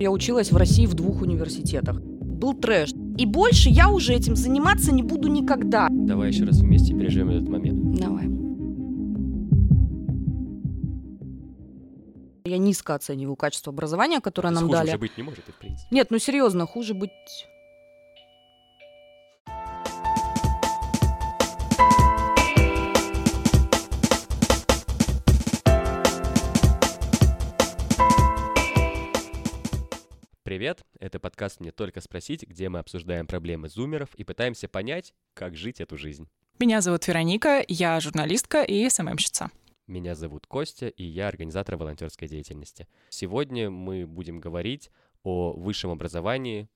Я 0.00 0.10
училась 0.10 0.50
в 0.50 0.56
России 0.56 0.86
в 0.86 0.94
двух 0.94 1.20
университетах. 1.20 2.00
Был 2.00 2.54
трэш. 2.54 2.92
И 3.18 3.26
больше 3.26 3.68
я 3.68 3.90
уже 3.90 4.14
этим 4.14 4.34
заниматься 4.34 4.94
не 4.94 5.02
буду 5.02 5.28
никогда. 5.28 5.88
Давай 5.90 6.28
еще 6.28 6.44
раз 6.44 6.60
вместе 6.60 6.94
переживем 6.94 7.28
этот 7.28 7.50
момент. 7.50 7.98
Давай. 8.00 8.24
Я 12.46 12.56
низко 12.56 12.94
оцениваю 12.94 13.36
качество 13.36 13.74
образования, 13.74 14.20
которое 14.20 14.48
То 14.48 14.54
нам 14.54 14.64
хуже 14.64 14.78
дали. 14.78 14.88
уже 14.88 14.98
быть 14.98 15.18
не 15.18 15.22
может, 15.22 15.46
и 15.46 15.52
в 15.52 15.54
принципе. 15.56 15.94
Нет, 15.94 16.06
ну 16.10 16.18
серьезно, 16.18 16.64
хуже 16.66 16.94
быть. 16.94 17.10
Привет, 30.50 30.84
это 30.98 31.20
подкаст 31.20 31.60
«Мне 31.60 31.70
только 31.70 32.00
спросить», 32.00 32.42
где 32.42 32.68
мы 32.68 32.80
обсуждаем 32.80 33.28
проблемы 33.28 33.68
зумеров 33.68 34.12
и 34.16 34.24
пытаемся 34.24 34.66
понять, 34.66 35.14
как 35.32 35.54
жить 35.54 35.80
эту 35.80 35.96
жизнь. 35.96 36.28
Меня 36.58 36.80
зовут 36.80 37.06
Вероника, 37.06 37.64
я 37.68 38.00
журналистка 38.00 38.64
и 38.64 38.88
СММщица. 38.90 39.52
Меня 39.86 40.16
зовут 40.16 40.48
Костя, 40.48 40.88
и 40.88 41.04
я 41.04 41.28
организатор 41.28 41.76
волонтерской 41.76 42.26
деятельности. 42.26 42.88
Сегодня 43.10 43.70
мы 43.70 44.08
будем 44.08 44.40
говорить 44.40 44.90
о 45.22 45.52
высшем 45.52 45.92
образовании, 45.92 46.68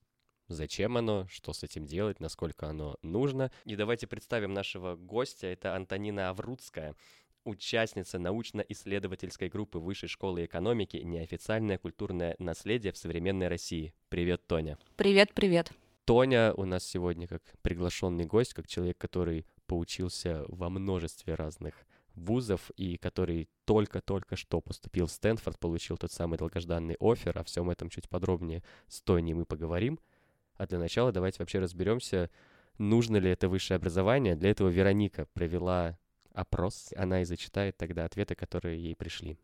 зачем 0.46 0.96
оно, 0.96 1.26
что 1.28 1.52
с 1.52 1.64
этим 1.64 1.84
делать, 1.84 2.20
насколько 2.20 2.68
оно 2.68 2.96
нужно. 3.02 3.50
И 3.64 3.74
давайте 3.74 4.06
представим 4.06 4.54
нашего 4.54 4.94
гостя. 4.94 5.48
Это 5.48 5.74
Антонина 5.74 6.28
Аврудская, 6.28 6.94
участница 7.44 8.18
научно-исследовательской 8.18 9.48
группы 9.48 9.78
Высшей 9.78 10.08
школы 10.08 10.44
экономики 10.44 10.96
«Неофициальное 10.96 11.78
культурное 11.78 12.36
наследие 12.38 12.92
в 12.92 12.96
современной 12.96 13.48
России». 13.48 13.94
Привет, 14.08 14.46
Тоня. 14.46 14.78
Привет, 14.96 15.32
привет. 15.34 15.72
Тоня 16.04 16.52
у 16.54 16.64
нас 16.64 16.84
сегодня 16.84 17.26
как 17.26 17.42
приглашенный 17.62 18.26
гость, 18.26 18.54
как 18.54 18.66
человек, 18.66 18.98
который 18.98 19.46
поучился 19.66 20.44
во 20.48 20.68
множестве 20.68 21.34
разных 21.34 21.74
вузов 22.14 22.70
и 22.76 22.96
который 22.96 23.48
только-только 23.64 24.36
что 24.36 24.60
поступил 24.60 25.06
в 25.06 25.10
Стэнфорд, 25.10 25.58
получил 25.58 25.96
тот 25.96 26.12
самый 26.12 26.38
долгожданный 26.38 26.96
офер. 27.00 27.38
О 27.38 27.44
всем 27.44 27.70
этом 27.70 27.88
чуть 27.88 28.08
подробнее 28.08 28.62
с 28.88 29.00
Тоней 29.00 29.34
мы 29.34 29.46
поговорим. 29.46 29.98
А 30.56 30.66
для 30.66 30.78
начала 30.78 31.10
давайте 31.10 31.38
вообще 31.40 31.58
разберемся, 31.58 32.30
нужно 32.78 33.16
ли 33.16 33.30
это 33.30 33.48
высшее 33.48 33.76
образование. 33.76 34.36
Для 34.36 34.50
этого 34.50 34.68
Вероника 34.68 35.26
провела 35.32 35.98
опрос. 36.34 36.92
Она 36.96 37.22
и 37.22 37.24
зачитает 37.24 37.76
тогда 37.76 38.04
ответы, 38.04 38.34
которые 38.34 38.82
ей 38.82 38.94
пришли. 38.94 39.38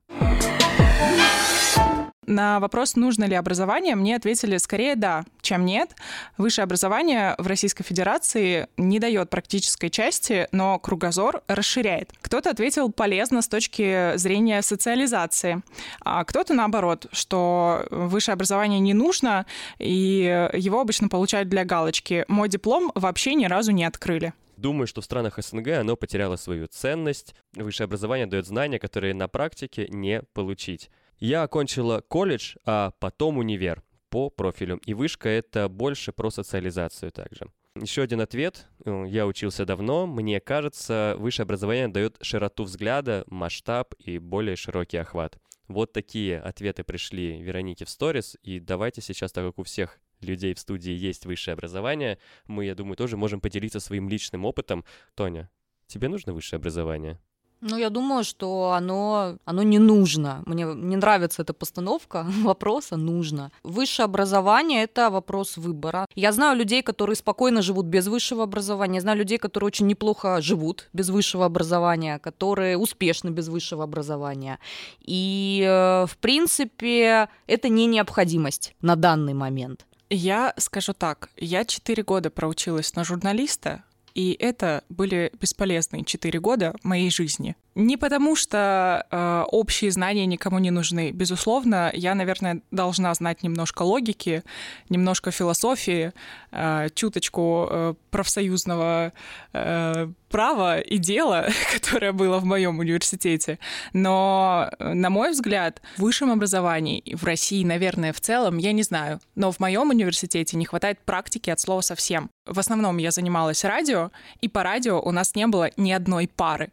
На 2.26 2.60
вопрос, 2.60 2.94
нужно 2.94 3.24
ли 3.24 3.34
образование, 3.34 3.96
мне 3.96 4.14
ответили 4.14 4.56
скорее 4.58 4.94
да, 4.94 5.24
чем 5.40 5.64
нет. 5.64 5.96
Высшее 6.36 6.64
образование 6.64 7.34
в 7.38 7.46
Российской 7.46 7.82
Федерации 7.82 8.68
не 8.76 9.00
дает 9.00 9.30
практической 9.30 9.88
части, 9.88 10.46
но 10.52 10.78
кругозор 10.78 11.42
расширяет. 11.48 12.12
Кто-то 12.20 12.50
ответил 12.50 12.92
полезно 12.92 13.42
с 13.42 13.48
точки 13.48 14.16
зрения 14.16 14.62
социализации, 14.62 15.62
а 16.02 16.22
кто-то 16.24 16.54
наоборот, 16.54 17.06
что 17.10 17.86
высшее 17.90 18.34
образование 18.34 18.78
не 18.78 18.94
нужно, 18.94 19.46
и 19.78 20.50
его 20.52 20.80
обычно 20.80 21.08
получают 21.08 21.48
для 21.48 21.64
галочки. 21.64 22.24
Мой 22.28 22.48
диплом 22.48 22.92
вообще 22.94 23.34
ни 23.34 23.46
разу 23.46 23.72
не 23.72 23.84
открыли. 23.84 24.34
Думаю, 24.60 24.86
что 24.86 25.00
в 25.00 25.04
странах 25.06 25.38
СНГ 25.42 25.68
оно 25.68 25.96
потеряло 25.96 26.36
свою 26.36 26.66
ценность. 26.66 27.34
Высшее 27.54 27.86
образование 27.86 28.26
дает 28.26 28.44
знания, 28.44 28.78
которые 28.78 29.14
на 29.14 29.26
практике 29.26 29.88
не 29.88 30.22
получить. 30.34 30.90
Я 31.18 31.44
окончила 31.44 32.02
колледж, 32.06 32.56
а 32.66 32.92
потом 32.98 33.38
универ 33.38 33.82
по 34.10 34.28
профилю. 34.28 34.76
И 34.84 34.92
вышка— 34.92 35.28
это 35.30 35.70
больше 35.70 36.12
про 36.12 36.30
социализацию 36.30 37.10
также. 37.10 37.50
Еще 37.74 38.02
один 38.02 38.20
ответ. 38.20 38.66
Э, 38.84 39.06
Я 39.08 39.26
учился 39.26 39.64
давно. 39.64 40.06
Мне 40.06 40.40
кажется, 40.40 41.14
высшее 41.16 41.44
образование 41.44 41.88
дает 41.88 42.18
широту 42.20 42.64
взгляда, 42.64 43.24
масштаб 43.28 43.94
и 43.98 44.18
более 44.18 44.56
широкий 44.56 44.98
охват. 44.98 45.38
Вот 45.68 45.94
такие 45.94 46.38
ответы 46.38 46.84
пришли 46.84 47.40
Веронике 47.40 47.86
в 47.86 47.88
сторис. 47.88 48.36
И 48.42 48.60
давайте 48.60 49.00
сейчас, 49.00 49.32
так 49.32 49.46
как 49.46 49.58
у 49.58 49.62
всех 49.62 50.00
людей 50.20 50.54
в 50.54 50.58
студии 50.58 50.92
есть 50.92 51.26
высшее 51.26 51.54
образование, 51.54 52.18
мы, 52.46 52.64
я 52.64 52.74
думаю, 52.74 52.96
тоже 52.96 53.16
можем 53.16 53.40
поделиться 53.40 53.80
своим 53.80 54.08
личным 54.08 54.44
опытом. 54.44 54.84
Тоня, 55.14 55.50
тебе 55.86 56.08
нужно 56.08 56.32
высшее 56.32 56.58
образование? 56.58 57.18
Ну, 57.62 57.76
я 57.76 57.90
думаю, 57.90 58.24
что 58.24 58.72
оно, 58.72 59.36
оно 59.44 59.62
не 59.62 59.78
нужно. 59.78 60.42
Мне 60.46 60.64
не 60.64 60.96
нравится 60.96 61.42
эта 61.42 61.52
постановка 61.52 62.26
вопроса 62.42 62.96
«нужно». 62.96 63.50
Высшее 63.62 64.04
образование— 64.04 64.82
это 64.84 65.10
вопрос 65.10 65.58
выбора. 65.58 66.06
Я 66.14 66.32
знаю 66.32 66.56
людей, 66.56 66.82
которые 66.82 67.16
спокойно 67.16 67.60
живут 67.60 67.86
без 67.86 68.06
высшего 68.06 68.44
образования. 68.44 68.94
Я 68.94 69.00
знаю 69.02 69.18
людей, 69.18 69.38
которые 69.38 69.66
очень 69.66 69.86
неплохо 69.86 70.40
живут 70.40 70.88
без 70.94 71.10
высшего 71.10 71.44
образования, 71.44 72.18
которые 72.18 72.78
успешны 72.78 73.28
без 73.28 73.48
высшего 73.48 73.84
образования. 73.84 74.58
И, 75.00 75.62
э, 75.66 76.06
в 76.06 76.16
принципе, 76.16 77.28
это 77.46 77.68
не 77.68 77.86
необходимость 77.86 78.74
на 78.80 78.96
данный 78.96 79.34
момент. 79.34 79.86
Я 80.10 80.54
скажу 80.56 80.92
так, 80.92 81.30
я 81.36 81.64
четыре 81.64 82.02
года 82.02 82.30
проучилась 82.30 82.94
на 82.96 83.04
журналиста, 83.04 83.84
и 84.12 84.32
это 84.32 84.82
были 84.88 85.30
бесполезные 85.40 86.04
четыре 86.04 86.40
года 86.40 86.74
моей 86.82 87.10
жизни. 87.10 87.54
Не 87.76 87.96
потому, 87.96 88.34
что 88.34 89.06
э, 89.10 89.44
общие 89.48 89.92
знания 89.92 90.26
никому 90.26 90.58
не 90.58 90.72
нужны. 90.72 91.12
Безусловно, 91.12 91.90
я, 91.94 92.16
наверное, 92.16 92.62
должна 92.72 93.14
знать 93.14 93.44
немножко 93.44 93.82
логики, 93.82 94.42
немножко 94.88 95.30
философии, 95.30 96.12
э, 96.50 96.88
чуточку 96.94 97.68
э, 97.70 97.94
профсоюзного 98.10 99.12
э, 99.52 100.08
права 100.28 100.80
и 100.80 100.98
дела, 100.98 101.48
которое 101.72 102.10
было 102.12 102.38
в 102.40 102.44
моем 102.44 102.80
университете. 102.80 103.60
Но, 103.92 104.70
на 104.80 105.08
мой 105.08 105.30
взгляд, 105.30 105.80
в 105.96 106.02
высшем 106.02 106.32
образовании 106.32 107.14
в 107.14 107.22
России, 107.24 107.62
наверное, 107.62 108.12
в 108.12 108.20
целом, 108.20 108.58
я 108.58 108.72
не 108.72 108.82
знаю, 108.82 109.20
но 109.36 109.52
в 109.52 109.60
моем 109.60 109.90
университете 109.90 110.56
не 110.56 110.64
хватает 110.64 110.98
практики 111.04 111.50
от 111.50 111.60
слова 111.60 111.82
совсем. 111.82 112.30
В 112.46 112.58
основном 112.58 112.96
я 112.96 113.12
занималась 113.12 113.64
радио, 113.64 114.10
и 114.40 114.48
по 114.48 114.64
радио 114.64 115.00
у 115.00 115.12
нас 115.12 115.36
не 115.36 115.46
было 115.46 115.70
ни 115.76 115.92
одной 115.92 116.26
пары. 116.26 116.72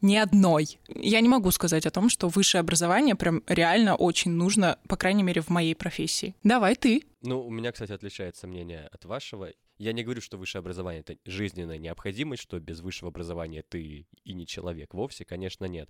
Ни 0.00 0.16
одной. 0.16 0.78
Я 0.88 1.20
не 1.20 1.28
могу 1.28 1.50
сказать 1.50 1.86
о 1.86 1.90
том, 1.90 2.08
что 2.08 2.28
высшее 2.28 2.60
образование 2.60 3.14
прям 3.14 3.42
реально 3.46 3.96
очень 3.96 4.30
нужно, 4.30 4.78
по 4.88 4.96
крайней 4.96 5.22
мере, 5.22 5.40
в 5.40 5.50
моей 5.50 5.74
профессии. 5.74 6.34
Давай 6.44 6.76
ты. 6.76 7.02
Ну, 7.22 7.44
у 7.44 7.50
меня, 7.50 7.72
кстати, 7.72 7.92
отличается 7.92 8.46
мнение 8.46 8.88
от 8.92 9.04
вашего. 9.04 9.50
Я 9.78 9.92
не 9.92 10.04
говорю, 10.04 10.20
что 10.20 10.36
высшее 10.36 10.60
образование— 10.60 11.00
это 11.06 11.16
жизненная 11.24 11.78
необходимость, 11.78 12.42
что 12.42 12.60
без 12.60 12.80
высшего 12.80 13.08
образования 13.08 13.62
ты 13.62 14.06
и 14.24 14.32
не 14.34 14.46
человек 14.46 14.94
вовсе, 14.94 15.24
конечно, 15.24 15.64
нет. 15.64 15.88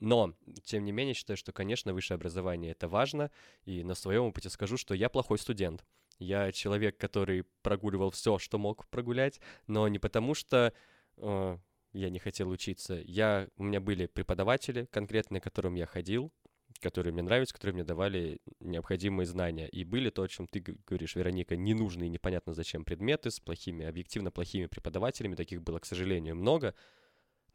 Но, 0.00 0.34
тем 0.64 0.84
не 0.84 0.92
менее, 0.92 1.14
считаю, 1.14 1.36
что, 1.36 1.52
конечно, 1.52 1.94
высшее 1.94 2.16
образование— 2.16 2.72
это 2.72 2.88
важно, 2.88 3.30
и 3.64 3.84
на 3.84 3.94
своем 3.94 4.24
опыте 4.24 4.50
скажу, 4.50 4.76
что 4.76 4.94
я 4.94 5.08
плохой 5.08 5.38
студент. 5.38 5.84
Я 6.18 6.52
человек, 6.52 6.96
который 6.96 7.44
прогуливал 7.62 8.10
все, 8.10 8.38
что 8.38 8.58
мог 8.58 8.86
прогулять, 8.86 9.40
но 9.66 9.86
не 9.88 9.98
потому 9.98 10.34
что 10.34 10.72
э, 11.16 11.58
я 11.94 12.10
не 12.10 12.18
хотел 12.18 12.50
учиться. 12.50 13.00
Я, 13.04 13.48
у 13.56 13.64
меня 13.64 13.80
были 13.80 14.06
преподаватели 14.06 14.86
конкретные, 14.90 15.40
к 15.40 15.44
которым 15.44 15.74
я 15.74 15.86
ходил, 15.86 16.32
которые 16.80 17.12
мне 17.12 17.22
нравились, 17.22 17.52
которые 17.52 17.74
мне 17.74 17.84
давали 17.84 18.40
необходимые 18.60 19.26
знания. 19.26 19.68
И 19.68 19.84
были 19.84 20.10
то, 20.10 20.22
о 20.22 20.28
чем 20.28 20.46
ты 20.46 20.60
говоришь, 20.86 21.16
Вероника, 21.16 21.56
ненужные, 21.56 22.10
непонятно 22.10 22.52
зачем 22.52 22.84
предметы 22.84 23.30
с 23.30 23.40
плохими, 23.40 23.86
объективно 23.86 24.30
плохими 24.30 24.66
преподавателями. 24.66 25.36
Таких 25.36 25.62
было, 25.62 25.78
к 25.78 25.86
сожалению, 25.86 26.36
много. 26.36 26.74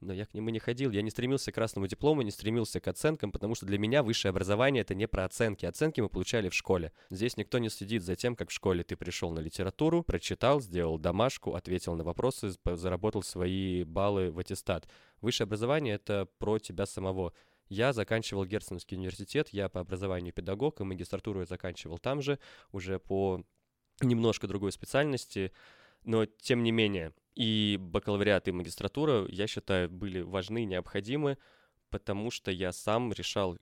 Но 0.02 0.14
я 0.14 0.26
к 0.26 0.34
нему 0.34 0.50
не 0.50 0.60
ходил, 0.60 0.92
я 0.92 1.02
не 1.02 1.10
стремился 1.10 1.52
к 1.52 1.56
красному 1.56 1.88
диплому, 1.88 2.22
не 2.22 2.32
стремился 2.32 2.80
к 2.80 2.88
оценкам, 2.88 3.32
потому 3.32 3.54
что 3.56 3.66
для 3.66 3.78
меня 3.78 4.02
высшее 4.02 4.30
образование— 4.30 4.82
это 4.84 4.96
не 4.96 5.08
про 5.08 5.26
оценки. 5.26 5.66
Оценки 5.66 6.00
мы 6.00 6.08
получали 6.08 6.48
в 6.48 6.54
школе. 6.54 6.94
Здесь 7.10 7.36
никто 7.36 7.58
не 7.60 7.70
следит 7.70 8.04
за 8.04 8.16
тем, 8.16 8.38
как 8.38 8.50
в 8.50 8.53
школе 8.53 8.84
ты 8.84 8.96
пришел 8.96 9.32
на 9.32 9.40
литературу, 9.40 10.02
прочитал, 10.02 10.62
сделал 10.62 10.97
домашку, 10.97 11.53
ответил 11.53 11.96
на 11.96 12.06
вопросы, 12.06 12.52
заработал 12.66 13.23
свои 13.23 13.84
баллы 13.84 14.32
в 14.32 14.40
аттестат. 14.40 14.88
Высшее 15.20 15.46
образование— 15.46 15.96
это 15.96 16.29
про 16.38 16.59
тебя 16.59 16.85
самого. 16.85 17.34
Я 17.68 17.91
заканчивал 17.91 18.46
Герценовский 18.46 18.96
университет, 18.96 19.50
я 19.50 19.68
по 19.68 19.82
образованию 19.82 20.34
педагог, 20.34 20.79
и 20.79 20.85
магистратуру 20.85 21.41
я 21.41 21.46
заканчивал 21.46 22.00
там 22.00 22.22
же, 22.22 22.40
уже 22.72 23.00
по 23.00 23.44
немножко 24.02 24.47
другой 24.47 24.72
специальности, 24.72 25.52
но 26.03 26.25
тем 26.25 26.63
не 26.63 26.72
менее 26.72 27.13
и 27.35 27.78
бакалавриат, 27.79 28.47
и 28.47 28.51
магистратура, 28.51 29.25
я 29.29 29.47
считаю, 29.47 29.90
были 29.90 30.22
важны 30.22 30.63
и 30.63 30.66
необходимы, 30.66 31.37
потому 31.90 32.31
что 32.31 32.51
я 32.51 32.72
сам 32.72 33.13
решал, 33.13 33.57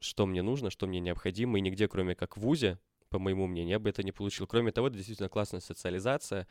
что 0.00 0.26
мне 0.26 0.42
нужно, 0.42 0.70
что 0.70 0.86
мне 0.86 1.00
необходимо, 1.00 1.58
и 1.58 1.60
нигде, 1.60 1.88
кроме 1.88 2.14
как 2.14 2.36
в 2.36 2.40
ВУЗе, 2.40 2.78
по 3.10 3.18
моему 3.18 3.46
мнению, 3.46 3.72
я 3.72 3.78
бы 3.78 3.88
это 3.88 4.02
не 4.02 4.10
получил. 4.10 4.46
Кроме 4.46 4.72
того, 4.72 4.88
это 4.88 4.96
действительно 4.96 5.28
классная 5.28 5.60
социализация, 5.60 6.48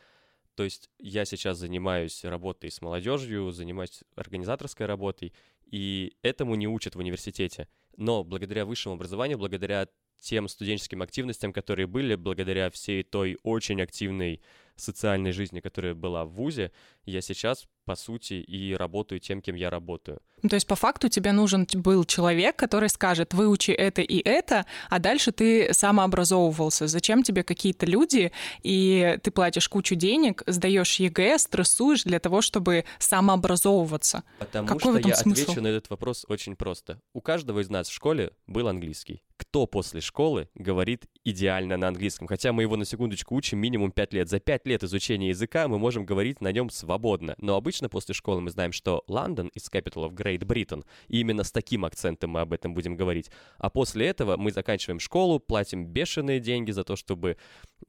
то 0.54 0.62
есть 0.62 0.88
я 0.98 1.24
сейчас 1.24 1.58
занимаюсь 1.58 2.24
работой 2.24 2.70
с 2.70 2.80
молодежью, 2.80 3.50
занимаюсь 3.50 4.02
организаторской 4.14 4.86
работой, 4.86 5.32
и 5.66 6.16
этому 6.22 6.54
не 6.54 6.68
учат 6.68 6.94
в 6.94 6.98
университете. 6.98 7.68
Но 7.96 8.24
благодаря 8.24 8.64
высшему 8.64 8.94
образованию, 8.94 9.38
благодаря 9.38 9.88
тем 10.20 10.48
студенческим 10.48 11.02
активностям, 11.02 11.52
которые 11.52 11.86
были 11.86 12.14
благодаря 12.14 12.70
всей 12.70 13.02
той 13.02 13.36
очень 13.42 13.82
активной 13.82 14.40
социальной 14.76 15.32
жизни, 15.32 15.60
которая 15.60 15.94
была 15.94 16.24
в 16.24 16.30
ВУЗе, 16.30 16.72
я 17.06 17.20
сейчас, 17.20 17.66
по 17.84 17.94
сути, 17.94 18.34
и 18.34 18.74
работаю 18.74 19.20
тем, 19.20 19.40
кем 19.42 19.54
я 19.54 19.70
работаю. 19.70 20.20
Ну, 20.42 20.48
то 20.48 20.56
есть, 20.56 20.66
по 20.66 20.74
факту, 20.74 21.08
тебе 21.08 21.32
нужен 21.32 21.66
был 21.74 22.04
человек, 22.04 22.56
который 22.56 22.88
скажет, 22.88 23.32
выучи 23.34 23.70
это 23.70 24.02
и 24.02 24.18
это, 24.18 24.66
а 24.90 24.98
дальше 24.98 25.32
ты 25.32 25.72
самообразовывался. 25.72 26.86
Зачем 26.86 27.22
тебе 27.22 27.42
какие-то 27.42 27.86
люди, 27.86 28.32
и 28.62 29.18
ты 29.22 29.30
платишь 29.30 29.68
кучу 29.68 29.94
денег, 29.94 30.42
сдаешь 30.46 30.96
ЕГЭ, 30.96 31.38
стрессуешь 31.38 32.04
для 32.04 32.18
того, 32.20 32.42
чтобы 32.42 32.84
самообразовываться? 32.98 34.24
Потому 34.38 34.68
Какой 34.68 34.80
что 34.80 34.92
в 34.92 34.96
этом 34.96 35.10
я 35.10 35.16
смысл? 35.16 35.42
отвечу 35.42 35.60
на 35.62 35.68
этот 35.68 35.88
вопрос 35.90 36.24
очень 36.28 36.56
просто. 36.56 37.00
У 37.12 37.20
каждого 37.20 37.60
из 37.60 37.70
нас 37.70 37.88
в 37.88 37.92
школе 37.92 38.32
был 38.46 38.68
английский. 38.68 39.22
Кто 39.36 39.66
после 39.66 40.00
школы 40.00 40.48
говорит 40.54 41.06
идеально 41.24 41.76
на 41.76 41.88
английском? 41.88 42.26
Хотя 42.28 42.52
мы 42.52 42.62
его 42.62 42.76
на 42.76 42.84
секундочку 42.84 43.34
учим 43.34 43.58
минимум 43.58 43.90
5 43.90 44.12
лет. 44.12 44.28
За 44.28 44.40
5 44.40 44.66
лет 44.66 44.82
изучения 44.82 45.28
языка 45.30 45.66
мы 45.68 45.78
можем 45.78 46.04
говорить 46.04 46.40
на 46.40 46.52
нем 46.52 46.70
свободно. 46.70 47.34
Но 47.38 47.56
обычно 47.56 47.88
после 47.88 48.14
школы 48.14 48.40
мы 48.40 48.50
знаем, 48.50 48.72
что 48.72 49.02
London 49.08 49.50
is 49.56 49.70
capital 49.72 50.08
of 50.08 50.14
Great 50.14 50.40
Britain. 50.40 50.84
И 51.08 51.20
именно 51.20 51.44
с 51.44 51.52
таким 51.52 51.84
акцентом 51.84 52.30
мы 52.30 52.40
об 52.40 52.52
этом 52.52 52.74
будем 52.74 52.96
говорить. 52.96 53.30
А 53.58 53.70
после 53.70 54.06
этого 54.06 54.36
мы 54.36 54.52
заканчиваем 54.52 55.00
школу, 55.00 55.40
платим 55.40 55.86
бешеные 55.86 56.40
деньги 56.40 56.70
за 56.70 56.84
то, 56.84 56.96
чтобы 56.96 57.36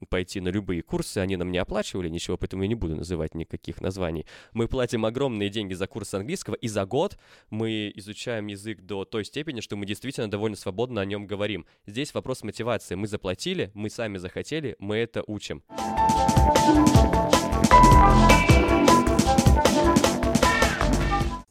пойти 0.08 0.40
на 0.40 0.48
любые 0.48 0.82
курсы. 0.82 1.18
Они 1.18 1.36
нам 1.36 1.50
не 1.50 1.58
оплачивали 1.58 2.08
ничего, 2.08 2.36
поэтому 2.36 2.62
я 2.62 2.68
не 2.68 2.74
буду 2.74 2.96
называть 2.96 3.34
никаких 3.34 3.80
названий. 3.80 4.26
Мы 4.52 4.68
платим 4.68 5.04
огромные 5.04 5.48
деньги 5.48 5.74
за 5.74 5.86
курсы 5.86 6.14
английского, 6.14 6.54
и 6.54 6.68
за 6.68 6.84
год 6.86 7.18
мы 7.50 7.92
изучаем 7.96 8.46
язык 8.46 8.82
до 8.82 9.04
той 9.04 9.24
степени, 9.24 9.60
что 9.60 9.76
мы 9.76 9.86
действительно 9.86 10.30
довольно 10.30 10.56
свободно 10.56 11.00
о 11.00 11.04
нем 11.04 11.26
говорим. 11.26 11.66
Здесь 11.86 12.14
вопрос 12.14 12.42
мотивации. 12.42 12.94
Мы 12.94 13.06
заплатили, 13.06 13.70
мы 13.74 13.90
сами 13.90 14.18
захотели, 14.18 14.76
мы 14.78 14.96
это 14.96 15.22
учим. 15.26 15.62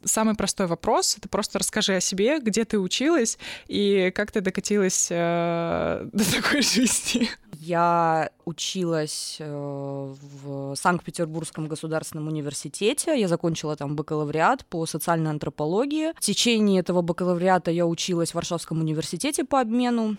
Самый 0.05 0.35
простой 0.35 0.67
вопрос— 0.67 1.17
это 1.17 1.27
просто 1.27 1.57
расскажи 1.59 1.95
о 1.95 1.99
себе, 1.99 2.39
где 2.39 2.63
ты 2.63 2.77
училась 2.79 3.39
и 3.67 4.11
как 4.13 4.31
ты 4.31 4.39
докатилась 4.39 5.07
э, 5.09 6.07
до 6.11 6.31
такой 6.31 6.61
жизни. 6.61 7.27
Я 7.65 8.29
училась 8.45 9.37
э, 9.39 10.13
в 10.21 10.75
Санкт-Петербургском 10.75 11.67
государственном 11.67 12.27
университете. 12.27 13.19
Я 13.19 13.27
закончила 13.27 13.75
там 13.75 13.95
бакалавриат 13.95 14.65
по 14.65 14.85
социальной 14.85 15.31
антропологии. 15.31 16.11
В 16.15 16.19
течение 16.19 16.81
этого 16.81 17.01
бакалавриата 17.01 17.71
я 17.71 17.87
училась 17.87 18.31
в 18.31 18.35
Варшавском 18.35 18.81
университете 18.81 19.43
по 19.45 19.61
обмену 19.61 20.17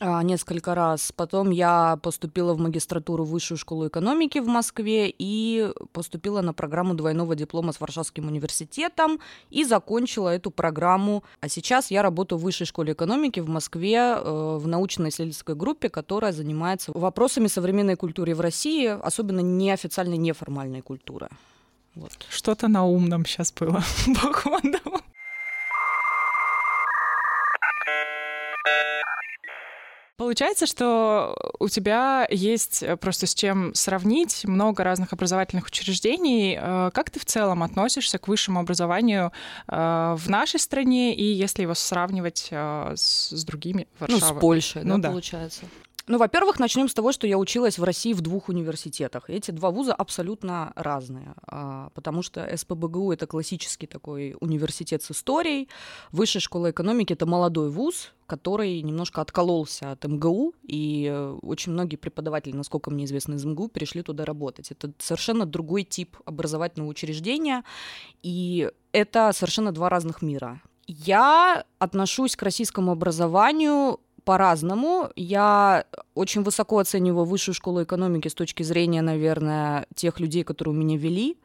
несколько 0.00 0.74
раз. 0.74 1.12
Потом 1.14 1.50
я 1.50 1.98
поступила 2.02 2.54
в 2.54 2.58
магистратуру 2.58 3.24
в 3.24 3.30
Высшую 3.30 3.58
школу 3.58 3.88
экономики 3.88 4.38
в 4.38 4.46
Москве 4.46 5.12
и 5.16 5.70
поступила 5.92 6.40
на 6.40 6.52
программу 6.52 6.94
двойного 6.94 7.34
диплома 7.34 7.72
с 7.72 7.80
Варшавским 7.80 8.26
университетом 8.26 9.18
и 9.50 9.64
закончила 9.64 10.28
эту 10.28 10.50
программу. 10.50 11.24
А 11.40 11.48
сейчас 11.48 11.90
я 11.90 12.02
работаю 12.02 12.38
в 12.38 12.42
Высшей 12.42 12.66
школе 12.66 12.92
экономики 12.92 13.40
в 13.40 13.48
Москве 13.48 13.96
э, 13.96 14.58
в 14.60 14.66
научно-исследовательской 14.66 15.54
группе, 15.54 15.88
которая 15.88 16.32
занимается 16.32 16.92
вопросами 16.94 17.46
современной 17.48 17.96
культуры 17.96 18.34
в 18.34 18.40
России, 18.40 18.86
особенно 18.86 19.40
неофициальной, 19.40 20.16
неформальной 20.16 20.82
культуры. 20.82 21.28
Вот. 21.94 22.12
Что-то 22.30 22.68
на 22.68 22.84
умном 22.84 23.26
сейчас 23.26 23.52
было, 23.52 23.82
походу. 24.22 24.78
Получается, 30.18 30.66
что 30.66 31.36
у 31.60 31.68
тебя 31.68 32.26
есть 32.28 32.82
э, 32.82 32.96
просто 32.96 33.28
с 33.28 33.34
чем 33.34 33.72
сравнить 33.74 34.44
много 34.44 34.82
разных 34.82 35.12
образовательных 35.12 35.66
учреждений. 35.66 36.58
Э, 36.60 36.90
Как 36.92 37.10
ты 37.10 37.20
в 37.20 37.24
целом 37.24 37.62
относишься 37.62 38.18
к 38.18 38.26
высшему 38.26 38.58
образованию 38.58 39.30
э, 39.68 40.16
в 40.18 40.28
нашей 40.28 40.58
стране 40.58 41.14
и 41.14 41.22
если 41.22 41.62
его 41.62 41.74
сравнивать 41.74 42.48
с, 42.50 43.44
другими 43.44 43.86
Ну, 44.00 44.06
Варшавой? 44.08 44.36
с 44.38 44.40
Польшей, 44.40 44.82
Ну 44.82 44.96
да, 44.96 45.02
да. 45.02 45.08
получается. 45.10 45.62
Ну, 46.08 46.16
во-первых, 46.16 46.58
начнем 46.58 46.88
с 46.88 46.94
того, 46.94 47.12
что 47.12 47.26
я 47.26 47.36
училась 47.36 47.78
в 47.78 47.84
России 47.84 48.14
в 48.14 48.22
двух 48.22 48.48
университетах. 48.48 49.28
Эти 49.28 49.50
два 49.50 49.70
вуза 49.70 49.92
абсолютно 49.92 50.72
разные, 50.74 51.34
а, 51.46 51.90
потому 51.94 52.22
что 52.22 52.48
СПБГУ— 52.56 53.12
это 53.12 53.26
классический 53.26 53.86
такой 53.86 54.34
университет 54.40 55.02
с 55.02 55.10
историей, 55.10 55.68
Высшая 56.10 56.40
школа 56.40 56.70
экономики— 56.70 57.12
это 57.14 57.26
молодой 57.26 57.68
вуз, 57.68 58.12
который 58.26 58.80
немножко 58.80 59.20
откололся 59.20 59.92
от 59.92 60.04
МГУ, 60.04 60.54
и 60.62 61.34
очень 61.42 61.72
многие 61.72 61.96
преподаватели, 61.96 62.56
насколько 62.56 62.90
мне 62.90 63.04
известно, 63.04 63.34
из 63.34 63.44
МГУ 63.44 63.68
перешли 63.68 64.02
туда 64.02 64.24
работать. 64.24 64.70
Это 64.70 64.92
совершенно 64.98 65.44
другой 65.44 65.84
тип 65.84 66.16
образовательного 66.24 66.88
учреждения, 66.88 67.64
и 68.22 68.70
это 68.92 69.30
совершенно 69.34 69.72
два 69.72 69.90
разных 69.90 70.22
мира. 70.22 70.62
Я 70.86 71.64
отношусь 71.78 72.34
к 72.34 72.42
российскому 72.42 72.92
образованию 72.92 74.00
по-разному. 74.28 75.08
Я 75.16 75.86
очень 76.14 76.42
высоко 76.42 76.78
оцениваю 76.80 77.24
высшую 77.24 77.54
школу 77.54 77.82
экономики 77.82 78.28
с 78.28 78.34
точки 78.34 78.62
зрения, 78.62 79.00
наверное, 79.00 79.86
тех 79.94 80.20
людей, 80.20 80.44
которые 80.44 80.74
меня 80.74 80.98
вели 80.98 81.38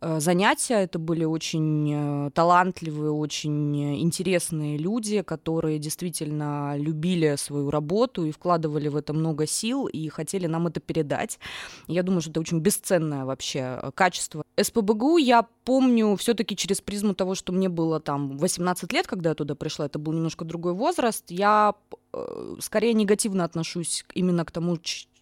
э, 0.00 0.20
занятия. 0.20 0.84
Это 0.84 1.00
были 1.00 1.24
очень 1.24 1.90
э, 1.92 2.30
талантливые, 2.30 3.10
очень 3.10 3.76
э, 3.76 4.00
интересные 4.00 4.78
люди, 4.78 5.22
которые 5.22 5.80
действительно 5.80 6.76
любили 6.76 7.34
свою 7.36 7.70
работу 7.70 8.24
и 8.24 8.30
вкладывали 8.30 8.86
в 8.86 8.94
это 8.94 9.12
много 9.12 9.48
сил 9.48 9.88
и 9.88 10.08
хотели 10.08 10.46
нам 10.46 10.68
это 10.68 10.78
передать. 10.78 11.40
Я 11.88 12.04
думаю, 12.04 12.20
что 12.20 12.30
это 12.30 12.38
очень 12.38 12.60
бесценное 12.60 13.24
вообще 13.24 13.90
качество. 13.96 14.41
СПБГУ 14.60 15.16
я 15.16 15.46
помню 15.64 16.16
все-таки 16.16 16.56
через 16.56 16.80
призму 16.80 17.14
того, 17.14 17.34
что 17.34 17.52
мне 17.52 17.68
было 17.68 18.00
там 18.00 18.36
18 18.38 18.92
лет, 18.92 19.06
когда 19.06 19.30
я 19.30 19.34
туда 19.34 19.54
пришла, 19.54 19.86
это 19.86 19.98
был 19.98 20.12
немножко 20.12 20.44
другой 20.44 20.74
возраст. 20.74 21.24
Я 21.30 21.74
э, 22.12 22.56
скорее 22.60 22.92
негативно 22.92 23.44
отношусь 23.44 24.04
именно 24.14 24.44
к 24.44 24.50
тому, 24.50 24.78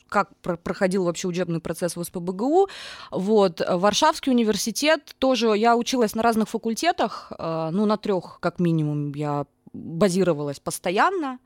как 0.09 0.35
про- 0.43 0.57
проходил 0.57 1.05
вообще 1.05 1.29
учебный 1.29 1.61
процесс 1.61 1.97
в 1.97 2.03
СПБГУ. 2.03 2.69
Вот. 3.13 3.63
Варшавский 3.69 4.33
университет 4.33 5.15
тоже, 5.19 5.57
я 5.57 5.77
училась 5.77 6.15
на 6.15 6.23
разных 6.23 6.49
факультетах, 6.49 7.33
э, 7.39 7.71
ну, 7.73 7.87
на 7.87 7.97
трех, 7.97 8.39
как 8.41 8.59
минимум, 8.59 9.13
я 9.15 9.47
базировалась 9.73 10.59
постоянно. 10.59 11.39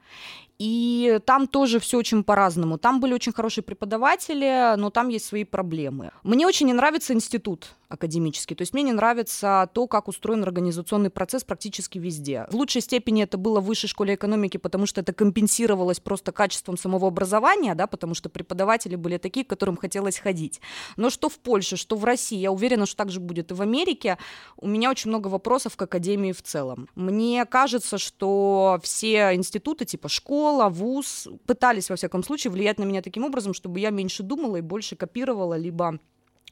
И 0.58 1.20
там 1.26 1.46
тоже 1.46 1.80
все 1.80 1.98
очень 1.98 2.22
по-разному. 2.22 2.78
Там 2.78 3.00
были 3.00 3.12
очень 3.12 3.32
хорошие 3.32 3.64
преподаватели, 3.64 4.76
но 4.76 4.90
там 4.90 5.08
есть 5.08 5.26
свои 5.26 5.44
проблемы. 5.44 6.12
Мне 6.22 6.46
очень 6.46 6.66
не 6.66 6.72
нравится 6.72 7.12
институт 7.12 7.74
академический. 7.88 8.56
То 8.56 8.62
есть 8.62 8.72
мне 8.72 8.82
не 8.82 8.92
нравится 8.92 9.68
то, 9.72 9.86
как 9.86 10.08
устроен 10.08 10.42
организационный 10.42 11.10
процесс 11.10 11.44
практически 11.44 11.98
везде. 11.98 12.46
В 12.50 12.56
лучшей 12.56 12.82
степени 12.82 13.22
это 13.22 13.38
было 13.38 13.60
в 13.60 13.64
высшей 13.64 13.88
школе 13.88 14.14
экономики, 14.14 14.56
потому 14.56 14.86
что 14.86 15.00
это 15.00 15.12
компенсировалось 15.12 16.00
просто 16.00 16.32
качеством 16.32 16.76
самого 16.76 17.08
образования, 17.08 17.74
да, 17.74 17.86
потому 17.86 18.14
что 18.14 18.28
преподаватели 18.28 18.96
были 18.96 19.18
такие, 19.18 19.44
к 19.44 19.48
которым 19.48 19.76
хотелось 19.76 20.18
ходить. 20.18 20.60
Но 20.96 21.10
что 21.10 21.28
в 21.28 21.38
Польше, 21.38 21.76
что 21.76 21.96
в 21.96 22.04
России, 22.04 22.38
я 22.38 22.52
уверена, 22.52 22.86
что 22.86 22.96
так 22.96 23.10
же 23.10 23.20
будет 23.20 23.50
и 23.50 23.54
в 23.54 23.62
Америке, 23.62 24.18
у 24.56 24.66
меня 24.66 24.90
очень 24.90 25.10
много 25.10 25.28
вопросов 25.28 25.76
к 25.76 25.82
академии 25.82 26.32
в 26.32 26.42
целом. 26.42 26.88
Мне 26.94 27.44
кажется, 27.44 27.98
что 27.98 28.78
все 28.82 29.34
институты 29.34 29.84
типа 29.84 30.08
школа, 30.08 30.68
вуз 30.68 31.28
пытались, 31.46 31.90
во 31.90 31.96
всяком 31.96 32.22
случае, 32.22 32.50
влиять 32.50 32.78
на 32.78 32.84
меня 32.84 33.02
таким 33.02 33.24
образом, 33.24 33.54
чтобы 33.54 33.80
я 33.80 33.90
меньше 33.90 34.22
думала 34.22 34.56
и 34.56 34.60
больше 34.60 34.96
копировала, 34.96 35.54
либо 35.56 35.98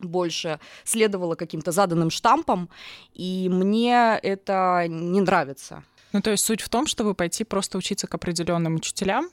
больше 0.04 0.60
следовала 0.84 1.34
каким-то 1.34 1.72
заданным 1.72 2.10
штампам, 2.10 2.68
и 3.14 3.48
мне 3.48 4.18
это 4.22 4.86
не 4.88 5.20
нравится. 5.20 5.84
Ну, 6.12 6.20
то 6.20 6.30
есть 6.30 6.44
суть 6.44 6.60
в 6.60 6.68
том, 6.68 6.86
чтобы 6.86 7.14
пойти 7.14 7.44
просто 7.44 7.78
учиться 7.78 8.06
к 8.06 8.14
определенным 8.14 8.74
учителям, 8.74 9.30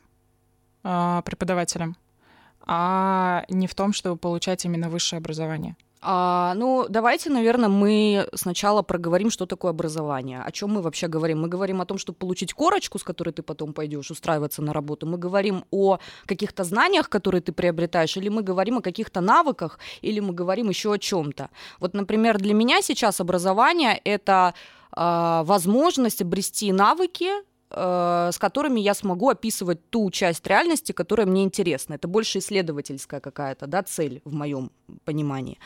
а, 0.84 1.22
преподавателям, 1.24 1.98
а 2.62 3.44
не 3.50 3.68
в 3.68 3.76
том, 3.76 3.94
чтобы 3.94 4.18
получать 4.18 4.64
именно 4.66 4.90
высшее 4.90 5.18
образование. 5.18 5.76
А, 6.02 6.54
ну, 6.56 6.86
давайте, 6.88 7.30
наверное, 7.30 7.68
мы 7.70 8.28
сначала 8.34 8.82
проговорим, 8.82 9.30
что 9.30 9.46
такое 9.46 9.72
образование. 9.72 10.42
О 10.42 10.52
чем 10.52 10.72
мы 10.72 10.82
вообще 10.82 11.08
говорим? 11.08 11.42
Мы 11.42 11.50
говорим 11.50 11.82
о 11.82 11.86
том, 11.86 11.98
чтобы 11.98 12.18
получить 12.18 12.54
корочку, 12.54 13.00
с 13.00 13.04
которой 13.04 13.32
ты 13.32 13.44
потом 13.44 13.74
пойдешь 13.74 14.12
устраиваться 14.12 14.62
на 14.62 14.74
работу. 14.74 15.06
Мы 15.08 15.18
говорим 15.18 15.66
о 15.72 16.00
каких-то 16.26 16.64
знаниях, 16.64 17.10
которые 17.10 17.42
ты 17.42 17.52
приобретаешь, 17.52 18.16
или 18.16 18.30
мы 18.30 18.44
говорим 18.44 18.78
о 18.78 18.82
каких-то 18.82 19.20
навыках, 19.20 19.80
или 20.02 20.22
мы 20.22 20.34
говорим 20.34 20.70
еще 20.70 20.94
о 20.94 20.98
чем-то. 20.98 21.50
Вот, 21.80 21.94
например, 21.94 22.38
для 22.38 22.54
меня 22.54 22.82
сейчас 22.82 23.20
образование 23.20 24.00
это 24.06 24.54
а, 24.92 25.44
возможность 25.44 26.22
обрести 26.22 26.72
навыки, 26.72 27.30
с 27.72 28.38
которыми 28.40 28.80
я 28.80 28.94
смогу 28.94 29.30
описывать 29.30 29.90
ту 29.90 30.10
часть 30.12 30.48
реальности, 30.48 30.92
которая 30.92 31.28
мне 31.28 31.44
интересна. 31.44 31.94
Это 31.94 32.08
больше 32.08 32.40
исследовательская 32.40 33.20
какая-то 33.20 33.68
да, 33.68 33.84
цель 33.84 34.22
в 34.26 34.34
моем 34.34 34.72
понимании. 35.06 35.60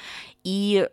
И 0.44 0.90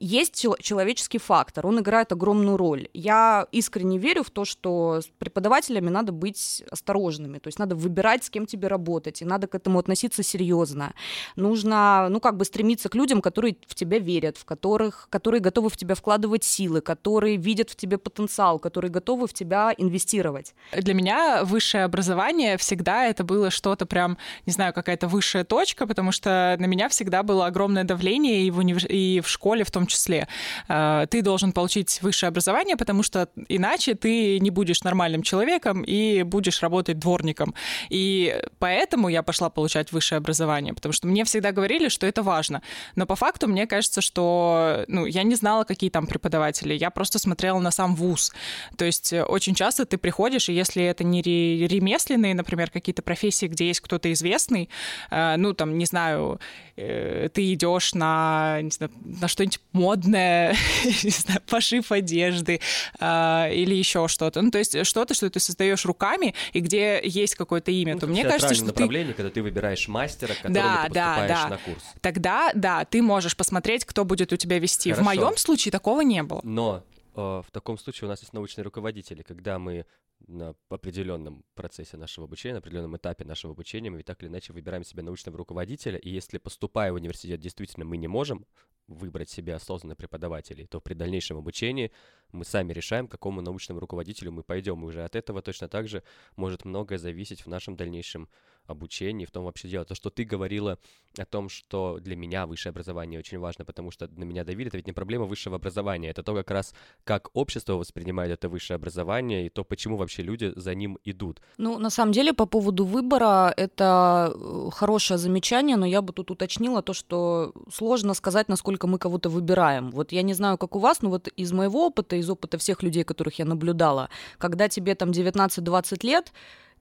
есть 0.00 0.46
человеческий 0.60 1.18
фактор, 1.18 1.66
он 1.66 1.80
играет 1.80 2.12
огромную 2.12 2.56
роль. 2.56 2.88
Я 2.92 3.46
искренне 3.52 3.98
верю 3.98 4.22
в 4.22 4.30
то, 4.30 4.44
что 4.44 5.00
с 5.00 5.06
преподавателями 5.18 5.88
надо 5.88 6.12
быть 6.12 6.62
осторожными, 6.70 7.38
то 7.38 7.48
есть 7.48 7.58
надо 7.58 7.74
выбирать, 7.74 8.24
с 8.24 8.30
кем 8.30 8.46
тебе 8.46 8.68
работать, 8.68 9.22
и 9.22 9.24
надо 9.24 9.46
к 9.46 9.54
этому 9.54 9.78
относиться 9.78 10.22
серьезно. 10.22 10.94
Нужно, 11.36 12.08
ну, 12.10 12.20
как 12.20 12.36
бы 12.36 12.44
стремиться 12.44 12.88
к 12.88 12.94
людям, 12.94 13.20
которые 13.22 13.56
в 13.66 13.74
тебя 13.74 13.98
верят, 13.98 14.36
в 14.36 14.44
которых, 14.44 15.08
которые 15.10 15.40
готовы 15.40 15.70
в 15.70 15.76
тебя 15.76 15.94
вкладывать 15.94 16.44
силы, 16.44 16.80
которые 16.80 17.36
видят 17.36 17.70
в 17.70 17.76
тебе 17.76 17.98
потенциал, 17.98 18.58
которые 18.58 18.90
готовы 18.90 19.26
в 19.26 19.32
тебя 19.32 19.74
инвестировать. 19.76 20.54
Для 20.72 20.94
меня 20.94 21.44
высшее 21.44 21.84
образование 21.84 22.56
всегда 22.56 23.06
это 23.06 23.24
было 23.24 23.50
что-то 23.50 23.86
прям, 23.86 24.18
не 24.46 24.52
знаю, 24.52 24.72
какая-то 24.72 25.08
высшая 25.08 25.44
точка, 25.44 25.86
потому 25.86 26.12
что 26.12 26.56
на 26.58 26.66
меня 26.66 26.88
всегда 26.88 27.22
было 27.22 27.46
огромное 27.46 27.84
давление 27.84 28.42
и 28.42 28.50
в, 28.50 28.58
универ... 28.58 28.86
и 28.86 29.20
в 29.20 29.28
школе 29.28 29.64
в 29.64 29.70
том 29.70 29.85
числе. 29.86 30.28
А, 30.68 31.06
ты 31.06 31.22
должен 31.22 31.52
получить 31.52 32.00
высшее 32.02 32.28
образование, 32.28 32.76
потому 32.76 33.02
что 33.02 33.28
иначе 33.48 33.94
ты 33.94 34.38
не 34.38 34.50
будешь 34.50 34.82
нормальным 34.82 35.22
человеком 35.22 35.82
и 35.82 36.22
будешь 36.22 36.62
работать 36.62 36.98
дворником. 36.98 37.54
И 37.88 38.42
поэтому 38.58 39.08
я 39.08 39.22
пошла 39.22 39.50
получать 39.50 39.92
высшее 39.92 40.18
образование, 40.18 40.74
потому 40.74 40.92
что 40.92 41.06
мне 41.06 41.24
всегда 41.24 41.52
говорили, 41.52 41.88
что 41.88 42.06
это 42.06 42.22
важно. 42.22 42.62
Но 42.94 43.06
по 43.06 43.16
факту 43.16 43.48
мне 43.48 43.66
кажется, 43.66 44.00
что 44.00 44.84
ну, 44.88 45.06
я 45.06 45.22
не 45.22 45.34
знала, 45.34 45.64
какие 45.64 45.90
там 45.90 46.06
преподаватели. 46.06 46.74
Я 46.74 46.90
просто 46.90 47.18
смотрела 47.18 47.58
на 47.58 47.70
сам 47.70 47.94
вуз. 47.94 48.32
То 48.76 48.84
есть 48.84 49.12
очень 49.12 49.54
часто 49.54 49.84
ты 49.84 49.98
приходишь, 49.98 50.48
и 50.48 50.52
если 50.52 50.84
это 50.84 51.04
не 51.04 51.22
ремесленные, 51.22 52.34
например, 52.34 52.70
какие-то 52.70 53.02
профессии, 53.02 53.46
где 53.46 53.68
есть 53.68 53.80
кто-то 53.80 54.12
известный, 54.12 54.68
э, 55.10 55.36
ну, 55.36 55.52
там, 55.54 55.78
не 55.78 55.86
знаю, 55.86 56.40
э, 56.76 57.28
ты 57.32 57.52
идешь 57.52 57.94
на, 57.94 58.60
на 59.04 59.28
что-нибудь 59.28 59.60
модное, 59.76 60.56
не 60.84 61.10
знаю, 61.10 61.40
пошив 61.46 61.92
одежды 61.92 62.60
э, 62.98 63.54
или 63.54 63.74
еще 63.74 64.08
что-то. 64.08 64.42
Ну, 64.42 64.50
то 64.50 64.58
есть 64.58 64.86
что-то, 64.86 65.14
что 65.14 65.30
ты 65.30 65.38
создаешь 65.38 65.84
руками 65.84 66.34
и 66.52 66.60
где 66.60 67.00
есть 67.04 67.34
какое-то 67.34 67.70
имя, 67.70 67.94
ну, 67.94 68.00
то 68.00 68.06
мне 68.06 68.24
кажется, 68.24 68.54
что 68.54 68.64
направление, 68.64 69.12
ты... 69.12 69.16
когда 69.16 69.30
ты 69.30 69.42
выбираешь 69.42 69.86
мастера, 69.88 70.34
которому 70.34 70.54
да, 70.54 70.82
ты 70.84 70.88
поступаешь 70.88 71.28
да, 71.28 71.42
да. 71.42 71.48
на 71.48 71.58
курс. 71.58 71.82
Тогда, 72.00 72.50
да, 72.54 72.84
ты 72.84 73.02
можешь 73.02 73.36
посмотреть, 73.36 73.84
кто 73.84 74.04
будет 74.04 74.32
у 74.32 74.36
тебя 74.36 74.58
вести. 74.58 74.90
Хорошо. 74.90 75.02
В 75.02 75.04
моем 75.04 75.36
случае 75.36 75.72
такого 75.72 76.00
не 76.00 76.22
было. 76.22 76.40
Но 76.42 76.82
э, 77.14 77.20
в 77.20 77.46
таком 77.52 77.78
случае 77.78 78.06
у 78.06 78.10
нас 78.10 78.20
есть 78.20 78.32
научные 78.32 78.64
руководители, 78.64 79.22
когда 79.22 79.58
мы 79.58 79.84
на 80.26 80.54
определенном 80.68 81.44
процессе 81.54 81.96
нашего 81.96 82.26
обучения, 82.26 82.54
на 82.54 82.58
определенном 82.58 82.96
этапе 82.96 83.24
нашего 83.24 83.52
обучения 83.52 83.90
мы 83.90 84.02
так 84.02 84.22
или 84.22 84.28
иначе 84.28 84.52
выбираем 84.52 84.84
себе 84.84 85.02
научного 85.02 85.38
руководителя, 85.38 85.98
и 85.98 86.10
если 86.10 86.38
поступая 86.38 86.92
в 86.92 86.96
университет 86.96 87.40
действительно 87.40 87.84
мы 87.84 87.96
не 87.96 88.08
можем 88.08 88.46
выбрать 88.88 89.28
себе 89.28 89.54
осознанно 89.54 89.96
преподавателей, 89.96 90.66
то 90.66 90.80
при 90.80 90.94
дальнейшем 90.94 91.38
обучении 91.38 91.90
мы 92.32 92.44
сами 92.44 92.72
решаем, 92.72 93.08
к 93.08 93.10
какому 93.10 93.40
научному 93.40 93.80
руководителю 93.80 94.32
мы 94.32 94.42
пойдем. 94.42 94.82
И 94.82 94.86
уже 94.86 95.04
от 95.04 95.16
этого 95.16 95.42
точно 95.42 95.68
так 95.68 95.88
же 95.88 96.02
может 96.36 96.64
многое 96.64 96.98
зависеть 96.98 97.44
в 97.44 97.48
нашем 97.48 97.76
дальнейшем 97.76 98.28
в 98.74 99.30
том 99.30 99.44
вообще 99.44 99.68
дело. 99.68 99.84
То, 99.84 99.94
что 99.94 100.10
ты 100.10 100.24
говорила 100.24 100.78
о 101.18 101.24
том, 101.24 101.48
что 101.48 101.98
для 102.00 102.16
меня 102.16 102.46
высшее 102.46 102.70
образование 102.70 103.18
очень 103.18 103.38
важно, 103.38 103.64
потому 103.64 103.90
что 103.90 104.08
на 104.16 104.24
меня 104.24 104.44
давили, 104.44 104.68
это 104.68 104.76
ведь 104.76 104.86
не 104.86 104.92
проблема 104.92 105.24
высшего 105.24 105.56
образования, 105.56 106.10
это 106.10 106.22
то 106.22 106.34
как 106.34 106.50
раз, 106.50 106.74
как 107.04 107.30
общество 107.32 107.74
воспринимает 107.74 108.30
это 108.32 108.48
высшее 108.48 108.76
образование 108.76 109.46
и 109.46 109.48
то, 109.48 109.64
почему 109.64 109.96
вообще 109.96 110.22
люди 110.22 110.52
за 110.56 110.74
ним 110.74 110.98
идут. 111.04 111.40
Ну, 111.58 111.78
на 111.78 111.90
самом 111.90 112.12
деле, 112.12 112.32
по 112.32 112.46
поводу 112.46 112.84
выбора, 112.84 113.52
это 113.56 114.32
э, 114.34 114.70
хорошее 114.72 115.18
замечание, 115.18 115.76
но 115.76 115.86
я 115.86 116.02
бы 116.02 116.12
тут 116.12 116.30
уточнила 116.30 116.82
то, 116.82 116.92
что 116.92 117.52
сложно 117.72 118.14
сказать, 118.14 118.48
насколько 118.48 118.86
мы 118.86 118.98
кого-то 118.98 119.30
выбираем. 119.30 119.90
Вот 119.90 120.12
я 120.12 120.22
не 120.22 120.34
знаю, 120.34 120.58
как 120.58 120.76
у 120.76 120.78
вас, 120.78 121.02
но 121.02 121.10
вот 121.10 121.28
из 121.28 121.52
моего 121.52 121.86
опыта, 121.86 122.16
из 122.16 122.28
опыта 122.28 122.58
всех 122.58 122.82
людей, 122.82 123.04
которых 123.04 123.38
я 123.38 123.44
наблюдала, 123.44 124.08
когда 124.38 124.68
тебе 124.68 124.94
там 124.94 125.10
19-20 125.10 126.06
лет, 126.06 126.32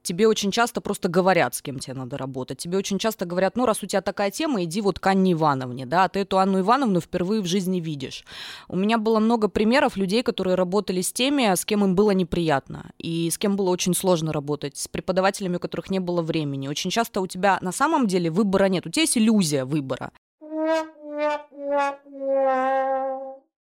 тебе 0.06 0.28
очень 0.28 0.52
часто 0.52 0.80
просто 0.80 1.10
говорят, 1.10 1.56
с 1.56 1.62
кем 1.62 1.80
тебе 1.80 1.96
надо 1.96 2.18
работать. 2.18 2.60
Тебе 2.60 2.78
очень 2.78 3.00
часто 3.00 3.26
говорят, 3.26 3.58
ну, 3.58 3.66
раз 3.66 3.84
у 3.84 3.88
тебя 3.88 4.02
такая 4.02 4.32
тема, 4.32 4.64
иди 4.64 4.80
вот 4.82 5.00
к 5.00 5.08
Анне 5.08 5.34
Ивановне, 5.34 5.86
да, 5.86 6.06
а 6.06 6.10
ты 6.10 6.20
эту 6.20 6.38
Анну 6.38 6.60
Ивановну 6.62 7.02
впервые 7.02 7.42
в 7.42 7.46
жизни 7.46 7.82
видишь. 7.82 8.24
У 8.70 8.78
меня 8.78 8.98
было 8.98 9.20
много 9.20 9.50
примеров 9.50 9.98
людей, 9.98 10.24
которые 10.24 10.56
работали 10.56 11.02
с 11.02 11.12
теми, 11.12 11.54
с 11.54 11.66
кем 11.66 11.84
им 11.84 11.96
было 11.96 12.12
неприятно, 12.12 12.92
и 12.98 13.30
с 13.30 13.38
кем 13.38 13.56
было 13.56 13.70
очень 13.70 13.94
сложно 13.94 14.32
работать, 14.32 14.78
с 14.78 14.88
преподавателями, 14.88 15.58
у 15.58 15.60
которых 15.60 15.90
не 15.90 16.00
было 16.00 16.22
времени. 16.22 16.68
Очень 16.68 16.92
часто 16.92 17.20
у 17.20 17.28
тебя 17.28 17.58
на 17.62 17.72
самом 17.72 18.08
деле 18.08 18.30
выбора 18.30 18.66
нет, 18.66 18.86
у 18.86 18.90
тебя 18.90 19.02
есть 19.02 19.18
иллюзия 19.18 19.66
выбора. 19.66 20.12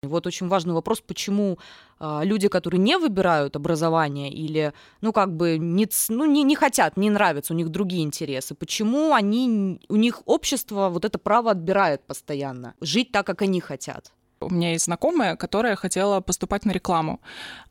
Вот 0.07 0.27
очень 0.27 0.49
важный 0.49 0.75
вопрос, 0.75 1.01
почему 1.01 1.59
э, 2.01 2.21
люди, 2.25 2.49
которые 2.49 2.81
не 2.81 2.99
выбирают 2.99 3.57
образование 3.57 4.33
или, 4.33 4.73
ну, 5.01 5.13
как 5.13 5.37
бы, 5.37 5.59
не, 5.59 5.89
ну, 6.09 6.25
не, 6.25 6.43
не 6.43 6.57
хотят, 6.57 6.97
не 6.97 7.11
нравятся, 7.11 7.53
у 7.53 7.57
них 7.57 7.69
другие 7.69 8.03
интересы, 8.03 8.55
почему 8.55 9.15
они, 9.15 9.81
у 9.89 9.97
них 9.97 10.23
общество 10.27 10.89
вот 10.89 11.05
это 11.05 11.19
право 11.19 11.51
отбирает 11.51 12.07
постоянно, 12.07 12.75
жить 12.81 13.13
так, 13.13 13.27
как 13.27 13.43
они 13.43 13.61
хотят? 13.61 14.13
У 14.41 14.51
меня 14.51 14.73
есть 14.73 14.85
знакомая, 14.85 15.37
которая 15.37 15.77
хотела 15.77 16.21
поступать 16.21 16.65
на 16.65 16.73
рекламу, 16.73 17.21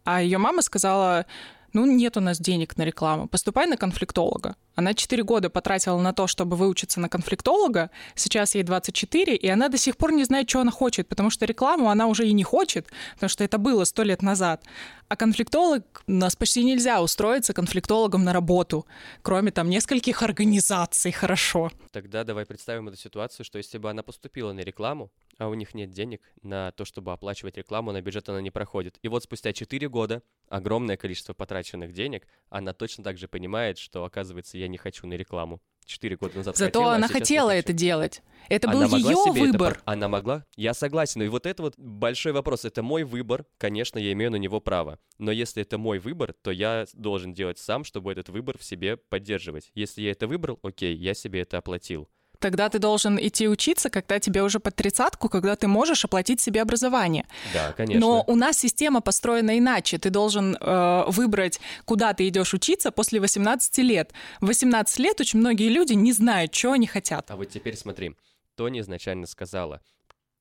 а 0.03 0.21
ее 0.21 0.37
мама 0.37 0.61
сказала, 0.61 1.25
ну, 1.74 1.86
нет 1.86 2.18
у 2.18 2.20
нас 2.20 2.39
денег 2.39 2.77
на 2.77 2.84
рекламу, 2.84 3.27
поступай 3.27 3.68
на 3.68 3.77
конфликтолога. 3.77 4.56
Она 4.75 4.94
4 4.94 5.24
года 5.24 5.50
потратила 5.50 6.00
на 6.00 6.13
то, 6.13 6.27
чтобы 6.27 6.56
выучиться 6.56 7.00
на 7.00 7.10
конфликтолога, 7.10 7.92
сейчас 8.15 8.56
ей 8.56 8.63
24, 8.63 9.36
и 9.36 9.48
она 9.48 9.70
до 9.70 9.77
сих 9.77 9.98
пор 9.98 10.12
не 10.12 10.24
знает, 10.24 10.50
что 10.50 10.62
она 10.62 10.72
хочет, 10.72 11.08
потому 11.08 11.30
что 11.30 11.46
рекламу 11.46 11.89
она 11.89 12.08
уже 12.08 12.27
и 12.27 12.34
не 12.34 12.44
хочет, 12.44 12.88
потому 13.15 13.30
что 13.30 13.44
это 13.44 13.58
было 13.58 13.84
сто 13.84 14.03
лет 14.03 14.22
назад. 14.22 14.63
А 15.10 15.15
конфликтолог, 15.15 16.03
у 16.08 16.12
нас 16.12 16.36
почти 16.36 16.63
нельзя 16.63 17.01
устроиться 17.01 17.53
конфликтологом 17.53 18.24
на 18.24 18.34
работу, 18.34 18.88
кроме 19.22 19.51
там 19.51 19.70
нескольких 19.70 20.24
организаций, 20.24 21.12
хорошо. 21.12 21.72
Тогда 21.92 22.24
давай 22.24 22.46
представим 22.46 22.88
эту 22.88 22.98
ситуацию, 22.98 23.46
что 23.46 23.60
если 23.60 23.77
бы 23.77 23.89
она 23.89 24.01
поступила 24.01 24.53
на 24.53 24.62
рекламу, 24.62 25.12
а 25.43 25.50
у 25.50 25.53
них 25.53 25.73
нет 25.73 25.91
денег 25.91 26.21
на 26.41 26.71
то, 26.71 26.85
чтобы 26.85 27.12
оплачивать 27.12 27.57
рекламу, 27.57 27.91
на 27.91 28.01
бюджет 28.01 28.29
она 28.29 28.41
не 28.41 28.51
проходит. 28.51 28.97
И 29.01 29.07
вот 29.09 29.23
спустя 29.23 29.51
4 29.51 29.89
года 29.89 30.23
огромное 30.47 30.97
количество 30.97 31.33
потраченных 31.33 31.91
денег, 31.91 32.27
она 32.50 32.73
точно 32.73 33.03
так 33.03 33.17
же 33.17 33.27
понимает, 33.27 33.77
что, 33.77 34.05
оказывается, 34.05 34.57
я 34.57 34.67
не 34.67 34.77
хочу 34.77 35.05
на 35.05 35.15
рекламу. 35.15 35.62
Четыре 35.85 36.15
года 36.15 36.38
назад 36.38 36.55
Зато 36.55 36.79
хотела, 36.79 36.93
а 36.93 36.95
она 36.95 37.07
а 37.07 37.09
хотела 37.09 37.51
это 37.51 37.73
делать. 37.73 38.21
Это 38.47 38.69
она 38.69 38.88
был 38.88 38.95
ее 38.95 39.17
выбор. 39.33 39.73
Это... 39.73 39.81
Она 39.83 40.07
могла? 40.07 40.45
Я 40.55 40.73
согласен. 40.73 41.21
И 41.23 41.27
вот 41.27 41.45
это 41.45 41.62
вот 41.62 41.73
большой 41.77 42.31
вопрос. 42.31 42.63
Это 42.63 42.81
мой 42.81 43.03
выбор. 43.03 43.45
Конечно, 43.57 44.00
я 44.00 44.13
имею 44.13 44.31
на 44.31 44.38
него 44.38 44.62
право. 44.62 44.97
Но 45.17 45.29
если 45.29 45.62
это 45.62 45.77
мой 45.77 46.00
выбор, 46.00 46.33
то 46.41 46.51
я 46.51 46.85
должен 46.93 47.33
делать 47.33 47.57
сам, 47.57 47.83
чтобы 47.83 48.13
этот 48.13 48.29
выбор 48.29 48.57
в 48.57 48.63
себе 48.63 48.95
поддерживать. 48.95 49.71
Если 49.75 50.03
я 50.03 50.12
это 50.12 50.25
выбрал, 50.25 50.57
окей, 50.63 50.95
я 50.95 51.13
себе 51.13 51.41
это 51.41 51.57
оплатил 51.57 52.07
тогда 52.43 52.67
ты 52.67 52.77
должен 52.77 53.17
идти 53.17 53.47
учиться, 53.47 53.89
когда 53.89 54.19
тебе 54.19 54.43
уже 54.43 54.59
под 54.59 54.75
тридцатку, 54.75 55.29
когда 55.29 55.55
ты 55.55 55.67
можешь 55.67 56.03
оплатить 56.03 56.41
себе 56.41 56.62
образование. 56.62 57.25
Да, 57.53 57.71
конечно. 57.71 58.01
Но 58.01 58.23
у 58.27 58.35
нас 58.35 58.59
система 58.59 59.00
построена 59.00 59.57
иначе. 59.57 59.97
Ты 59.97 60.09
должен 60.09 60.57
э, 60.59 61.03
выбрать, 61.07 61.62
куда 61.85 62.13
ты 62.13 62.27
идешь 62.27 62.53
учиться 62.53 62.91
после 62.91 63.21
18 63.21 63.77
лет. 63.77 64.12
В 64.41 64.47
18 64.47 65.00
лет 65.00 65.21
очень 65.21 65.39
многие 65.39 65.69
люди 65.69 65.93
не 65.93 66.12
знают, 66.12 66.53
что 66.53 66.73
они 66.73 66.85
хотят. 66.85 67.31
А 67.31 67.38
вот 67.38 67.50
теперь 67.50 67.77
смотри, 67.77 68.12
Тони 68.55 68.81
изначально 68.81 69.25
сказала, 69.25 69.79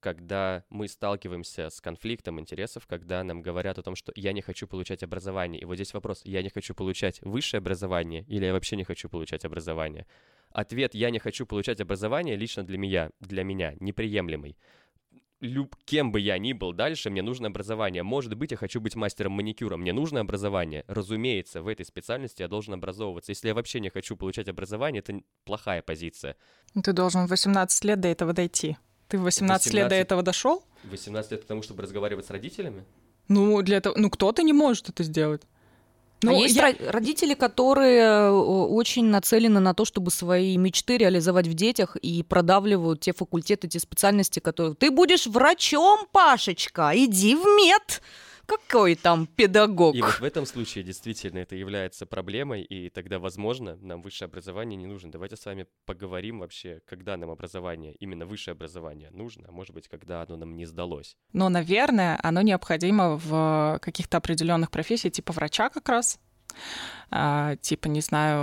когда 0.00 0.64
мы 0.70 0.88
сталкиваемся 0.88 1.70
с 1.70 1.80
конфликтом 1.80 2.40
интересов, 2.40 2.88
когда 2.88 3.22
нам 3.22 3.42
говорят 3.42 3.78
о 3.78 3.82
том, 3.82 3.94
что 3.94 4.12
я 4.16 4.32
не 4.32 4.42
хочу 4.42 4.66
получать 4.66 5.04
образование. 5.04 5.62
И 5.62 5.64
вот 5.64 5.76
здесь 5.76 5.94
вопрос, 5.94 6.22
я 6.24 6.42
не 6.42 6.50
хочу 6.50 6.74
получать 6.74 7.20
высшее 7.22 7.58
образование 7.60 8.24
или 8.26 8.44
я 8.46 8.52
вообще 8.52 8.74
не 8.74 8.82
хочу 8.82 9.08
получать 9.08 9.44
образование 9.44 10.04
ответ 10.54 10.94
«я 10.94 11.10
не 11.10 11.18
хочу 11.18 11.46
получать 11.46 11.80
образование» 11.80 12.36
лично 12.36 12.62
для 12.62 12.78
меня, 12.78 13.10
для 13.20 13.44
меня 13.44 13.74
неприемлемый. 13.80 14.56
Люб, 15.40 15.74
кем 15.84 16.12
бы 16.12 16.20
я 16.20 16.38
ни 16.38 16.52
был 16.52 16.72
дальше, 16.72 17.10
мне 17.10 17.20
нужно 17.20 17.48
образование. 17.48 18.04
Может 18.04 18.34
быть, 18.34 18.52
я 18.52 18.56
хочу 18.56 18.80
быть 18.80 18.94
мастером 18.94 19.32
маникюра, 19.32 19.76
мне 19.76 19.92
нужно 19.92 20.20
образование. 20.20 20.84
Разумеется, 20.86 21.62
в 21.62 21.68
этой 21.68 21.84
специальности 21.84 22.42
я 22.42 22.48
должен 22.48 22.74
образовываться. 22.74 23.32
Если 23.32 23.48
я 23.48 23.54
вообще 23.54 23.80
не 23.80 23.90
хочу 23.90 24.16
получать 24.16 24.48
образование, 24.48 25.00
это 25.00 25.20
плохая 25.44 25.82
позиция. 25.82 26.36
Ты 26.80 26.92
должен 26.92 27.26
в 27.26 27.30
18 27.30 27.84
лет 27.84 27.98
до 27.98 28.06
этого 28.06 28.32
дойти. 28.32 28.76
Ты 29.08 29.18
в 29.18 29.22
18, 29.22 29.66
18 29.66 29.74
лет 29.74 29.88
до 29.88 29.96
этого 29.96 30.22
дошел? 30.22 30.62
18 30.84 31.32
лет 31.32 31.42
к 31.42 31.46
тому, 31.46 31.62
чтобы 31.62 31.82
разговаривать 31.82 32.26
с 32.26 32.30
родителями? 32.30 32.84
Ну, 33.26 33.60
для 33.62 33.78
этого, 33.78 33.94
ну, 33.98 34.10
кто-то 34.10 34.42
не 34.44 34.52
может 34.52 34.88
это 34.88 35.02
сделать. 35.02 35.42
А 36.22 36.26
ну, 36.26 36.36
а 36.36 36.38
есть 36.38 36.56
я... 36.56 36.74
родители, 36.88 37.34
которые 37.34 38.00
э, 38.00 38.30
очень 38.30 39.06
нацелены 39.06 39.60
на 39.60 39.74
то, 39.74 39.84
чтобы 39.84 40.10
свои 40.10 40.56
мечты 40.56 40.96
реализовать 40.98 41.46
в 41.46 41.54
детях 41.54 41.96
и 41.96 42.22
продавливают 42.22 43.00
те 43.00 43.12
факультеты, 43.12 43.68
те 43.68 43.80
специальности, 43.80 44.38
которые... 44.38 44.74
Ты 44.74 44.90
будешь 44.90 45.26
врачом, 45.26 46.06
Пашечка, 46.12 46.92
иди 46.94 47.34
в 47.34 47.44
мед! 47.44 48.02
Какой 48.58 48.94
там 48.94 49.26
педагог? 49.26 49.94
И 49.94 50.02
вот 50.02 50.20
в 50.20 50.24
этом 50.24 50.46
случае 50.46 50.84
действительно 50.84 51.38
это 51.38 51.56
является 51.56 52.06
проблемой, 52.06 52.62
и 52.62 52.88
тогда, 52.90 53.18
возможно, 53.18 53.76
нам 53.80 54.02
высшее 54.02 54.26
образование 54.26 54.76
не 54.76 54.86
нужно. 54.86 55.10
Давайте 55.10 55.36
с 55.36 55.44
вами 55.44 55.66
поговорим 55.84 56.40
вообще, 56.40 56.80
когда 56.86 57.16
нам 57.16 57.30
образование, 57.30 57.94
именно 57.94 58.26
высшее 58.26 58.52
образование 58.52 59.10
нужно, 59.10 59.46
а 59.48 59.52
может 59.52 59.74
быть, 59.74 59.88
когда 59.88 60.22
оно 60.22 60.36
нам 60.36 60.56
не 60.56 60.66
сдалось. 60.66 61.16
Но, 61.32 61.48
наверное, 61.48 62.18
оно 62.22 62.42
необходимо 62.42 63.16
в 63.16 63.78
каких-то 63.82 64.18
определенных 64.18 64.70
профессиях, 64.70 65.12
типа 65.12 65.32
врача 65.32 65.68
как 65.68 65.88
раз, 65.88 66.20
а, 67.10 67.56
типа, 67.56 67.88
не 67.88 68.00
знаю, 68.00 68.38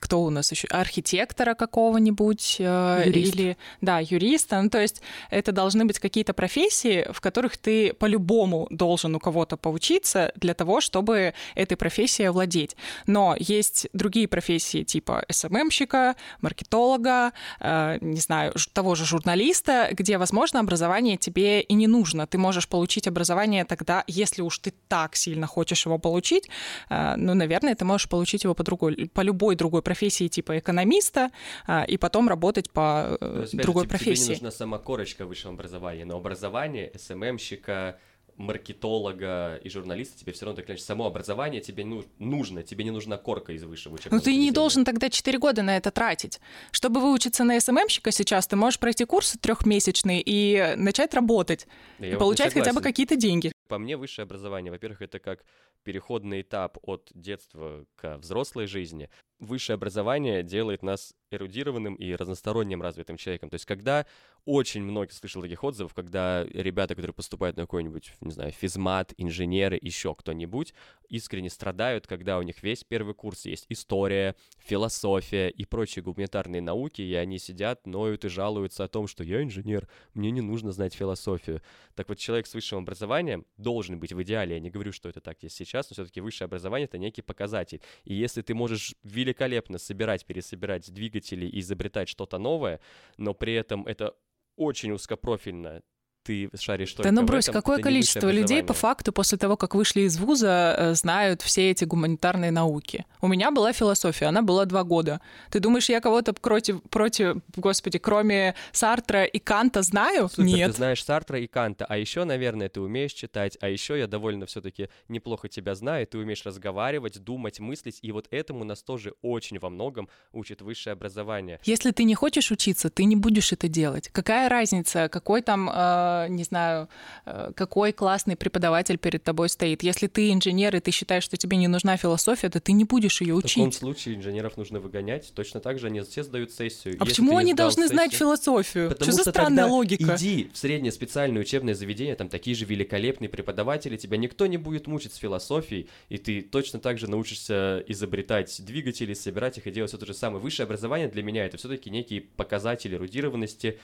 кто 0.00 0.22
у 0.22 0.30
нас 0.30 0.50
еще, 0.50 0.68
архитектора 0.68 1.54
какого-нибудь 1.54 2.56
э, 2.58 3.02
Юрист. 3.06 3.34
или, 3.34 3.56
да, 3.80 3.98
юриста. 3.98 4.60
Ну, 4.62 4.70
то 4.70 4.80
есть 4.80 5.02
это 5.30 5.52
должны 5.52 5.84
быть 5.84 5.98
какие-то 5.98 6.32
профессии, 6.32 7.06
в 7.12 7.20
которых 7.20 7.56
ты 7.56 7.92
по-любому 7.92 8.66
должен 8.70 9.14
у 9.14 9.18
кого-то 9.18 9.56
поучиться 9.56 10.32
для 10.36 10.54
того, 10.54 10.80
чтобы 10.80 11.34
этой 11.54 11.76
профессией 11.76 12.28
владеть. 12.30 12.76
Но 13.06 13.36
есть 13.38 13.88
другие 13.92 14.28
профессии 14.28 14.82
типа 14.82 15.24
СММщика, 15.30 16.16
маркетолога, 16.40 17.32
э, 17.60 17.98
не 18.00 18.20
знаю, 18.20 18.54
того 18.72 18.94
же 18.94 19.04
журналиста, 19.04 19.88
где, 19.92 20.18
возможно, 20.18 20.60
образование 20.60 21.16
тебе 21.16 21.60
и 21.60 21.74
не 21.74 21.86
нужно. 21.86 22.26
Ты 22.26 22.38
можешь 22.38 22.68
получить 22.68 23.06
образование 23.06 23.64
тогда, 23.64 24.04
если 24.06 24.42
уж 24.42 24.58
ты 24.58 24.72
так 24.88 25.16
сильно 25.16 25.46
хочешь 25.46 25.86
его 25.86 25.98
получить, 25.98 26.48
э, 26.90 27.14
ну, 27.16 27.34
наверное, 27.34 27.74
ты 27.74 27.84
можешь 27.84 28.08
получить 28.08 28.44
его 28.44 28.54
по 28.54 28.62
другой, 28.62 29.10
по 29.12 29.20
любой 29.20 29.56
другой 29.56 29.82
профессии, 29.88 30.28
типа 30.28 30.58
экономиста, 30.58 31.30
э, 31.66 31.86
и 31.86 31.96
потом 31.98 32.28
работать 32.28 32.70
по 32.70 33.08
э, 33.10 33.16
То 33.18 33.40
есть, 33.42 33.56
другой 33.56 33.84
тебе- 33.84 33.88
тебе 33.98 34.04
профессии. 34.04 34.24
не 34.24 34.34
нужна 34.34 34.50
сама 34.50 34.78
корочка 34.78 35.24
высшего 35.26 35.54
образования, 35.54 36.04
но 36.04 36.16
образование 36.16 36.90
СММщика, 36.94 37.98
маркетолога 38.36 39.56
и 39.64 39.68
журналиста 39.68 40.18
тебе 40.18 40.32
все 40.32 40.44
равно 40.46 40.56
так 40.60 40.68
иначе 40.70 40.82
само 40.82 41.06
образование 41.06 41.60
тебе 41.60 41.84
ну- 41.84 42.04
нужно, 42.18 42.62
тебе 42.62 42.84
не 42.84 42.90
нужна 42.90 43.16
корка 43.16 43.52
из 43.52 43.64
высшего 43.64 43.94
учебного 43.94 44.18
Ну, 44.20 44.24
ты 44.24 44.36
не 44.36 44.50
должен 44.52 44.84
тогда 44.84 45.10
4 45.10 45.38
года 45.38 45.62
на 45.62 45.76
это 45.76 45.90
тратить. 45.90 46.40
Чтобы 46.70 47.00
выучиться 47.00 47.44
на 47.44 47.58
СММщика 47.60 48.10
сейчас, 48.12 48.46
ты 48.46 48.56
можешь 48.56 48.78
пройти 48.78 49.04
курсы 49.04 49.38
трехмесячные 49.38 50.22
и 50.24 50.74
начать 50.76 51.14
работать, 51.14 51.66
и 51.98 52.04
я 52.04 52.10
не 52.12 52.16
получать 52.16 52.52
хотя 52.54 52.72
бы 52.72 52.80
какие-то 52.80 53.16
деньги. 53.16 53.50
По 53.68 53.78
мне, 53.78 53.96
высшее 53.96 54.24
образование, 54.24 54.70
во-первых, 54.72 55.02
это 55.02 55.18
как 55.18 55.40
переходный 55.82 56.42
этап 56.42 56.78
от 56.82 57.10
детства 57.14 57.86
к 57.96 58.18
взрослой 58.18 58.66
жизни. 58.66 59.08
Высшее 59.38 59.74
образование 59.74 60.42
делает 60.42 60.82
нас 60.82 61.14
эрудированным 61.30 61.94
и 61.94 62.14
разносторонним 62.14 62.82
развитым 62.82 63.16
человеком. 63.16 63.50
То 63.50 63.54
есть, 63.54 63.66
когда 63.66 64.06
очень 64.44 64.82
много 64.82 65.12
слышал 65.12 65.42
таких 65.42 65.62
отзывов, 65.62 65.92
когда 65.92 66.44
ребята, 66.44 66.94
которые 66.94 67.14
поступают 67.14 67.56
на 67.56 67.64
какой-нибудь, 67.64 68.12
не 68.20 68.32
знаю, 68.32 68.50
физмат, 68.50 69.12
инженеры, 69.18 69.78
еще 69.80 70.14
кто-нибудь, 70.14 70.72
искренне 71.08 71.50
страдают, 71.50 72.06
когда 72.06 72.38
у 72.38 72.42
них 72.42 72.62
весь 72.62 72.82
первый 72.82 73.14
курс 73.14 73.44
есть 73.44 73.66
история, 73.68 74.36
философия 74.58 75.50
и 75.50 75.64
прочие 75.66 76.02
гуманитарные 76.02 76.62
науки, 76.62 77.02
и 77.02 77.14
они 77.14 77.38
сидят, 77.38 77.86
ноют 77.86 78.24
и 78.24 78.28
жалуются 78.28 78.84
о 78.84 78.88
том, 78.88 79.06
что 79.06 79.22
я 79.22 79.42
инженер, 79.42 79.86
мне 80.14 80.30
не 80.30 80.40
нужно 80.40 80.72
знать 80.72 80.94
философию. 80.94 81.60
Так 81.94 82.08
вот, 82.08 82.18
человек 82.18 82.46
с 82.46 82.54
высшим 82.54 82.78
образованием 82.78 83.44
должен 83.58 84.00
быть 84.00 84.12
в 84.14 84.22
идеале, 84.22 84.54
я 84.54 84.60
не 84.60 84.70
говорю, 84.70 84.92
что 84.92 85.10
это 85.10 85.20
так 85.20 85.42
есть 85.42 85.56
сейчас, 85.68 85.90
но 85.90 85.94
все-таки 85.94 86.20
высшее 86.20 86.46
образование— 86.46 86.84
это 86.86 86.98
некий 86.98 87.22
показатель. 87.22 87.80
И 88.04 88.14
если 88.14 88.42
ты 88.42 88.54
можешь 88.54 88.94
великолепно 89.02 89.78
собирать, 89.78 90.24
пересобирать 90.26 90.92
двигатели 90.92 91.46
и 91.46 91.60
изобретать 91.60 92.08
что-то 92.08 92.38
новое, 92.38 92.80
но 93.16 93.34
при 93.34 93.54
этом 93.54 93.86
это 93.86 94.14
очень 94.56 94.92
узкопрофильно, 94.92 95.82
ты 96.28 96.50
шаришь 96.58 96.92
только 96.92 97.08
Да 97.08 97.12
ну 97.12 97.26
брось, 97.26 97.48
этом, 97.48 97.54
какое 97.54 97.78
количество 97.78 98.30
людей 98.30 98.62
по 98.62 98.74
факту 98.74 99.12
после 99.12 99.38
того, 99.38 99.56
как 99.56 99.74
вышли 99.74 100.02
из 100.02 100.18
вуза, 100.18 100.74
э, 100.78 100.94
знают 100.94 101.40
все 101.40 101.70
эти 101.70 101.84
гуманитарные 101.84 102.50
науки? 102.50 103.06
У 103.22 103.28
меня 103.28 103.50
была 103.50 103.72
философия, 103.72 104.26
она 104.26 104.42
была 104.42 104.66
два 104.66 104.84
года. 104.84 105.20
Ты 105.50 105.60
думаешь, 105.60 105.88
я 105.88 106.00
кого-то 106.00 106.34
против, 106.34 106.82
против, 106.90 107.38
господи, 107.56 107.98
кроме 107.98 108.54
Сартра 108.72 109.24
и 109.24 109.38
Канта 109.38 109.82
знаю? 109.82 110.28
Супер, 110.28 110.44
Нет. 110.44 110.70
ты 110.70 110.76
знаешь 110.76 111.02
Сартра 111.02 111.40
и 111.40 111.46
Канта, 111.46 111.86
а 111.88 111.96
еще, 111.96 112.24
наверное, 112.24 112.68
ты 112.68 112.80
умеешь 112.80 113.12
читать, 113.12 113.56
а 113.62 113.68
еще 113.68 113.98
я 113.98 114.06
довольно 114.06 114.44
все-таки 114.44 114.90
неплохо 115.08 115.48
тебя 115.48 115.74
знаю, 115.74 116.06
ты 116.06 116.18
умеешь 116.18 116.44
разговаривать, 116.44 117.24
думать, 117.24 117.58
мыслить, 117.58 118.00
и 118.02 118.12
вот 118.12 118.28
этому 118.30 118.64
нас 118.64 118.82
тоже 118.82 119.14
очень 119.22 119.58
во 119.58 119.70
многом 119.70 120.10
учит 120.32 120.60
высшее 120.60 120.92
образование. 120.92 121.58
Если 121.64 121.90
ты 121.90 122.04
не 122.04 122.14
хочешь 122.14 122.50
учиться, 122.50 122.90
ты 122.90 123.04
не 123.04 123.16
будешь 123.16 123.52
это 123.52 123.68
делать. 123.68 124.10
Какая 124.12 124.50
разница, 124.50 125.08
какой 125.08 125.40
там, 125.40 125.70
э, 125.72 126.17
не 126.26 126.42
знаю, 126.44 126.88
э, 127.26 127.52
какой 127.54 127.92
классный 127.92 128.34
преподаватель 128.36 128.98
перед 128.98 129.22
тобой 129.22 129.48
стоит? 129.48 129.82
Если 129.82 130.06
ты 130.08 130.32
инженер 130.32 130.74
и 130.74 130.80
ты 130.80 130.90
считаешь, 130.90 131.22
что 131.24 131.36
тебе 131.36 131.56
не 131.56 131.68
нужна 131.68 131.96
философия, 131.96 132.48
то 132.48 132.60
ты 132.60 132.72
не 132.72 132.84
будешь 132.84 133.20
ее 133.20 133.34
В 133.36 133.42
таком 133.42 133.68
учить. 133.68 133.74
случае 133.78 134.16
инженеров 134.16 134.56
нужно 134.56 134.80
выгонять, 134.80 135.32
точно 135.34 135.60
так 135.60 135.78
же 135.78 135.86
они 135.86 136.00
все 136.00 136.22
сдают 136.24 136.50
сессию. 136.52 136.94
А 136.98 137.04
Если 137.04 137.22
почему 137.22 137.36
они 137.36 137.54
должны 137.54 137.86
знать 137.88 138.10
сессию- 138.12 138.18
философию? 138.36 138.88
Потому 138.88 139.04
что 139.12 139.12
за 139.12 139.22
что 139.22 139.30
странная 139.30 139.64
тогда 139.64 139.72
логика? 139.74 140.16
Иди 140.16 140.50
в 140.52 140.58
среднее 140.58 140.90
специальное 140.92 141.40
учебное 141.42 141.74
заведение, 141.74 142.14
там 142.16 142.28
такие 142.28 142.56
же 142.56 142.64
великолепные 142.64 143.28
преподаватели, 143.28 143.96
тебя 143.96 144.16
никто 144.16 144.46
не 144.46 144.56
будет 144.56 144.86
мучить 144.86 145.12
с 145.12 145.16
философией, 145.16 145.88
и 146.08 146.18
ты 146.18 146.40
точно 146.42 146.78
так 146.80 146.98
же 146.98 147.08
научишься 147.08 147.84
изобретать 147.86 148.64
двигатели, 148.64 149.14
собирать 149.14 149.58
их 149.58 149.66
и 149.66 149.70
делать 149.70 149.90
все 149.90 149.98
то 149.98 150.06
же 150.06 150.14
самое. 150.14 150.42
Высшее 150.42 150.64
образование 150.64 151.08
для 151.08 151.22
меня 151.22 151.44
это 151.46 151.56
все-таки 151.58 151.90
некий 151.90 152.20
показатель 152.20 152.94
эрудированности 152.94 153.78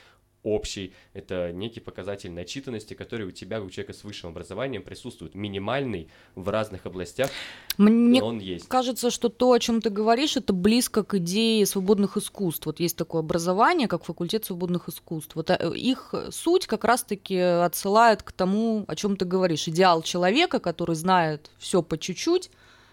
общий, 0.45 0.93
это 1.15 1.51
некий 1.53 1.81
показатель 1.81 2.31
начитанности, 2.31 2.95
который 2.95 3.27
у 3.27 3.31
тебя, 3.31 3.61
у 3.61 3.71
человека 3.71 3.95
с 3.95 4.05
высшим 4.05 4.31
образованием 4.31 4.83
присутствует, 4.83 5.35
минимальный 5.35 6.09
в 6.37 6.49
разных 6.51 6.87
областях, 6.87 7.31
Мне 7.79 8.21
но 8.21 8.27
он 8.27 8.39
есть. 8.39 8.69
кажется, 8.69 9.11
что 9.11 9.29
то, 9.29 9.53
о 9.53 9.59
чем 9.59 9.81
ты 9.81 9.91
говоришь, 9.91 10.37
это 10.37 10.53
близко 10.53 11.03
к 11.03 11.15
идее 11.15 11.67
свободных 11.67 12.17
искусств. 12.17 12.67
Вот 12.67 12.79
есть 12.79 12.97
такое 12.97 13.21
образование, 13.21 13.89
как 13.89 14.05
факультет 14.05 14.45
свободных 14.45 14.89
искусств. 14.89 15.35
Вот 15.35 15.51
э, 15.51 15.57
их 15.75 16.15
суть 16.31 16.67
как 16.67 16.85
раз-таки 16.85 17.39
отсылает 17.39 18.23
к 18.23 18.31
тому, 18.33 18.85
о 18.87 18.95
чем 18.95 19.17
ты 19.17 19.25
говоришь. 19.25 19.67
Идеал 19.67 20.03
человека, 20.03 20.61
который 20.61 20.95
знает 20.95 21.51
все 21.59 21.83
по 21.83 21.97
чуть-чуть, 21.97 22.51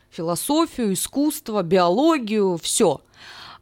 философию, 0.10 0.94
искусство, 0.94 1.62
биологию, 1.64 2.58
все. 2.58 3.02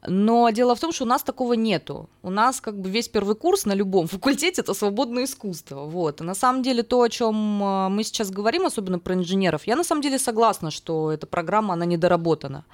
Но 0.08 0.50
дело 0.50 0.76
в 0.76 0.80
том, 0.80 0.92
что 0.92 1.04
у 1.04 1.08
нас 1.08 1.24
такого 1.24 1.54
нету. 1.54 2.10
У 2.22 2.30
нас 2.30 2.62
как 2.62 2.80
бы 2.80 2.90
весь 2.90 3.10
первый 3.10 3.36
курс 3.36 3.66
на 3.66 3.74
любом 3.74 4.08
факультете 4.08 4.62
это 4.62 4.74
свободное 4.74 5.26
искусство. 5.26 5.86
Вот. 5.86 6.22
И 6.22 6.24
на 6.24 6.36
самом 6.36 6.64
деле 6.64 6.84
то, 6.84 7.02
о 7.02 7.10
чем 7.10 7.36
мы 7.36 8.04
сейчас 8.04 8.32
говорим, 8.32 8.66
особенно 8.66 9.00
про 9.00 9.16
инженеров, 9.16 9.68
я 9.68 9.76
на 9.76 9.84
самом 9.84 10.02
деле 10.02 10.18
согласна, 10.18 10.72
что 10.72 11.12
эта 11.12 11.28
программа, 11.28 11.74
она 11.74 11.86
недоработана. 11.86 12.66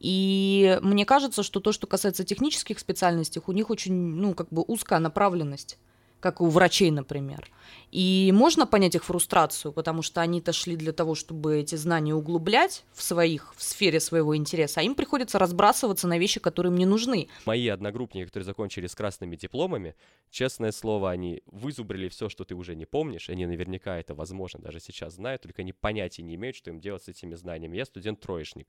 И 0.00 0.78
мне 0.82 1.04
кажется, 1.04 1.42
что 1.42 1.60
то, 1.60 1.72
что 1.72 1.86
касается 1.86 2.24
технических 2.24 2.78
специальностей, 2.78 3.40
у 3.46 3.52
них 3.52 3.70
очень, 3.70 3.94
ну, 3.94 4.34
как 4.34 4.48
бы 4.50 4.62
узкая 4.66 4.98
направленность 4.98 5.78
как 6.24 6.40
у 6.40 6.46
врачей, 6.46 6.90
например. 6.90 7.50
И 7.90 8.32
можно 8.32 8.66
понять 8.66 8.94
их 8.94 9.04
фрустрацию, 9.04 9.74
потому 9.74 10.00
что 10.00 10.22
они-то 10.22 10.54
шли 10.54 10.74
для 10.74 10.92
того, 10.92 11.14
чтобы 11.14 11.58
эти 11.58 11.74
знания 11.74 12.14
углублять 12.14 12.86
в 12.94 13.02
своих, 13.02 13.54
в 13.54 13.62
сфере 13.62 14.00
своего 14.00 14.34
интереса, 14.34 14.80
а 14.80 14.82
им 14.82 14.94
приходится 14.94 15.38
разбрасываться 15.38 16.08
на 16.08 16.16
вещи, 16.16 16.40
которые 16.40 16.72
им 16.72 16.78
не 16.78 16.86
нужны. 16.86 17.28
Мои 17.44 17.68
одногруппники, 17.68 18.24
которые 18.24 18.46
закончили 18.46 18.86
с 18.86 18.94
красными 18.94 19.36
дипломами, 19.36 19.96
честное 20.30 20.72
слово, 20.72 21.10
они 21.10 21.42
вызубрили 21.44 22.08
все, 22.08 22.30
что 22.30 22.44
ты 22.44 22.54
уже 22.54 22.74
не 22.74 22.86
помнишь, 22.86 23.28
они 23.28 23.44
наверняка 23.44 23.98
это, 23.98 24.14
возможно, 24.14 24.60
даже 24.60 24.80
сейчас 24.80 25.16
знают, 25.16 25.42
только 25.42 25.60
они 25.60 25.74
понятия 25.74 26.22
не 26.22 26.36
имеют, 26.36 26.56
что 26.56 26.70
им 26.70 26.80
делать 26.80 27.02
с 27.02 27.08
этими 27.08 27.34
знаниями. 27.34 27.76
Я 27.76 27.84
студент-троечник. 27.84 28.66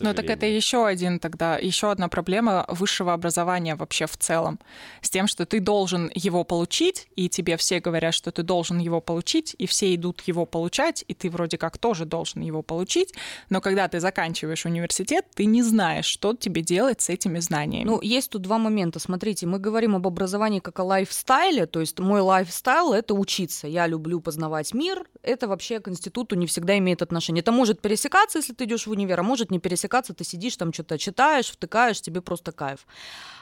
Ну 0.00 0.14
так 0.14 0.26
это 0.26 0.46
еще 0.46 0.86
один 0.86 1.18
тогда, 1.18 1.56
еще 1.56 1.90
одна 1.90 2.08
проблема 2.08 2.66
высшего 2.68 3.14
образования 3.14 3.74
вообще 3.74 4.06
в 4.06 4.16
целом. 4.16 4.58
С 5.00 5.10
тем, 5.10 5.26
что 5.26 5.46
ты 5.46 5.60
должен 5.60 6.10
его 6.14 6.44
получить, 6.44 7.08
и 7.16 7.28
тебе 7.28 7.56
все 7.56 7.80
говорят, 7.80 8.14
что 8.14 8.30
ты 8.30 8.42
должен 8.42 8.78
его 8.78 9.00
получить, 9.00 9.56
и 9.58 9.66
все 9.66 9.94
идут 9.94 10.20
его 10.26 10.44
получать, 10.44 11.04
и 11.08 11.14
ты 11.14 11.30
вроде 11.30 11.56
как 11.56 11.78
тоже 11.78 12.04
должен 12.04 12.42
его 12.42 12.62
получить, 12.62 13.14
но 13.48 13.60
когда 13.60 13.88
ты 13.88 13.98
заканчиваешь 13.98 14.66
университет, 14.66 15.24
ты 15.34 15.46
не 15.46 15.62
знаешь, 15.62 16.04
что 16.04 16.34
тебе 16.34 16.62
делать 16.62 17.00
с 17.00 17.08
этими 17.08 17.38
знаниями. 17.38 17.88
Ну, 17.88 18.00
есть 18.02 18.30
тут 18.30 18.42
два 18.42 18.58
момента. 18.58 18.98
Смотрите, 18.98 19.46
мы 19.46 19.58
говорим 19.58 19.96
об 19.96 20.06
образовании 20.06 20.60
как 20.60 20.78
о 20.80 20.84
лайфстайле, 20.84 21.66
то 21.66 21.80
есть 21.80 21.98
мой 21.98 22.20
лайфстайл— 22.20 22.92
это 22.94 23.14
учиться. 23.14 23.66
Я 23.66 23.86
люблю 23.86 24.20
познавать 24.20 24.74
мир. 24.74 25.06
Это 25.22 25.48
вообще 25.48 25.80
к 25.80 25.88
институту 25.88 26.36
не 26.36 26.46
всегда 26.46 26.76
имеет 26.78 27.02
отношение. 27.02 27.40
Это 27.40 27.52
может 27.52 27.80
пересекаться, 27.80 28.38
если 28.38 28.52
ты 28.52 28.64
идешь 28.64 28.86
в 28.86 28.90
универ, 28.90 29.20
а 29.20 29.22
может 29.22 29.50
не 29.50 29.58
пересекаться, 29.58 29.77
ты 29.86 30.24
сидишь 30.24 30.56
там 30.56 30.72
что-то 30.72 30.98
читаешь, 30.98 31.50
втыкаешь, 31.50 32.00
тебе 32.00 32.20
просто 32.20 32.52
кайф. 32.52 32.86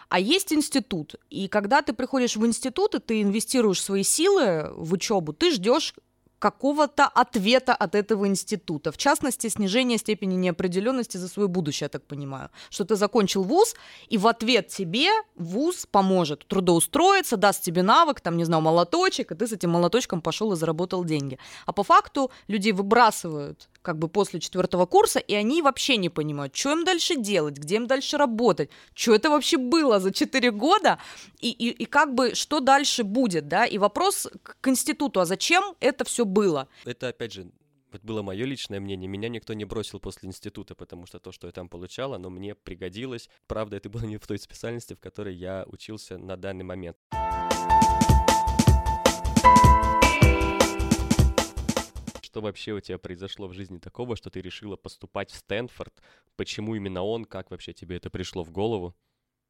А 0.09 0.21
есть 0.21 0.53
институт, 0.53 1.17
и 1.31 1.49
когда 1.49 1.83
ты 1.83 1.93
приходишь 1.93 2.37
в 2.37 2.47
институт, 2.47 2.95
и 2.95 3.01
ты 3.01 3.23
инвестируешь 3.23 3.83
свои 3.83 4.03
силы 4.03 4.71
в 4.77 4.93
учебу, 4.93 5.33
ты 5.33 5.51
ждешь 5.51 5.95
какого-то 6.39 7.07
ответа 7.07 7.75
от 7.75 7.95
этого 7.95 8.27
института. 8.27 8.93
В 8.93 8.99
частности, 8.99 9.49
снижение 9.49 9.99
степени 9.99 10.35
неопределенности 10.35 11.17
за 11.17 11.29
свое 11.29 11.49
будущее, 11.49 11.87
я 11.87 11.89
так 11.89 12.07
понимаю. 12.07 12.51
Что 12.71 12.85
ты 12.85 12.97
закончил 12.97 13.43
вуз, 13.43 13.75
и 14.09 14.19
в 14.19 14.27
ответ 14.27 14.69
тебе 14.69 15.09
вуз 15.35 15.87
поможет 15.91 16.47
трудоустроиться, 16.47 17.37
даст 17.37 17.63
тебе 17.63 17.83
навык, 17.83 18.21
там, 18.21 18.37
не 18.37 18.45
знаю, 18.45 18.63
молоточек, 18.63 19.33
и 19.33 19.35
ты 19.35 19.47
с 19.47 19.53
этим 19.53 19.71
молоточком 19.71 20.21
пошел 20.21 20.53
и 20.53 20.57
заработал 20.57 21.05
деньги. 21.05 21.39
А 21.65 21.73
по 21.73 21.83
факту 21.83 22.31
людей 22.49 22.73
выбрасывают 22.73 23.69
как 23.87 24.01
бы 24.01 24.09
после 24.09 24.41
четвертого 24.41 24.85
курса, 24.85 25.21
и 25.21 25.33
они 25.33 25.63
вообще 25.63 25.97
не 25.97 26.09
понимают, 26.09 26.57
что 26.57 26.73
им 26.73 26.85
дальше 26.85 27.15
делать, 27.15 27.57
где 27.57 27.77
им 27.77 27.87
дальше 27.87 28.19
работать, 28.19 28.69
что 28.95 29.15
это 29.15 29.31
вообще 29.31 29.59
было 29.59 30.01
за 30.01 30.13
четыре 30.13 30.51
года, 30.51 30.99
и, 31.39 31.53
и, 31.53 31.69
и 31.69 31.85
как 31.85 32.13
бы 32.13 32.35
что 32.35 32.59
дальше 32.59 33.05
будет, 33.05 33.47
да, 33.47 33.65
и 33.65 33.79
вопрос 33.79 34.27
к 34.43 34.67
институту, 34.67 35.21
а 35.21 35.25
зачем 35.25 35.63
это 35.79 36.05
все 36.05 36.25
было? 36.25 36.67
Это, 36.85 37.07
опять 37.07 37.33
же, 37.33 37.53
вот 37.93 38.03
было 38.03 38.23
мое 38.23 38.45
личное 38.45 38.81
мнение, 38.81 39.07
меня 39.07 39.29
никто 39.29 39.55
не 39.55 39.65
бросил 39.65 40.01
после 40.01 40.29
института, 40.29 40.75
потому 40.75 41.07
что 41.07 41.21
то, 41.21 41.31
что 41.31 41.47
я 41.47 41.53
там 41.53 41.69
получал, 41.69 42.13
оно 42.13 42.29
мне 42.29 42.57
пригодилось. 42.57 43.31
Правда, 43.47 43.77
это 43.77 43.89
было 43.89 44.03
не 44.03 44.17
в 44.17 44.27
той 44.27 44.41
специальности, 44.41 44.95
в 44.95 44.99
которой 44.99 45.37
я 45.37 45.65
учился 45.69 46.19
на 46.19 46.37
данный 46.37 46.65
момент. 46.65 46.97
Что 52.37 52.43
вообще 52.43 52.73
у 52.73 52.81
тебя 52.81 52.99
произошло 52.99 53.49
в 53.49 53.55
жизни 53.55 53.79
такого, 53.79 54.15
что 54.15 54.29
ты 54.29 54.43
решила 54.43 54.77
поступать 54.77 55.31
в 55.31 55.37
Стэнфорд? 55.37 56.03
Почему 56.37 56.75
именно 56.75 57.03
он? 57.03 57.25
Как 57.25 57.51
вообще 57.51 57.73
тебе 57.73 57.97
это 57.97 58.11
пришло 58.11 58.45
в 58.45 58.51
голову? 58.51 58.95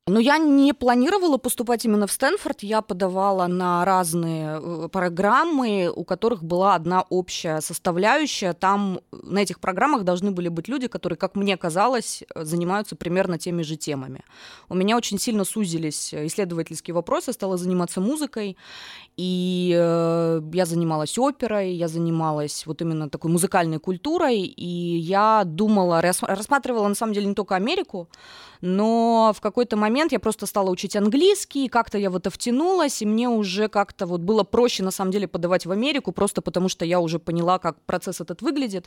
Но 0.09 0.21
я 0.21 0.39
не 0.39 0.73
планировала 0.73 1.37
поступать 1.37 1.85
именно 1.85 2.07
в 2.07 2.13
Стэнфорд. 2.13 2.63
Я 2.63 2.81
подавала 2.81 3.49
на 3.49 3.85
разные 3.85 4.61
э, 4.63 4.89
программы, 4.89 5.93
у 5.93 6.05
которых 6.05 6.45
была 6.45 6.77
одна 6.77 7.03
общая 7.11 7.61
составляющая. 7.61 8.53
Там 8.53 9.01
на 9.11 9.41
этих 9.41 9.59
программах 9.59 10.05
должны 10.05 10.31
были 10.31 10.47
быть 10.47 10.69
люди, 10.69 10.87
которые, 10.87 11.17
как 11.17 11.35
мне 11.35 11.57
казалось, 11.57 12.23
занимаются 12.37 12.95
примерно 12.95 13.37
теми 13.37 13.63
же 13.63 13.75
темами. 13.75 14.23
У 14.69 14.77
меня 14.77 14.97
очень 14.97 15.19
сильно 15.19 15.43
сузились 15.43 16.15
исследовательские 16.15 16.95
вопросы, 16.95 17.33
стала 17.33 17.57
заниматься 17.57 18.01
музыкой. 18.01 18.57
И 19.17 19.75
э, 19.77 20.41
я 20.53 20.67
занималась 20.67 21.19
оперой, 21.19 21.73
я 21.73 21.89
занималась 21.89 22.65
вот 22.65 22.81
именно 22.81 23.11
такой 23.11 23.33
музыкальной 23.33 23.81
культурой. 23.81 24.43
И 24.43 24.99
я 24.99 25.43
думала, 25.45 26.01
рассматривала 26.01 26.87
на 26.87 26.95
самом 26.95 27.13
деле 27.13 27.27
не 27.27 27.35
только 27.35 27.57
Америку, 27.57 28.09
но 28.61 29.33
в 29.37 29.41
какой-то 29.41 29.77
момент 29.77 29.96
я 29.97 30.21
просто 30.21 30.47
стала 30.47 30.71
учить 30.71 30.97
английский, 30.97 31.69
как-то 31.69 31.99
я 31.99 32.11
в 32.11 32.17
это 32.17 32.31
втянулась, 32.31 33.03
и 33.03 33.07
мне 33.07 33.29
уже 33.29 33.69
как-то 33.69 34.07
вот 34.07 34.21
было 34.21 34.45
проще 34.45 34.83
на 34.83 34.91
самом 34.91 35.11
деле 35.11 35.27
подавать 35.27 35.67
в 35.67 35.73
Америку, 35.73 36.13
просто 36.13 36.43
потому 36.43 36.69
что 36.69 36.85
я 36.85 37.01
уже 37.01 37.19
поняла, 37.19 37.59
как 37.59 37.81
процесс 37.83 38.21
этот 38.21 38.43
выглядит. 38.43 38.87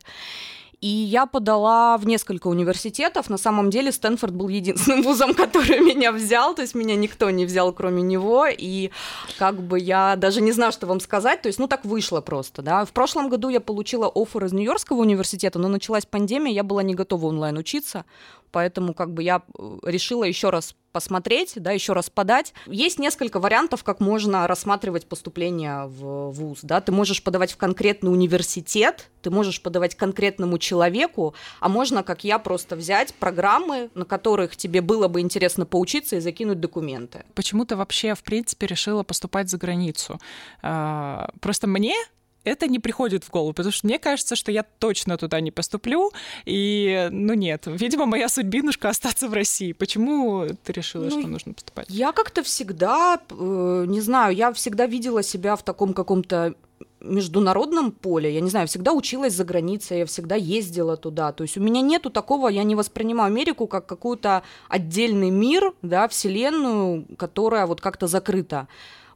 И 0.81 0.87
я 0.87 1.25
подала 1.25 1.97
в 1.97 2.07
несколько 2.07 2.47
университетов. 2.47 3.29
На 3.29 3.37
самом 3.37 3.69
деле 3.69 3.91
Стэнфорд 3.91 4.33
был 4.33 4.47
единственным 4.47 5.01
вузом, 5.03 5.33
который 5.33 5.79
меня 5.79 6.11
взял, 6.11 6.55
то 6.55 6.61
есть 6.61 6.73
меня 6.73 6.95
никто 6.95 7.29
не 7.29 7.45
взял, 7.45 7.73
кроме 7.73 8.01
него. 8.01 8.45
И 8.47 8.91
как 9.37 9.61
бы 9.61 9.77
я 9.77 10.15
даже 10.15 10.41
не 10.41 10.53
знаю, 10.53 10.71
что 10.71 10.87
вам 10.87 11.01
сказать. 11.01 11.41
То 11.41 11.47
есть, 11.47 11.59
ну 11.59 11.67
так 11.67 11.83
вышло 11.83 12.21
просто, 12.21 12.61
да. 12.61 12.85
В 12.85 12.91
прошлом 12.91 13.29
году 13.29 13.49
я 13.49 13.59
получила 13.59 14.09
офер 14.13 14.45
из 14.45 14.53
Нью-Йоркского 14.53 15.01
университета, 15.01 15.59
но 15.59 15.67
началась 15.67 16.05
пандемия, 16.05 16.53
я 16.53 16.63
была 16.63 16.81
не 16.81 16.95
готова 16.95 17.25
онлайн 17.27 17.57
учиться 17.57 18.05
поэтому 18.51 18.93
как 18.93 19.13
бы 19.13 19.23
я 19.23 19.41
э, 19.57 19.77
решила 19.83 20.23
еще 20.23 20.49
раз 20.49 20.75
посмотреть, 20.91 21.53
да, 21.55 21.71
еще 21.71 21.93
раз 21.93 22.09
подать. 22.09 22.53
Есть 22.65 22.99
несколько 22.99 23.39
вариантов, 23.39 23.83
как 23.83 23.99
можно 23.99 24.47
рассматривать 24.47 25.07
поступление 25.07 25.85
в 25.85 26.31
ВУЗ, 26.31 26.59
да, 26.63 26.81
ты 26.81 26.91
можешь 26.91 27.23
подавать 27.23 27.51
в 27.51 27.57
конкретный 27.57 28.11
университет, 28.11 29.09
ты 29.21 29.29
можешь 29.29 29.61
подавать 29.61 29.95
конкретному 29.95 30.57
человеку, 30.57 31.35
а 31.59 31.69
можно, 31.69 32.03
как 32.03 32.23
я, 32.23 32.39
просто 32.39 32.75
взять 32.75 33.13
программы, 33.13 33.89
на 33.93 34.05
которых 34.05 34.55
тебе 34.55 34.81
было 34.81 35.07
бы 35.07 35.21
интересно 35.21 35.65
поучиться 35.65 36.15
и 36.15 36.19
закинуть 36.19 36.59
документы. 36.59 37.23
Почему 37.35 37.65
ты 37.65 37.75
вообще, 37.75 38.15
в 38.15 38.23
принципе, 38.23 38.65
решила 38.65 39.03
поступать 39.03 39.49
за 39.49 39.57
границу? 39.57 40.19
А, 40.61 41.29
просто 41.39 41.67
мне 41.67 41.95
это 42.43 42.67
не 42.67 42.79
приходит 42.79 43.23
в 43.23 43.29
голову, 43.29 43.53
потому 43.53 43.71
что 43.71 43.87
мне 43.87 43.99
кажется, 43.99 44.35
что 44.35 44.51
я 44.51 44.63
точно 44.63 45.17
туда 45.17 45.39
не 45.41 45.51
поступлю, 45.51 46.11
и, 46.45 47.07
ну 47.11 47.33
нет, 47.33 47.63
видимо, 47.65 48.05
моя 48.05 48.29
судьбинушка 48.29 48.89
остаться 48.89 49.27
в 49.27 49.33
России. 49.33 49.73
Почему 49.73 50.47
ты 50.63 50.73
решила, 50.73 51.05
ну, 51.05 51.09
что 51.09 51.27
нужно 51.27 51.53
поступать? 51.53 51.87
Я 51.89 52.11
как-то 52.11 52.43
всегда, 52.43 53.19
э, 53.29 53.85
не 53.87 54.01
знаю, 54.01 54.35
я 54.35 54.53
всегда 54.53 54.85
видела 54.85 55.23
себя 55.23 55.55
в 55.55 55.63
таком 55.63 55.93
каком-то 55.93 56.55
международном 57.01 57.91
поле, 57.91 58.33
я 58.33 58.41
не 58.41 58.49
знаю, 58.49 58.67
всегда 58.67 58.91
училась 58.91 59.33
за 59.33 59.45
границей, 59.45 59.99
я 59.99 60.05
всегда 60.05 60.35
ездила 60.35 60.97
туда, 60.97 61.31
то 61.31 61.43
есть 61.43 61.57
у 61.57 61.61
меня 61.61 61.81
нету 61.81 62.09
такого, 62.09 62.49
я 62.49 62.63
не 62.63 62.75
воспринимаю 62.75 63.27
Америку 63.27 63.67
как 63.67 63.85
какую-то 63.85 64.43
отдельный 64.67 65.29
мир, 65.29 65.73
да, 65.81 66.07
вселенную, 66.07 67.05
которая 67.17 67.65
вот 67.67 67.81
как-то 67.81 68.07
закрыта. 68.07 68.67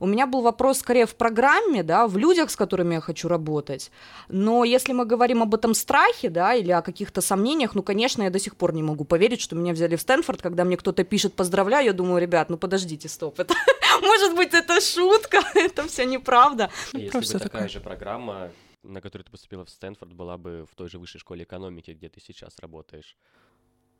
У 0.03 0.05
меня 0.05 0.27
был 0.27 0.41
вопрос 0.41 0.79
скорее 0.79 1.05
в 1.05 1.15
программе, 1.15 1.81
да, 1.81 2.07
в 2.07 2.17
людях, 2.17 2.51
с 2.51 2.57
которыми 2.57 2.95
я 2.95 2.99
хочу 2.99 3.29
работать. 3.29 3.89
Но 4.27 4.65
если 4.65 4.91
мы 4.91 5.05
говорим 5.05 5.41
об 5.41 5.55
этом 5.55 5.73
страхе, 5.73 6.29
да, 6.29 6.53
или 6.55 6.71
о 6.71 6.81
каких-то 6.81 7.21
сомнениях, 7.21 7.73
ну, 7.73 7.83
конечно, 7.83 8.21
я 8.23 8.29
до 8.29 8.37
сих 8.37 8.57
пор 8.57 8.73
не 8.73 8.83
могу 8.83 9.05
поверить, 9.05 9.39
что 9.39 9.55
меня 9.55 9.71
взяли 9.71 9.95
в 9.95 10.01
Стэнфорд, 10.01 10.41
когда 10.41 10.65
мне 10.65 10.75
кто-то 10.75 11.05
пишет 11.05 11.35
«поздравляю», 11.35 11.85
я 11.85 11.93
думаю, 11.93 12.21
ребят, 12.21 12.49
ну 12.49 12.57
подождите, 12.57 13.07
стоп, 13.07 13.39
это, 13.39 13.53
может 14.01 14.35
быть, 14.35 14.53
это 14.53 14.81
шутка, 14.81 15.39
это 15.55 15.87
все 15.87 16.03
неправда. 16.03 16.69
Если 16.91 17.37
бы 17.37 17.39
такая 17.39 17.69
же 17.69 17.79
программа, 17.79 18.51
на 18.83 18.99
которую 18.99 19.23
ты 19.23 19.31
поступила 19.31 19.63
в 19.63 19.69
Стэнфорд, 19.69 20.11
была 20.11 20.37
бы 20.37 20.65
в 20.69 20.75
той 20.75 20.89
же 20.89 20.99
высшей 20.99 21.21
школе 21.21 21.45
экономики, 21.45 21.91
где 21.91 22.09
ты 22.09 22.19
сейчас 22.19 22.59
работаешь, 22.59 23.15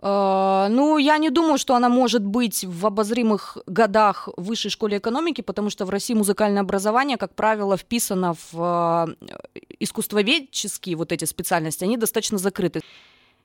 ну, 0.06 0.98
я 0.98 1.18
не 1.18 1.30
думаю, 1.30 1.58
что 1.58 1.76
она 1.76 1.88
может 1.88 2.26
быть 2.26 2.66
в 2.66 2.86
обозримых 2.86 3.58
годах 3.68 4.28
в 4.36 4.44
высшей 4.44 4.70
школе 4.70 4.98
экономики, 4.98 5.40
потому 5.40 5.70
что 5.70 5.86
в 5.86 5.90
России 5.90 6.14
музыкальное 6.14 6.62
образование, 6.62 7.18
как 7.18 7.36
правило, 7.36 7.78
вписано 7.78 8.34
в 8.34 8.54
uh, 8.54 9.18
искусствоведческие 9.80 10.98
вот 10.98 11.14
эти 11.14 11.24
специальности, 11.24 11.86
они 11.86 11.96
достаточно 11.96 12.38
закрыты. 12.38 12.82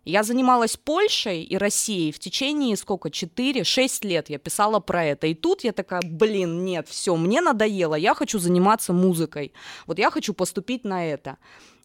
Я 0.04 0.22
занималась 0.22 0.76
Польшей 0.76 1.42
и 1.42 1.56
Россией 1.56 2.12
в 2.12 2.18
течение 2.18 2.76
сколько, 2.76 3.08
4-6 3.08 4.06
лет 4.06 4.30
я 4.30 4.38
писала 4.38 4.80
про 4.80 5.04
это. 5.04 5.26
И 5.26 5.34
тут 5.34 5.64
я 5.64 5.72
такая, 5.72 6.00
блин, 6.02 6.64
нет, 6.64 6.88
все, 6.88 7.14
мне 7.14 7.40
надоело, 7.40 7.94
я 7.94 8.14
хочу 8.14 8.38
заниматься 8.38 8.92
музыкой. 8.92 9.52
Вот 9.86 9.98
я 9.98 10.10
хочу 10.10 10.32
поступить 10.34 10.84
на 10.84 11.06
это. 11.06 11.36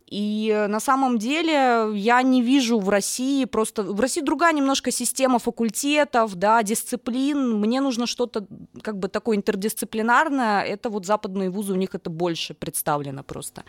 И 0.07 0.51
э, 0.53 0.67
на 0.67 0.79
самом 0.79 1.17
деле 1.17 1.89
я 1.93 2.21
не 2.21 2.41
вижу 2.41 2.79
в 2.79 2.89
России 2.89 3.45
просто... 3.45 3.83
В 3.83 3.99
России 3.99 4.21
другая 4.21 4.53
немножко 4.53 4.91
система 4.91 5.39
факультетов, 5.39 6.35
да, 6.35 6.61
дисциплин. 6.63 7.59
Мне 7.59 7.81
нужно 7.81 8.05
что-то 8.05 8.45
как 8.81 8.97
бы 8.99 9.07
такое 9.07 9.37
интердисциплинарное. 9.37 10.61
Это 10.61 10.89
вот 10.89 11.05
западные 11.05 11.49
вузы, 11.49 11.73
у 11.73 11.77
них 11.77 11.95
это 11.95 12.09
больше 12.09 12.53
представлено 12.53 13.23
просто 13.23 13.63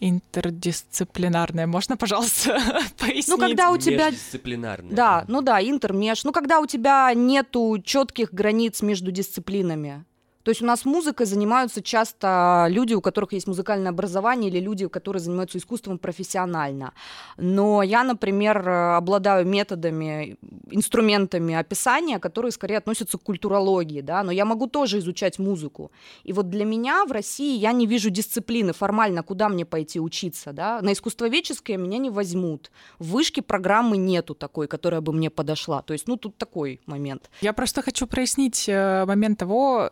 интердисциплинарное. 0.00 1.66
Можно, 1.66 1.96
пожалуйста, 1.96 2.60
пояснить? 2.98 3.28
Ну, 3.28 3.38
когда 3.38 3.70
у 3.70 3.78
тебя... 3.78 4.10
Междисциплинарное. 4.10 4.94
Да, 4.94 5.24
ну 5.28 5.40
да, 5.42 5.60
интермеж. 5.60 6.24
Ну, 6.24 6.32
когда 6.32 6.60
у 6.60 6.66
тебя 6.66 7.12
нету 7.14 7.78
четких 7.82 8.32
границ 8.32 8.82
между 8.82 9.10
дисциплинами. 9.10 10.04
То 10.46 10.50
есть 10.50 10.62
у 10.62 10.64
нас 10.64 10.84
музыкой 10.84 11.26
занимаются 11.26 11.82
часто 11.82 12.66
люди, 12.70 12.94
у 12.94 13.00
которых 13.00 13.32
есть 13.32 13.48
музыкальное 13.48 13.90
образование, 13.90 14.48
или 14.48 14.60
люди, 14.60 14.86
которые 14.86 15.20
занимаются 15.20 15.58
искусством 15.58 15.98
профессионально. 15.98 16.92
Но 17.36 17.82
я, 17.82 18.04
например, 18.04 18.68
обладаю 18.68 19.44
методами, 19.44 20.36
инструментами 20.70 21.52
описания, 21.52 22.20
которые 22.20 22.52
скорее 22.52 22.78
относятся 22.78 23.18
к 23.18 23.24
культурологии, 23.24 24.02
да, 24.02 24.22
но 24.22 24.30
я 24.30 24.44
могу 24.44 24.68
тоже 24.68 24.98
изучать 25.00 25.40
музыку. 25.40 25.90
И 26.22 26.32
вот 26.32 26.48
для 26.48 26.64
меня 26.64 27.04
в 27.06 27.10
России 27.10 27.58
я 27.58 27.72
не 27.72 27.88
вижу 27.88 28.10
дисциплины 28.10 28.72
формально, 28.72 29.24
куда 29.24 29.48
мне 29.48 29.64
пойти 29.64 29.98
учиться, 29.98 30.52
да. 30.52 30.80
На 30.80 30.92
искусствоведческое 30.92 31.76
меня 31.76 31.98
не 31.98 32.10
возьмут. 32.10 32.70
В 33.00 33.14
вышке 33.14 33.42
программы 33.42 33.96
нету 33.96 34.36
такой, 34.36 34.68
которая 34.68 35.00
бы 35.00 35.12
мне 35.12 35.28
подошла. 35.28 35.82
То 35.82 35.92
есть, 35.92 36.06
ну, 36.06 36.16
тут 36.16 36.38
такой 36.38 36.80
момент. 36.86 37.30
Я 37.40 37.52
просто 37.52 37.82
хочу 37.82 38.06
прояснить 38.06 38.68
э, 38.68 39.04
момент 39.06 39.40
того, 39.40 39.90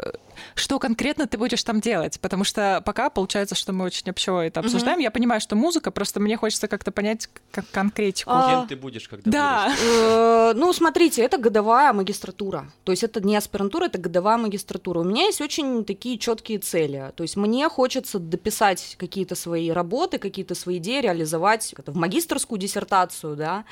что 0.54 0.78
конкретно 0.78 1.26
ты 1.26 1.38
будешь 1.38 1.62
там 1.62 1.80
делать, 1.80 2.20
потому 2.20 2.44
что 2.44 2.82
пока 2.84 3.10
получается, 3.10 3.54
что 3.54 3.72
мы 3.72 3.84
очень 3.84 4.10
общо 4.10 4.40
это 4.40 4.60
обсуждаем. 4.60 4.98
Mm-hmm. 4.98 5.02
Я 5.02 5.10
понимаю, 5.10 5.40
что 5.40 5.56
музыка, 5.56 5.90
просто 5.90 6.20
мне 6.20 6.36
хочется 6.36 6.68
как-то 6.68 6.92
понять 6.92 7.28
как 7.50 7.68
конкретику. 7.70 8.30
А... 8.32 8.50
Кем 8.50 8.68
ты 8.68 8.76
будешь, 8.76 9.08
когда 9.08 9.30
Да. 9.30 9.74
Э, 9.82 10.52
ну, 10.54 10.72
смотрите, 10.72 11.22
это 11.22 11.38
годовая 11.38 11.92
магистратура. 11.92 12.70
То 12.84 12.92
есть 12.92 13.02
это 13.02 13.20
не 13.20 13.36
аспирантура, 13.36 13.86
это 13.86 13.98
годовая 13.98 14.38
магистратура. 14.38 15.00
У 15.00 15.04
меня 15.04 15.24
есть 15.24 15.40
очень 15.40 15.84
такие 15.84 16.18
четкие 16.18 16.58
цели. 16.58 17.12
То 17.16 17.22
есть 17.22 17.36
мне 17.36 17.68
хочется 17.68 18.18
дописать 18.18 18.96
какие-то 18.98 19.34
свои 19.34 19.70
работы, 19.70 20.18
какие-то 20.18 20.54
свои 20.54 20.78
идеи, 20.78 21.00
реализовать 21.00 21.74
в 21.86 21.96
магистрскую 21.96 22.58
диссертацию, 22.58 23.36
да, 23.36 23.64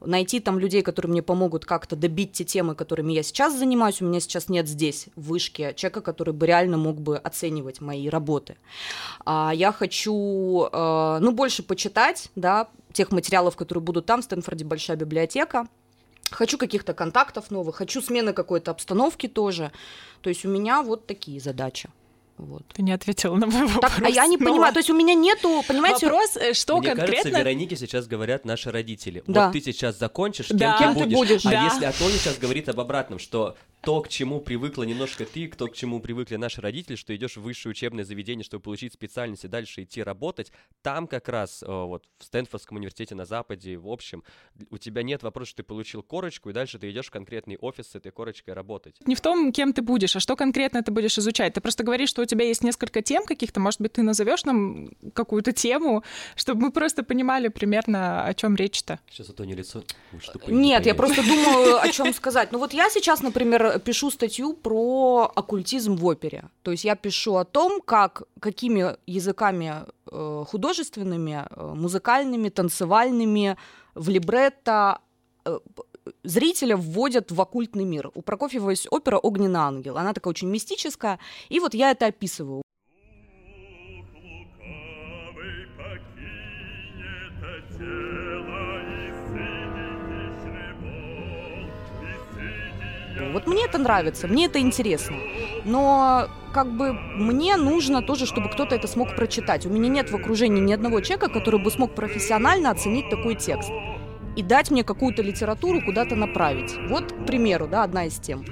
найти 0.00 0.40
там 0.40 0.58
людей, 0.58 0.82
которые 0.82 1.10
мне 1.10 1.22
помогут 1.22 1.64
как-то 1.64 1.96
добить 1.96 2.32
те 2.32 2.44
темы, 2.44 2.74
которыми 2.74 3.12
я 3.12 3.22
сейчас 3.22 3.56
занимаюсь. 3.56 4.00
У 4.00 4.06
меня 4.06 4.20
сейчас 4.20 4.48
нет 4.48 4.68
здесь 4.68 5.08
в 5.16 5.28
вышке 5.28 5.74
человека, 5.74 6.00
который 6.18 6.34
бы 6.34 6.46
реально 6.46 6.76
мог 6.76 7.00
бы 7.00 7.16
оценивать 7.16 7.80
мои 7.80 8.08
работы. 8.08 8.56
А, 9.24 9.52
я 9.54 9.70
хочу, 9.70 10.68
э, 10.72 11.18
ну, 11.20 11.30
больше 11.30 11.62
почитать, 11.62 12.30
да, 12.34 12.66
тех 12.92 13.12
материалов, 13.12 13.54
которые 13.54 13.82
будут 13.82 14.06
там, 14.06 14.20
в 14.20 14.24
Стэнфорде 14.24 14.64
большая 14.64 14.96
библиотека. 14.96 15.68
Хочу 16.30 16.58
каких-то 16.58 16.92
контактов 16.92 17.52
новых, 17.52 17.76
хочу 17.76 18.02
смены 18.02 18.32
какой-то 18.32 18.72
обстановки 18.72 19.28
тоже. 19.28 19.70
То 20.20 20.28
есть 20.28 20.44
у 20.44 20.48
меня 20.48 20.82
вот 20.82 21.06
такие 21.06 21.40
задачи. 21.40 21.88
Вот. 22.38 22.62
Ты 22.72 22.82
не 22.82 22.92
ответила 22.92 23.34
на 23.34 23.46
мой 23.46 23.66
вопрос. 23.66 23.92
Так, 23.94 24.04
а 24.04 24.08
я 24.08 24.26
не 24.26 24.36
но... 24.36 24.46
понимаю, 24.50 24.72
то 24.72 24.78
есть 24.78 24.90
у 24.90 24.94
меня 24.94 25.14
нету, 25.14 25.62
понимаете... 25.66 26.06
Вопрос, 26.06 26.36
э, 26.36 26.52
что 26.52 26.78
Мне 26.78 26.88
конкретно... 26.88 27.16
кажется, 27.16 27.38
Веронике 27.38 27.76
сейчас 27.76 28.06
говорят 28.06 28.44
наши 28.44 28.70
родители. 28.70 29.24
Да. 29.26 29.46
Вот 29.46 29.52
ты 29.52 29.60
сейчас 29.60 29.98
закончишь, 29.98 30.48
кем, 30.48 30.58
Да. 30.58 30.78
ты, 30.78 30.84
Кем 30.84 30.94
ты 30.94 31.04
будешь. 31.04 31.16
будешь, 31.16 31.46
А 31.46 31.50
да. 31.50 31.64
если 31.64 31.84
а 31.84 31.92
Тоня 31.92 32.12
сейчас 32.12 32.38
говорит 32.38 32.68
об 32.68 32.78
обратном, 32.78 33.18
что 33.18 33.56
то, 33.82 34.00
к 34.00 34.08
чему 34.08 34.40
привыкла 34.40 34.82
немножко 34.82 35.24
ты, 35.24 35.48
то, 35.48 35.66
к 35.66 35.74
чему 35.74 36.00
привыкли 36.00 36.36
наши 36.36 36.60
родители, 36.60 36.96
что 36.96 37.14
идешь 37.14 37.36
в 37.36 37.42
высшее 37.42 37.70
учебное 37.70 38.04
заведение, 38.04 38.44
чтобы 38.44 38.62
получить 38.62 38.92
специальность 38.92 39.44
и 39.44 39.48
дальше 39.48 39.82
идти 39.82 40.02
работать, 40.02 40.52
там 40.82 41.06
как 41.06 41.28
раз 41.28 41.62
э, 41.62 41.66
вот 41.66 42.04
в 42.18 42.24
Стэнфордском 42.24 42.76
университете 42.76 43.14
на 43.14 43.24
Западе, 43.24 43.76
в 43.78 43.88
общем, 43.88 44.24
у 44.70 44.78
тебя 44.78 45.02
нет 45.02 45.22
вопроса, 45.22 45.50
что 45.50 45.56
ты 45.58 45.62
получил 45.62 46.02
корочку, 46.02 46.50
и 46.50 46.52
дальше 46.52 46.78
ты 46.78 46.90
идешь 46.90 47.06
в 47.06 47.10
конкретный 47.10 47.56
офис 47.56 47.88
с 47.88 47.94
этой 47.94 48.12
корочкой 48.12 48.54
работать. 48.54 48.96
Не 49.06 49.14
в 49.14 49.20
том, 49.20 49.52
кем 49.52 49.72
ты 49.72 49.82
будешь, 49.82 50.16
а 50.16 50.20
что 50.20 50.36
конкретно 50.36 50.82
ты 50.82 50.90
будешь 50.90 51.18
изучать. 51.18 51.54
Ты 51.54 51.60
просто 51.60 51.84
говоришь, 51.84 52.08
что 52.08 52.22
у 52.22 52.24
тебя 52.24 52.44
есть 52.44 52.64
несколько 52.64 53.02
тем 53.02 53.24
каких-то, 53.24 53.60
может 53.60 53.80
быть, 53.80 53.92
ты 53.92 54.02
назовешь 54.02 54.44
нам 54.44 54.90
какую-то 55.14 55.52
тему, 55.52 56.02
чтобы 56.36 56.62
мы 56.62 56.72
просто 56.72 57.02
понимали 57.02 57.48
примерно, 57.48 58.24
о 58.24 58.34
чем 58.34 58.56
речь-то. 58.56 58.98
Сейчас 59.10 59.28
лицо. 59.38 59.82
Что 60.20 60.32
такое, 60.32 60.54
не 60.54 60.68
Нет, 60.68 60.86
я 60.86 60.94
просто 60.94 61.22
думаю, 61.22 61.80
о 61.80 61.88
чем 61.88 62.12
сказать. 62.12 62.52
Ну 62.52 62.58
вот 62.58 62.72
я 62.72 62.90
сейчас, 62.90 63.22
например, 63.22 63.67
пишу 63.84 64.10
статью 64.10 64.54
про 64.54 65.30
оккультизм 65.34 65.96
в 65.96 66.06
опере. 66.06 66.50
То 66.62 66.70
есть 66.70 66.84
я 66.84 66.96
пишу 66.96 67.36
о 67.36 67.44
том, 67.44 67.80
как, 67.80 68.22
какими 68.40 68.96
языками 69.06 69.84
э, 70.10 70.44
художественными, 70.48 71.46
э, 71.50 71.74
музыкальными, 71.74 72.48
танцевальными, 72.48 73.56
в 73.94 74.08
либретто 74.08 74.98
э, 75.44 75.58
зрителя 76.24 76.76
вводят 76.76 77.30
в 77.30 77.40
оккультный 77.40 77.84
мир. 77.84 78.10
У 78.14 78.22
Прокофьева 78.22 78.70
есть 78.70 78.88
опера 78.90 79.18
«Огненный 79.18 79.60
ангел». 79.60 79.98
Она 79.98 80.12
такая 80.12 80.30
очень 80.30 80.48
мистическая. 80.48 81.18
И 81.48 81.60
вот 81.60 81.74
я 81.74 81.90
это 81.90 82.06
описываю. 82.06 82.62
Сыне 93.28 93.32
Вот 93.32 93.46
мне 93.46 93.64
это 93.64 93.78
нравится, 93.78 94.26
мне 94.26 94.46
это 94.46 94.58
интересно. 94.58 95.16
Но 95.64 96.28
как 96.52 96.66
бы 96.76 96.92
мне 96.92 97.56
нужно 97.56 98.02
тоже, 98.02 98.26
чтобы 98.26 98.48
кто-то 98.50 98.74
это 98.74 98.88
смог 98.88 99.14
прочитать. 99.16 99.66
У 99.66 99.70
меня 99.70 99.88
нет 99.88 100.10
в 100.10 100.16
окружении 100.16 100.60
ни 100.60 100.72
одного 100.72 101.00
человека, 101.00 101.28
который 101.28 101.62
бы 101.62 101.70
смог 101.70 101.94
профессионально 101.94 102.70
оценить 102.70 103.10
такой 103.10 103.34
текст 103.34 103.70
и 104.36 104.42
дать 104.42 104.70
мне 104.70 104.84
какую-то 104.84 105.22
литературу 105.22 105.80
куда-то 105.84 106.16
направить. 106.16 106.72
Вот, 106.88 107.12
к 107.12 107.26
примеру, 107.26 107.66
да, 107.66 107.82
одна 107.84 108.06
из 108.06 108.18
тем. 108.18 108.44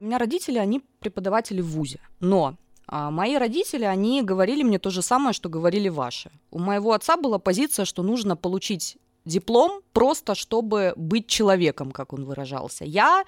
У 0.00 0.04
меня 0.04 0.18
родители, 0.18 0.58
они 0.58 0.82
преподаватели 1.00 1.60
в 1.60 1.66
ВУЗе, 1.66 2.00
но 2.20 2.56
а, 2.88 3.10
мои 3.10 3.36
родители, 3.36 3.84
они 3.84 4.22
говорили 4.22 4.64
мне 4.64 4.78
то 4.78 4.90
же 4.90 5.00
самое, 5.00 5.32
что 5.32 5.48
говорили 5.48 5.88
ваши. 5.88 6.30
У 6.50 6.58
моего 6.58 6.92
отца 6.92 7.16
была 7.16 7.38
позиция, 7.38 7.84
что 7.84 8.02
нужно 8.02 8.36
получить 8.36 8.98
диплом 9.24 9.82
просто, 9.92 10.34
чтобы 10.34 10.92
быть 10.96 11.26
человеком, 11.26 11.90
как 11.90 12.12
он 12.12 12.24
выражался. 12.24 12.84
Я 12.84 13.24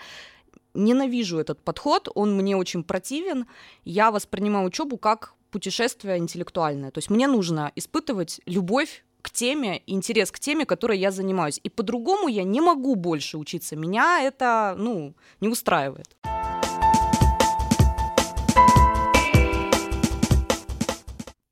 ненавижу 0.75 1.39
этот 1.39 1.63
подход, 1.63 2.09
он 2.15 2.37
мне 2.37 2.57
очень 2.57 2.85
противен. 2.85 3.47
Я 3.85 4.11
воспринимаю 4.11 4.67
учебу 4.67 4.99
как 4.99 5.35
путешествие 5.51 6.19
интеллектуальное. 6.19 6.91
То 6.91 6.99
есть 6.99 7.11
мне 7.11 7.29
нужно 7.29 7.71
испытывать 7.77 8.41
любовь 8.47 9.05
к 9.23 9.31
теме, 9.31 9.83
интерес 9.87 10.31
к 10.31 10.39
теме, 10.39 10.67
которой 10.67 10.99
я 10.99 11.11
занимаюсь. 11.11 11.61
И 11.63 11.71
по-другому 11.71 12.29
я 12.29 12.43
не 12.43 12.61
могу 12.61 12.95
больше 12.95 13.39
учиться. 13.39 13.77
Меня 13.77 14.21
это, 14.21 14.75
ну, 14.77 15.15
не 15.41 15.49
устраивает. 15.49 16.17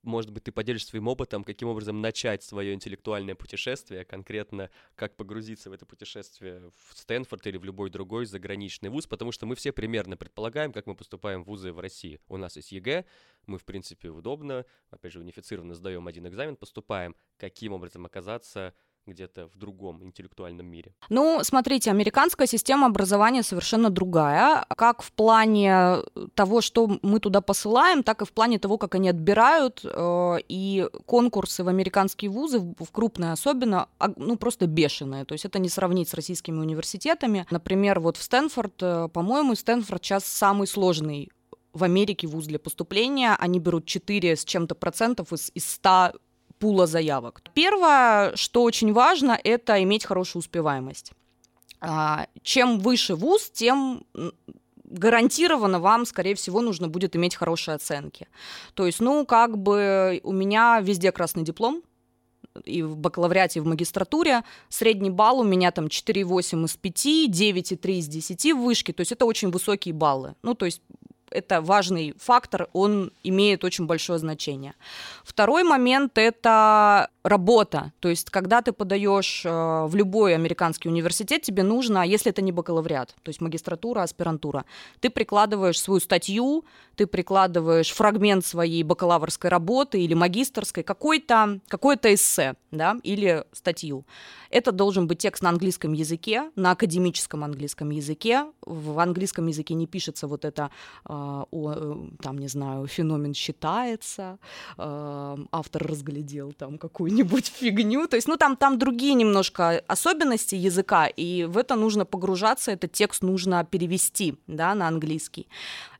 Может 0.02 0.32
быть, 0.32 0.42
ты 0.42 0.50
поделишься 0.50 0.88
своим 0.88 1.06
опытом, 1.06 1.44
каким 1.44 1.68
образом 1.68 2.00
начать 2.00 2.42
свое 2.42 2.74
интеллектуальное 2.74 3.36
путешествие, 3.36 4.04
конкретно 4.04 4.68
как 4.96 5.16
погрузиться 5.16 5.70
в 5.70 5.72
это 5.72 5.86
путешествие 5.86 6.72
в 6.76 6.98
Стэнфорд 6.98 7.46
или 7.46 7.56
в 7.56 7.64
любой 7.64 7.88
другой 7.88 8.26
заграничный 8.26 8.90
вуз, 8.90 9.06
потому 9.06 9.30
что 9.30 9.46
мы 9.46 9.54
все 9.54 9.70
примерно 9.72 10.16
предполагаем, 10.16 10.72
как 10.72 10.86
мы 10.86 10.96
поступаем 10.96 11.44
в 11.44 11.46
вузы 11.46 11.72
в 11.72 11.78
России. 11.78 12.20
У 12.28 12.36
нас 12.36 12.56
есть 12.56 12.72
ЕГЭ, 12.72 13.04
мы, 13.46 13.58
в 13.58 13.64
принципе, 13.64 14.08
удобно, 14.08 14.66
опять 14.90 15.12
же, 15.12 15.20
унифицированно 15.20 15.74
сдаем 15.74 16.08
один 16.08 16.26
экзамен, 16.26 16.56
поступаем, 16.56 17.14
каким 17.36 17.72
образом 17.72 18.04
оказаться 18.04 18.74
где-то 19.06 19.48
в 19.48 19.58
другом 19.58 20.02
интеллектуальном 20.02 20.66
мире. 20.66 20.92
Ну, 21.08 21.40
смотрите, 21.42 21.90
американская 21.90 22.46
система 22.46 22.86
образования 22.86 23.42
совершенно 23.42 23.90
другая, 23.90 24.64
как 24.76 25.02
в 25.02 25.12
плане 25.12 25.98
того, 26.34 26.60
что 26.60 26.98
мы 27.02 27.18
туда 27.18 27.40
посылаем, 27.40 28.02
так 28.02 28.22
и 28.22 28.24
в 28.24 28.32
плане 28.32 28.58
того, 28.58 28.78
как 28.78 28.94
они 28.94 29.08
отбирают, 29.08 29.80
э, 29.84 30.36
и 30.48 30.88
конкурсы 31.06 31.64
в 31.64 31.68
американские 31.68 32.30
вузы, 32.30 32.58
в 32.58 32.82
в 32.82 32.90
крупные 32.92 33.32
особенно, 33.32 33.88
а, 33.98 34.10
ну, 34.16 34.36
просто 34.36 34.66
бешеные, 34.66 35.24
то 35.24 35.32
есть 35.32 35.44
это 35.44 35.58
не 35.58 35.68
сравнить 35.68 36.08
с 36.08 36.14
российскими 36.14 36.58
университетами. 36.58 37.46
Например, 37.50 38.00
вот 38.00 38.16
в 38.16 38.22
Стэнфорд, 38.22 38.82
э, 38.82 39.08
по-моему, 39.12 39.54
Стэнфорд 39.54 40.04
сейчас 40.04 40.24
самый 40.24 40.66
сложный 40.66 41.30
в 41.72 41.84
Америке 41.84 42.26
вуз 42.26 42.46
для 42.46 42.58
поступления, 42.58 43.34
они 43.38 43.58
берут 43.58 43.86
4 43.86 44.36
с 44.36 44.44
чем-то 44.44 44.74
процентов 44.74 45.32
из, 45.32 45.50
из 45.54 45.68
100 45.70 46.12
пула 46.62 46.86
заявок. 46.86 47.42
Первое, 47.54 48.36
что 48.36 48.62
очень 48.62 48.92
важно, 48.92 49.36
это 49.44 49.82
иметь 49.82 50.04
хорошую 50.04 50.40
успеваемость. 50.40 51.12
А, 51.80 52.26
Чем 52.42 52.78
выше 52.78 53.16
вуз, 53.16 53.50
тем 53.50 54.04
гарантированно 54.84 55.80
вам, 55.80 56.06
скорее 56.06 56.34
всего, 56.34 56.60
нужно 56.60 56.86
будет 56.86 57.16
иметь 57.16 57.34
хорошие 57.34 57.74
оценки. 57.74 58.28
То 58.74 58.86
есть, 58.86 59.00
ну, 59.00 59.26
как 59.26 59.58
бы 59.58 60.20
у 60.22 60.32
меня 60.32 60.80
везде 60.80 61.10
красный 61.10 61.42
диплом, 61.42 61.82
и 62.64 62.82
в 62.82 62.96
бакалавриате, 62.96 63.58
и 63.58 63.62
в 63.62 63.66
магистратуре. 63.66 64.42
Средний 64.68 65.10
балл 65.10 65.40
у 65.40 65.44
меня 65.44 65.72
там 65.72 65.86
4,8 65.86 66.64
из 66.64 66.76
5, 66.76 67.06
9,3 67.06 67.92
из 67.98 68.06
10 68.06 68.52
в 68.52 68.58
вышке. 68.58 68.92
То 68.92 69.00
есть 69.00 69.10
это 69.10 69.24
очень 69.24 69.50
высокие 69.50 69.94
баллы. 69.94 70.34
Ну, 70.42 70.54
то 70.54 70.66
есть 70.66 70.82
это 71.32 71.60
важный 71.60 72.14
фактор, 72.18 72.68
он 72.72 73.10
имеет 73.24 73.64
очень 73.64 73.86
большое 73.86 74.18
значение. 74.18 74.74
Второй 75.24 75.62
момент 75.62 76.18
это 76.18 77.08
работа. 77.22 77.92
То 78.00 78.08
есть, 78.08 78.30
когда 78.30 78.62
ты 78.62 78.72
подаешь 78.72 79.42
э, 79.44 79.86
в 79.86 79.94
любой 79.94 80.34
американский 80.34 80.88
университет, 80.88 81.42
тебе 81.42 81.62
нужно, 81.62 82.04
если 82.06 82.30
это 82.30 82.42
не 82.42 82.52
бакалавриат, 82.52 83.14
то 83.22 83.28
есть 83.28 83.40
магистратура, 83.40 84.02
аспирантура, 84.02 84.64
ты 85.00 85.10
прикладываешь 85.10 85.80
свою 85.80 86.00
статью, 86.00 86.64
ты 86.96 87.06
прикладываешь 87.06 87.92
фрагмент 87.92 88.44
своей 88.44 88.82
бакалаврской 88.82 89.50
работы 89.50 90.00
или 90.00 90.14
магистрской, 90.14 90.82
какой-то 90.82 91.60
какое-то 91.68 92.12
эссе, 92.12 92.54
да, 92.70 92.96
или 93.02 93.44
статью. 93.52 94.04
Это 94.50 94.72
должен 94.72 95.06
быть 95.06 95.18
текст 95.18 95.42
на 95.42 95.48
английском 95.48 95.92
языке, 95.94 96.50
на 96.56 96.72
академическом 96.72 97.42
английском 97.44 97.90
языке. 97.90 98.46
В 98.66 98.98
английском 98.98 99.46
языке 99.46 99.74
не 99.74 99.86
пишется 99.86 100.26
вот 100.26 100.44
это, 100.44 100.70
э, 101.08 101.12
о, 101.50 101.72
э, 101.72 101.94
там, 102.22 102.38
не 102.38 102.48
знаю, 102.48 102.86
феномен 102.86 103.34
считается, 103.34 104.38
э, 104.78 105.36
автор 105.50 105.86
разглядел 105.86 106.52
там 106.52 106.78
какую-нибудь 106.78 107.46
фигню. 107.46 108.06
То 108.06 108.16
есть, 108.16 108.28
ну, 108.28 108.36
там, 108.36 108.56
там 108.56 108.78
другие 108.78 109.14
немножко 109.14 109.82
особенности 109.86 110.54
языка, 110.54 111.06
и 111.06 111.44
в 111.44 111.58
это 111.58 111.76
нужно 111.76 112.04
погружаться, 112.04 112.72
этот 112.72 112.92
текст 112.92 113.22
нужно 113.22 113.64
перевести, 113.64 114.34
да, 114.46 114.74
на 114.74 114.88
английский. 114.88 115.46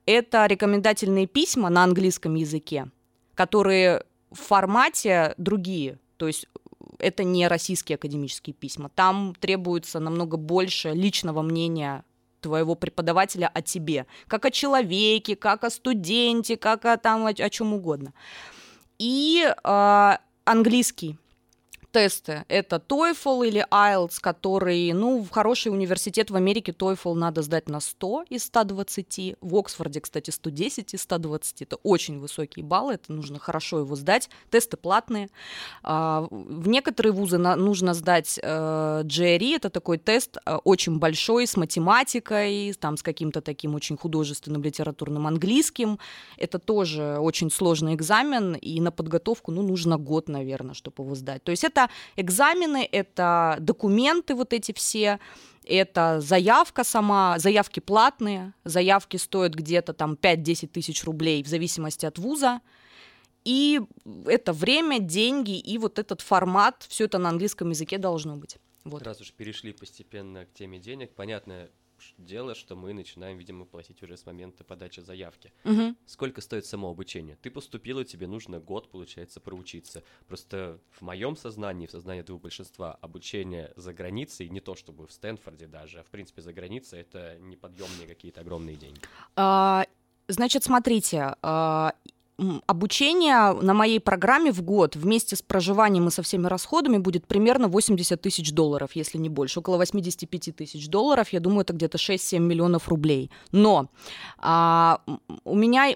Это 0.06 0.46
рекомендательные 0.46 1.26
письма 1.26 1.70
на 1.70 1.85
английском 1.85 2.35
языке, 2.35 2.90
которые 3.35 4.04
в 4.30 4.38
формате 4.38 5.35
другие, 5.37 5.98
то 6.16 6.26
есть 6.26 6.46
это 6.98 7.24
не 7.24 7.48
российские 7.48 7.96
академические 7.96 8.54
письма. 8.54 8.88
Там 8.88 9.35
требуется 9.38 10.00
намного 10.00 10.37
больше 10.37 10.92
личного 10.92 11.42
мнения 11.42 12.04
твоего 12.42 12.74
преподавателя 12.74 13.50
о 13.55 13.62
тебе, 13.62 14.07
как 14.26 14.44
о 14.44 14.50
человеке, 14.50 15.37
как 15.37 15.64
о 15.64 15.70
студенте, 15.70 16.57
как 16.57 16.85
о 16.85 16.98
там 16.98 17.24
о, 17.24 17.31
о 17.31 17.50
чем 17.50 17.72
угодно. 17.72 18.12
И 18.98 19.42
э, 19.46 20.16
английский 20.44 21.18
тесты. 21.92 22.44
Это 22.48 22.76
TOEFL 22.76 23.46
или 23.46 23.66
IELTS, 23.70 24.18
который, 24.20 24.92
ну, 24.92 25.22
в 25.22 25.31
хороший 25.31 25.70
университет 25.70 26.31
в 26.31 26.37
Америке 26.37 26.72
TOEFL 26.72 27.14
надо 27.14 27.42
сдать 27.42 27.68
на 27.68 27.81
100 27.81 28.24
из 28.31 28.44
120. 28.44 29.37
В 29.40 29.57
Оксфорде, 29.57 30.00
кстати, 30.00 30.31
110 30.31 30.94
из 30.94 31.02
120. 31.02 31.62
Это 31.62 31.76
очень 31.83 32.18
высокие 32.18 32.64
баллы, 32.64 32.94
это 32.94 33.12
нужно 33.12 33.38
хорошо 33.38 33.81
его 33.81 33.94
сдать. 33.94 34.31
Тесты 34.50 34.76
платные. 34.76 35.28
А, 35.83 36.26
в 36.31 36.66
некоторые 36.68 37.12
вузы 37.12 37.38
нужно 37.38 37.94
сдать 37.94 38.40
э, 38.42 39.02
GRE, 39.05 39.57
это 39.57 39.68
такой 39.68 39.98
тест 39.98 40.38
э, 40.44 40.57
очень 40.64 40.98
большой, 40.98 41.46
с 41.46 41.57
математикой, 41.57 42.72
там, 42.72 42.96
с 42.96 43.02
каким-то 43.02 43.42
таким 43.42 43.74
очень 43.74 43.96
художественным 43.96 44.62
литературным 44.62 45.26
английским. 45.26 45.98
Это 46.38 46.59
тоже 46.59 47.18
очень 47.20 47.50
сложный 47.50 47.94
экзамен, 47.94 48.55
и 48.55 48.81
на 48.81 48.90
подготовку, 48.90 49.52
ну, 49.52 49.62
нужно 49.62 49.98
год, 49.98 50.28
наверное, 50.28 50.74
чтобы 50.74 51.05
его 51.05 51.14
сдать. 51.14 51.44
То 51.44 51.50
есть 51.50 51.64
это 51.64 51.82
экзамены, 52.16 52.88
это 52.90 53.57
документы 53.61 54.35
вот 54.35 54.53
эти 54.53 54.73
все, 54.73 55.18
это 55.64 56.21
заявка 56.21 56.85
сама, 56.85 57.38
заявки 57.38 57.81
платные, 57.81 58.55
заявки 58.64 59.16
стоят 59.16 59.55
где-то 59.55 59.92
там 59.92 60.14
5-10 60.14 60.68
тысяч 60.68 61.05
рублей 61.05 61.42
в 61.42 61.47
зависимости 61.47 62.07
от 62.07 62.18
вуза, 62.18 62.61
и 63.45 63.81
это 64.27 64.53
время, 64.53 64.99
деньги 65.01 65.59
и 65.59 65.79
вот 65.79 65.99
этот 65.99 66.21
формат, 66.21 66.87
все 66.88 67.05
это 67.05 67.18
на 67.18 67.31
английском 67.31 67.71
языке 67.71 67.99
должно 67.99 68.37
быть. 68.37 68.59
Вот. 68.85 69.03
Раз 69.03 69.21
уж 69.21 69.33
перешли 69.33 69.73
постепенно 69.73 70.45
к 70.45 70.53
теме 70.53 70.79
денег, 70.79 71.12
понятно, 71.14 71.68
дело, 72.18 72.54
что 72.54 72.76
мы 72.76 72.92
начинаем, 72.92 73.38
видимо, 73.38 73.64
платить 73.64 74.02
уже 74.02 74.16
с 74.16 74.26
момента 74.26 74.64
подачи 74.64 75.00
заявки. 75.00 75.52
Мгм. 75.64 75.96
Сколько 76.06 76.40
стоит 76.40 76.66
само 76.66 76.90
обучение? 76.90 77.36
Ты 77.42 77.50
поступила, 77.50 78.04
тебе 78.04 78.26
нужно 78.26 78.60
год, 78.60 78.90
получается, 78.90 79.40
проучиться. 79.40 80.02
Просто 80.26 80.80
в 80.90 81.02
моем 81.02 81.36
сознании, 81.36 81.86
в 81.86 81.90
сознании 81.90 82.22
этого 82.22 82.38
большинства, 82.38 82.92
обучение 83.00 83.72
за 83.76 83.92
границей, 83.92 84.48
не 84.48 84.60
то 84.60 84.74
чтобы 84.74 85.06
в 85.06 85.12
Стэнфорде 85.12 85.66
даже, 85.66 86.00
а 86.00 86.04
в 86.04 86.10
принципе 86.10 86.42
за 86.42 86.52
границей, 86.52 87.00
это 87.00 87.38
неподъемные 87.38 88.06
какие-то 88.06 88.40
огромные 88.40 88.76
деньги. 88.76 89.00
А, 89.36 89.86
Значит, 90.28 90.64
смотрите, 90.64 91.34
а, 91.42 91.94
обучение 92.66 93.53
на 93.53 93.75
моей 93.75 94.01
программе 94.01 94.53
в 94.53 94.62
год 94.62 94.97
вместе 94.97 95.37
с 95.37 95.42
проживанием 95.42 96.09
и 96.09 96.11
со 96.11 96.23
всеми 96.23 96.47
расходами 96.47 96.99
будет 96.99 97.27
примерно 97.27 97.68
80 97.68 98.21
тысяч 98.21 98.53
долларов, 98.53 98.90
если 98.95 99.18
не 99.18 99.29
больше, 99.29 99.61
около 99.61 99.77
85 99.77 100.57
тысяч 100.57 100.88
долларов, 100.88 101.29
я 101.31 101.40
думаю, 101.40 101.61
это 101.62 101.73
где-то 101.73 101.99
6-7 101.99 102.38
миллионов 102.38 102.88
рублей. 102.88 103.31
Но 103.53 103.90
а, 104.38 105.01
у 105.45 105.55
меня 105.55 105.95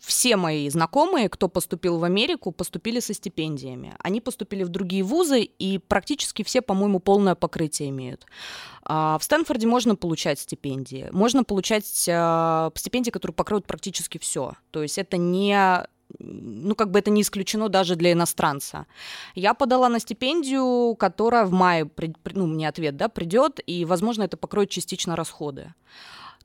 все 0.00 0.36
мои 0.36 0.68
знакомые, 0.68 1.28
кто 1.28 1.48
поступил 1.48 1.98
в 1.98 2.04
Америку, 2.04 2.52
поступили 2.52 3.00
со 3.00 3.14
стипендиями. 3.14 3.94
Они 4.00 4.20
поступили 4.20 4.64
в 4.64 4.68
другие 4.68 5.02
вузы, 5.02 5.42
и 5.42 5.78
практически 5.78 6.42
все, 6.42 6.60
по-моему, 6.60 6.98
полное 6.98 7.34
покрытие 7.34 7.90
имеют. 7.90 8.26
А, 8.92 9.18
В 9.18 9.22
Стэнфорде 9.22 9.68
можно 9.68 9.94
получать 9.94 10.40
стипендии. 10.40 11.08
Можно 11.12 11.44
получать 11.44 12.08
а, 12.10 12.72
стипендии, 12.74 13.12
которые 13.12 13.36
покроют 13.36 13.64
практически 13.64 14.18
все. 14.18 14.54
То 14.72 14.82
есть 14.82 14.98
это 14.98 15.16
не 15.16 15.86
ну, 16.18 16.74
как 16.74 16.90
бы 16.90 16.98
это 16.98 17.08
не 17.08 17.22
исключено 17.22 17.68
даже 17.68 17.94
для 17.94 18.10
иностранца. 18.10 18.86
Я 19.36 19.54
подала 19.54 19.88
на 19.88 20.00
стипендию, 20.00 20.96
которая 20.96 21.44
в 21.44 21.52
мае, 21.52 21.88
ну, 22.34 22.46
мне 22.48 22.68
ответ, 22.68 22.96
да, 22.96 23.08
придет, 23.08 23.60
и, 23.64 23.84
возможно, 23.84 24.24
это 24.24 24.36
покроет 24.36 24.70
частично 24.70 25.14
расходы. 25.14 25.72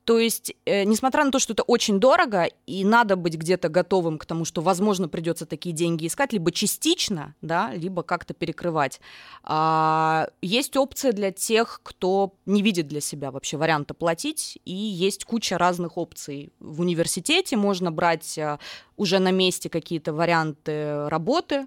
То 0.06 0.20
есть, 0.20 0.54
э, 0.66 0.84
несмотря 0.84 1.24
на 1.24 1.32
то, 1.32 1.40
что 1.40 1.52
это 1.52 1.64
очень 1.64 1.98
дорого, 1.98 2.48
и 2.66 2.84
надо 2.84 3.16
быть 3.16 3.34
где-то 3.34 3.68
готовым 3.68 4.18
к 4.18 4.24
тому, 4.24 4.44
что, 4.44 4.62
возможно, 4.62 5.08
придется 5.08 5.46
такие 5.46 5.74
деньги 5.74 6.06
искать, 6.06 6.32
либо 6.32 6.52
частично, 6.52 7.34
да, 7.42 7.72
либо 7.74 8.04
как-то 8.04 8.32
перекрывать. 8.32 9.00
А, 9.42 10.28
есть 10.40 10.76
опция 10.76 11.10
для 11.10 11.32
тех, 11.32 11.80
кто 11.82 12.34
не 12.46 12.62
видит 12.62 12.86
для 12.86 13.00
себя 13.00 13.32
вообще 13.32 13.56
варианта 13.56 13.94
платить, 13.94 14.60
и 14.64 14.72
есть 14.72 15.24
куча 15.24 15.58
разных 15.58 15.96
опций. 15.98 16.52
В 16.60 16.82
университете 16.82 17.56
можно 17.56 17.90
брать 17.90 18.38
а, 18.38 18.60
уже 18.96 19.18
на 19.18 19.32
месте 19.32 19.68
какие-то 19.68 20.12
варианты 20.12 21.08
работы, 21.08 21.66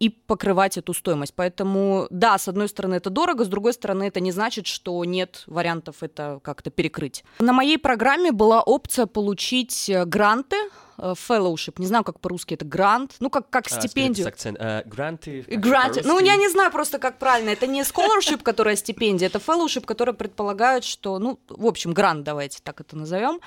и 0.00 0.08
покрывать 0.08 0.78
эту 0.78 0.94
стоимость. 0.94 1.34
Поэтому, 1.36 2.08
да, 2.10 2.38
с 2.38 2.48
одной 2.48 2.68
стороны 2.68 2.94
это 2.94 3.10
дорого, 3.10 3.44
с 3.44 3.48
другой 3.48 3.74
стороны 3.74 4.04
это 4.04 4.18
не 4.18 4.32
значит, 4.32 4.66
что 4.66 5.04
нет 5.04 5.44
вариантов 5.46 5.96
это 6.00 6.40
как-то 6.42 6.70
перекрыть. 6.70 7.22
На 7.38 7.52
моей 7.52 7.78
программе 7.78 8.32
была 8.32 8.62
опция 8.62 9.06
получить 9.06 9.88
э, 9.90 10.04
гранты, 10.06 10.56
fellowship, 11.00 11.74
не 11.78 11.86
знаю, 11.86 12.04
как 12.04 12.20
по-русски 12.20 12.54
это 12.54 12.64
грант, 12.64 13.16
ну 13.20 13.30
как, 13.30 13.48
как 13.50 13.66
А, 13.66 13.70
стипендию. 13.80 14.26
акцент. 14.28 14.58
А, 14.60 14.82
гранты. 14.84 15.42
как 15.42 15.60
Грант, 15.60 16.00
ну 16.04 16.18
я 16.20 16.36
не 16.36 16.48
знаю 16.48 16.70
просто 16.70 16.98
как 16.98 17.18
правильно, 17.18 17.50
это 17.50 17.66
не 17.66 17.82
scholarship, 17.82 18.42
которая 18.42 18.76
стипендия, 18.76 19.28
это 19.28 19.38
fellowship, 19.38 19.84
которая 19.84 20.14
предполагает, 20.14 20.84
что, 20.84 21.18
ну, 21.18 21.38
в 21.48 21.66
общем, 21.66 21.92
грант, 21.92 22.24
давайте 22.24 22.58
так 22.62 22.80
это 22.80 22.96
назовем, 22.96 23.40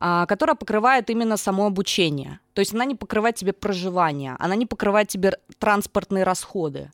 а, 0.00 0.26
которая 0.26 0.56
покрывает 0.56 1.10
именно 1.10 1.36
само 1.36 1.66
обучение. 1.66 2.40
То 2.54 2.60
есть 2.60 2.74
она 2.74 2.84
не 2.84 2.94
покрывает 2.94 3.36
тебе 3.36 3.52
проживание, 3.52 4.36
она 4.38 4.54
не 4.56 4.66
покрывает 4.66 5.08
тебе 5.08 5.38
транспортные 5.58 6.24
расходы. 6.24 6.90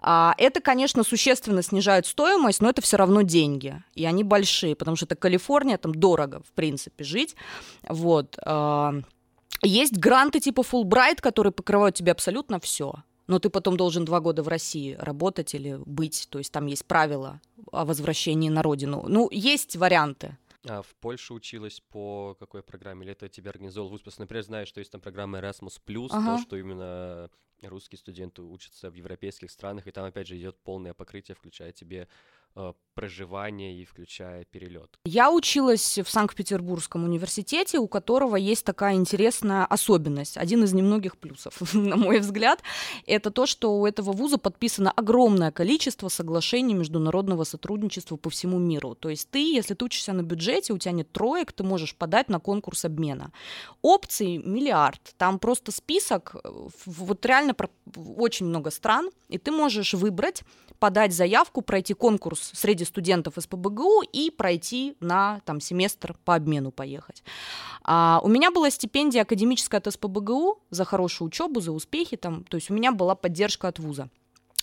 А, 0.00 0.34
Это, 0.38 0.60
конечно, 0.60 1.04
существенно 1.04 1.62
снижает 1.62 2.06
стоимость, 2.06 2.60
но 2.60 2.68
это 2.70 2.82
все 2.82 2.96
равно 2.96 3.22
деньги, 3.22 3.82
и 3.94 4.04
они 4.04 4.24
большие, 4.24 4.74
потому 4.74 4.96
что 4.96 5.06
это 5.06 5.14
Калифорния, 5.14 5.78
там 5.78 5.94
дорого, 5.94 6.42
в 6.46 6.52
принципе, 6.52 7.04
жить. 7.04 7.36
Вот. 7.88 8.36
Есть 9.62 9.96
гранты 9.96 10.40
типа 10.40 10.62
Fulbright, 10.62 11.20
которые 11.20 11.52
покрывают 11.52 11.94
тебе 11.94 12.12
абсолютно 12.12 12.58
все. 12.58 12.94
Но 13.28 13.38
ты 13.38 13.48
потом 13.48 13.76
должен 13.76 14.04
два 14.04 14.20
года 14.20 14.42
в 14.42 14.48
России 14.48 14.96
работать 14.98 15.54
или 15.54 15.78
быть, 15.86 16.26
то 16.28 16.38
есть 16.38 16.52
там 16.52 16.66
есть 16.66 16.84
правила 16.84 17.40
о 17.70 17.84
возвращении 17.84 18.48
на 18.48 18.62
родину. 18.62 19.04
Ну, 19.08 19.28
есть 19.30 19.76
варианты. 19.76 20.36
А 20.68 20.82
в 20.82 20.94
Польше 20.96 21.32
училась 21.32 21.80
по 21.90 22.36
какой 22.38 22.62
программе? 22.62 23.04
Или 23.04 23.12
это 23.12 23.28
тебе 23.28 23.50
организовал 23.50 23.88
вуз? 23.88 24.00
Просто, 24.00 24.20
например, 24.20 24.44
знаю, 24.44 24.66
что 24.66 24.80
есть 24.80 24.92
там 24.92 25.00
программа 25.00 25.38
Erasmus+, 25.38 25.78
Ага. 26.10 26.36
то, 26.36 26.42
что 26.42 26.56
именно 26.56 27.30
русские 27.68 27.98
студенты 27.98 28.42
учатся 28.42 28.90
в 28.90 28.94
европейских 28.94 29.50
странах, 29.50 29.86
и 29.86 29.92
там, 29.92 30.04
опять 30.04 30.26
же, 30.26 30.36
идет 30.38 30.56
полное 30.56 30.94
покрытие, 30.94 31.34
включая 31.34 31.72
тебе 31.72 32.08
э, 32.54 32.72
проживание 32.94 33.74
и 33.74 33.84
включая 33.84 34.44
перелет. 34.44 34.98
Я 35.04 35.30
училась 35.30 35.98
в 35.98 36.08
Санкт-Петербургском 36.08 37.04
университете, 37.04 37.78
у 37.78 37.88
которого 37.88 38.36
есть 38.36 38.64
такая 38.64 38.94
интересная 38.94 39.64
особенность, 39.64 40.36
один 40.36 40.64
из 40.64 40.72
немногих 40.74 41.16
плюсов, 41.16 41.54
на 41.74 41.96
мой 41.96 42.20
взгляд, 42.20 42.62
это 43.06 43.30
то, 43.30 43.46
что 43.46 43.78
у 43.78 43.86
этого 43.86 44.12
вуза 44.12 44.38
подписано 44.38 44.90
огромное 44.90 45.50
количество 45.50 46.08
соглашений 46.08 46.74
международного 46.74 47.44
сотрудничества 47.44 48.16
по 48.16 48.30
всему 48.30 48.58
миру. 48.58 48.94
То 48.94 49.08
есть 49.08 49.30
ты, 49.30 49.38
если 49.38 49.74
ты 49.74 49.84
учишься 49.84 50.12
на 50.12 50.22
бюджете, 50.22 50.72
у 50.72 50.78
тебя 50.78 50.92
нет 50.92 51.10
троек, 51.12 51.52
ты 51.52 51.64
можешь 51.64 51.94
подать 51.94 52.28
на 52.28 52.40
конкурс 52.40 52.84
обмена. 52.84 53.32
Опций 53.80 54.36
миллиард, 54.36 55.14
там 55.16 55.38
просто 55.38 55.72
список, 55.72 56.36
э, 56.44 56.68
вот 56.86 57.26
реально 57.26 57.51
про- 57.52 57.70
в 57.86 58.20
очень 58.20 58.46
много 58.46 58.70
стран, 58.70 59.10
и 59.28 59.38
ты 59.38 59.50
можешь 59.50 59.94
выбрать, 59.94 60.42
подать 60.78 61.12
заявку, 61.12 61.62
пройти 61.62 61.94
конкурс 61.94 62.50
среди 62.54 62.84
студентов 62.84 63.38
из 63.38 63.46
ПБГУ 63.46 64.02
и 64.12 64.30
пройти 64.30 64.96
на 65.00 65.40
там, 65.44 65.60
семестр 65.60 66.16
по 66.24 66.34
обмену 66.34 66.72
поехать. 66.72 67.22
А, 67.84 68.20
у 68.22 68.28
меня 68.28 68.50
была 68.50 68.70
стипендия 68.70 69.22
академическая 69.22 69.80
от 69.80 69.92
СПБГУ 69.92 70.60
за 70.70 70.84
хорошую 70.84 71.28
учебу, 71.28 71.60
за 71.60 71.72
успехи, 71.72 72.16
там, 72.16 72.44
то 72.44 72.56
есть 72.56 72.70
у 72.70 72.74
меня 72.74 72.92
была 72.92 73.14
поддержка 73.14 73.68
от 73.68 73.78
вуза. 73.78 74.08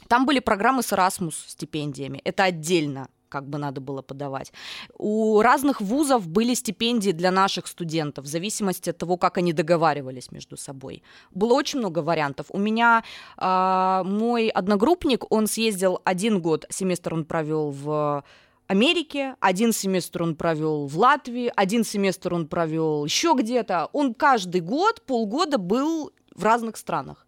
Там 0.07 0.25
были 0.25 0.39
программы 0.39 0.83
с 0.83 0.91
Erasmus 0.91 1.35
стипендиями, 1.47 2.21
это 2.23 2.43
отдельно 2.43 3.09
как 3.29 3.47
бы 3.47 3.57
надо 3.57 3.79
было 3.81 4.01
подавать. 4.01 4.51
У 4.97 5.41
разных 5.41 5.81
вузов 5.81 6.27
были 6.27 6.53
стипендии 6.53 7.11
для 7.11 7.31
наших 7.31 7.67
студентов, 7.67 8.25
в 8.25 8.27
зависимости 8.27 8.89
от 8.89 8.97
того, 8.97 9.17
как 9.17 9.37
они 9.37 9.53
договаривались 9.53 10.31
между 10.31 10.57
собой. 10.57 11.03
Было 11.31 11.53
очень 11.53 11.79
много 11.79 11.99
вариантов. 11.99 12.47
У 12.49 12.57
меня 12.57 13.03
а, 13.37 14.03
мой 14.03 14.49
одногруппник, 14.49 15.31
он 15.31 15.47
съездил 15.47 16.01
один 16.03 16.41
год, 16.41 16.65
семестр 16.69 17.13
он 17.13 17.25
провел 17.25 17.69
в 17.69 18.23
Америке, 18.67 19.35
один 19.39 19.73
семестр 19.73 20.23
он 20.23 20.35
провел 20.35 20.85
в 20.85 20.97
Латвии, 20.97 21.51
один 21.55 21.83
семестр 21.83 22.33
он 22.33 22.47
провел 22.47 23.05
еще 23.05 23.33
где-то. 23.35 23.89
Он 23.93 24.13
каждый 24.13 24.61
год, 24.61 25.01
полгода 25.01 25.57
был 25.57 26.11
в 26.35 26.43
разных 26.43 26.77
странах. 26.77 27.25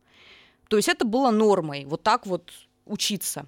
То 0.69 0.77
есть 0.77 0.87
это 0.87 1.03
было 1.03 1.31
нормой, 1.31 1.85
вот 1.85 2.03
так 2.03 2.27
вот 2.27 2.51
учиться. 2.85 3.47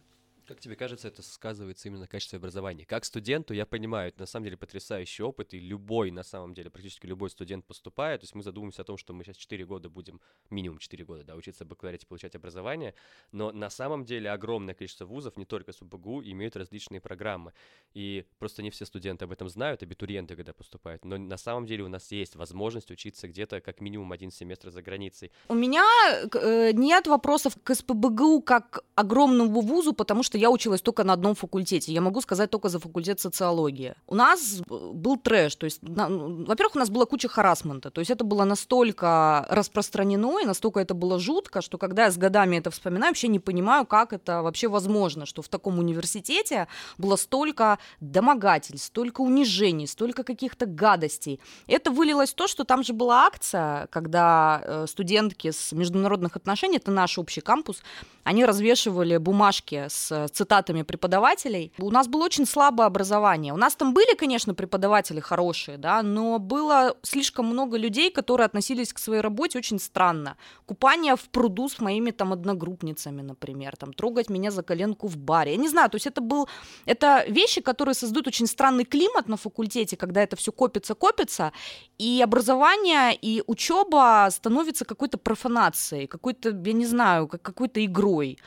Как 0.53 0.59
тебе 0.59 0.75
кажется, 0.75 1.07
это 1.07 1.23
сказывается 1.23 1.87
именно 1.87 2.01
на 2.01 2.07
качестве 2.07 2.37
образования? 2.37 2.85
Как 2.85 3.05
студенту, 3.05 3.55
я 3.55 3.65
понимаю, 3.65 4.09
это 4.09 4.19
на 4.19 4.27
самом 4.27 4.43
деле 4.43 4.55
потрясающий 4.55 5.23
опыт, 5.23 5.55
и 5.55 5.59
любой, 5.59 6.11
на 6.11 6.21
самом 6.21 6.53
деле, 6.53 6.69
практически 6.69 7.07
любой 7.07 7.31
студент 7.31 7.65
поступает, 7.65 8.21
то 8.21 8.25
есть 8.25 8.35
мы 8.35 8.43
задумываемся 8.43 8.83
о 8.83 8.85
том, 8.85 8.97
что 8.97 9.13
мы 9.13 9.23
сейчас 9.23 9.37
4 9.37 9.65
года 9.65 9.89
будем, 9.89 10.21
минимум 10.51 10.77
4 10.77 11.03
года, 11.05 11.23
да, 11.23 11.35
учиться 11.35 11.65
в 11.65 11.67
бакалавриате, 11.69 12.05
получать 12.05 12.35
образование, 12.35 12.93
но 13.31 13.51
на 13.51 13.71
самом 13.71 14.05
деле 14.05 14.29
огромное 14.29 14.75
количество 14.75 15.07
вузов, 15.07 15.37
не 15.37 15.45
только 15.45 15.73
с 15.73 15.81
УБГУ, 15.81 16.21
имеют 16.21 16.55
различные 16.55 17.01
программы, 17.01 17.53
и 17.95 18.23
просто 18.37 18.61
не 18.61 18.69
все 18.69 18.85
студенты 18.85 19.25
об 19.25 19.31
этом 19.31 19.49
знают, 19.49 19.81
абитуриенты, 19.81 20.35
когда 20.35 20.53
поступают, 20.53 21.03
но 21.03 21.17
на 21.17 21.37
самом 21.37 21.65
деле 21.65 21.83
у 21.83 21.87
нас 21.89 22.11
есть 22.11 22.35
возможность 22.35 22.91
учиться 22.91 23.27
где-то 23.27 23.59
как 23.59 23.81
минимум 23.81 24.11
один 24.11 24.29
семестр 24.29 24.69
за 24.69 24.83
границей. 24.83 25.31
У 25.47 25.55
меня 25.55 25.83
э, 26.31 26.73
нет 26.73 27.07
вопросов 27.07 27.57
к 27.63 27.73
СПБГУ 27.73 28.43
как 28.43 28.85
огромному 28.93 29.61
вузу, 29.61 29.93
потому 29.93 30.21
что 30.21 30.42
я 30.43 30.49
училась 30.49 30.81
только 30.81 31.03
на 31.03 31.13
одном 31.13 31.35
факультете. 31.35 31.93
Я 31.93 32.01
могу 32.01 32.21
сказать 32.21 32.49
только 32.49 32.69
за 32.69 32.79
факультет 32.79 33.19
социологии. 33.19 33.95
У 34.07 34.15
нас 34.15 34.61
был 34.67 35.17
трэш, 35.17 35.55
то 35.55 35.65
есть, 35.65 35.81
на, 35.81 36.09
ну, 36.09 36.45
во-первых, 36.45 36.75
у 36.75 36.79
нас 36.79 36.89
была 36.89 37.05
куча 37.05 37.29
харасмента, 37.29 37.89
то 37.89 38.01
есть 38.01 38.11
это 38.11 38.25
было 38.25 38.43
настолько 38.43 39.45
распространено 39.49 40.39
и 40.39 40.45
настолько 40.45 40.79
это 40.79 40.93
было 40.93 41.19
жутко, 41.19 41.61
что 41.61 41.77
когда 41.77 42.05
я 42.05 42.11
с 42.11 42.17
годами 42.17 42.57
это 42.57 42.71
вспоминаю, 42.71 43.11
вообще 43.11 43.29
не 43.29 43.39
понимаю, 43.39 43.85
как 43.85 44.13
это 44.13 44.41
вообще 44.41 44.67
возможно, 44.67 45.25
что 45.25 45.41
в 45.41 45.47
таком 45.47 45.79
университете 45.79 46.67
было 46.97 47.15
столько 47.15 47.77
домогательств, 48.01 48.87
столько 48.87 49.21
унижений, 49.21 49.87
столько 49.87 50.23
каких-то 50.23 50.65
гадостей. 50.65 51.39
Это 51.67 51.91
вылилось 51.91 52.33
в 52.33 52.35
то, 52.35 52.47
что 52.47 52.63
там 52.65 52.83
же 52.83 52.93
была 52.93 53.27
акция, 53.27 53.87
когда 53.91 54.61
э, 54.63 54.85
студентки 54.89 55.51
с 55.51 55.71
международных 55.71 56.35
отношений, 56.35 56.77
это 56.77 56.91
наш 56.91 57.17
общий 57.17 57.41
кампус, 57.41 57.81
они 58.23 58.45
развешивали 58.45 59.17
бумажки 59.17 59.85
с 59.89 60.29
цитатами 60.33 60.83
преподавателей. 60.83 61.71
У 61.79 61.91
нас 61.91 62.07
было 62.07 62.25
очень 62.25 62.45
слабое 62.45 62.87
образование. 62.87 63.53
У 63.53 63.57
нас 63.57 63.75
там 63.75 63.93
были, 63.93 64.15
конечно, 64.15 64.53
преподаватели 64.53 65.19
хорошие, 65.19 65.77
да, 65.77 66.01
но 66.03 66.39
было 66.39 66.95
слишком 67.03 67.45
много 67.45 67.77
людей, 67.77 68.11
которые 68.11 68.45
относились 68.45 68.93
к 68.93 68.99
своей 68.99 69.21
работе 69.21 69.57
очень 69.57 69.79
странно. 69.79 70.35
Купание 70.65 71.15
в 71.15 71.29
пруду 71.29 71.69
с 71.69 71.79
моими 71.79 72.11
там 72.11 72.33
одногруппницами, 72.33 73.21
например, 73.21 73.75
там 73.77 73.93
трогать 73.93 74.29
меня 74.29 74.51
за 74.51 74.63
коленку 74.63 75.07
в 75.07 75.17
баре. 75.17 75.51
Я 75.51 75.57
не 75.57 75.69
знаю, 75.69 75.89
то 75.89 75.95
есть 75.95 76.07
это 76.07 76.21
был, 76.21 76.47
это 76.85 77.23
вещи, 77.27 77.61
которые 77.61 77.95
создают 77.95 78.27
очень 78.27 78.47
странный 78.47 78.85
климат 78.85 79.29
на 79.29 79.37
факультете, 79.37 79.97
когда 79.97 80.21
это 80.21 80.35
все 80.35 80.51
копится, 80.51 80.95
копится, 80.95 81.51
и 81.97 82.21
образование 82.23 83.15
и 83.15 83.43
учеба 83.47 84.27
становится 84.31 84.85
какой-то 84.85 85.17
профанацией, 85.17 86.07
какой-то, 86.07 86.49
я 86.49 86.73
не 86.73 86.85
знаю, 86.85 87.27
какой-то 87.27 87.79
игрой. 87.85 88.37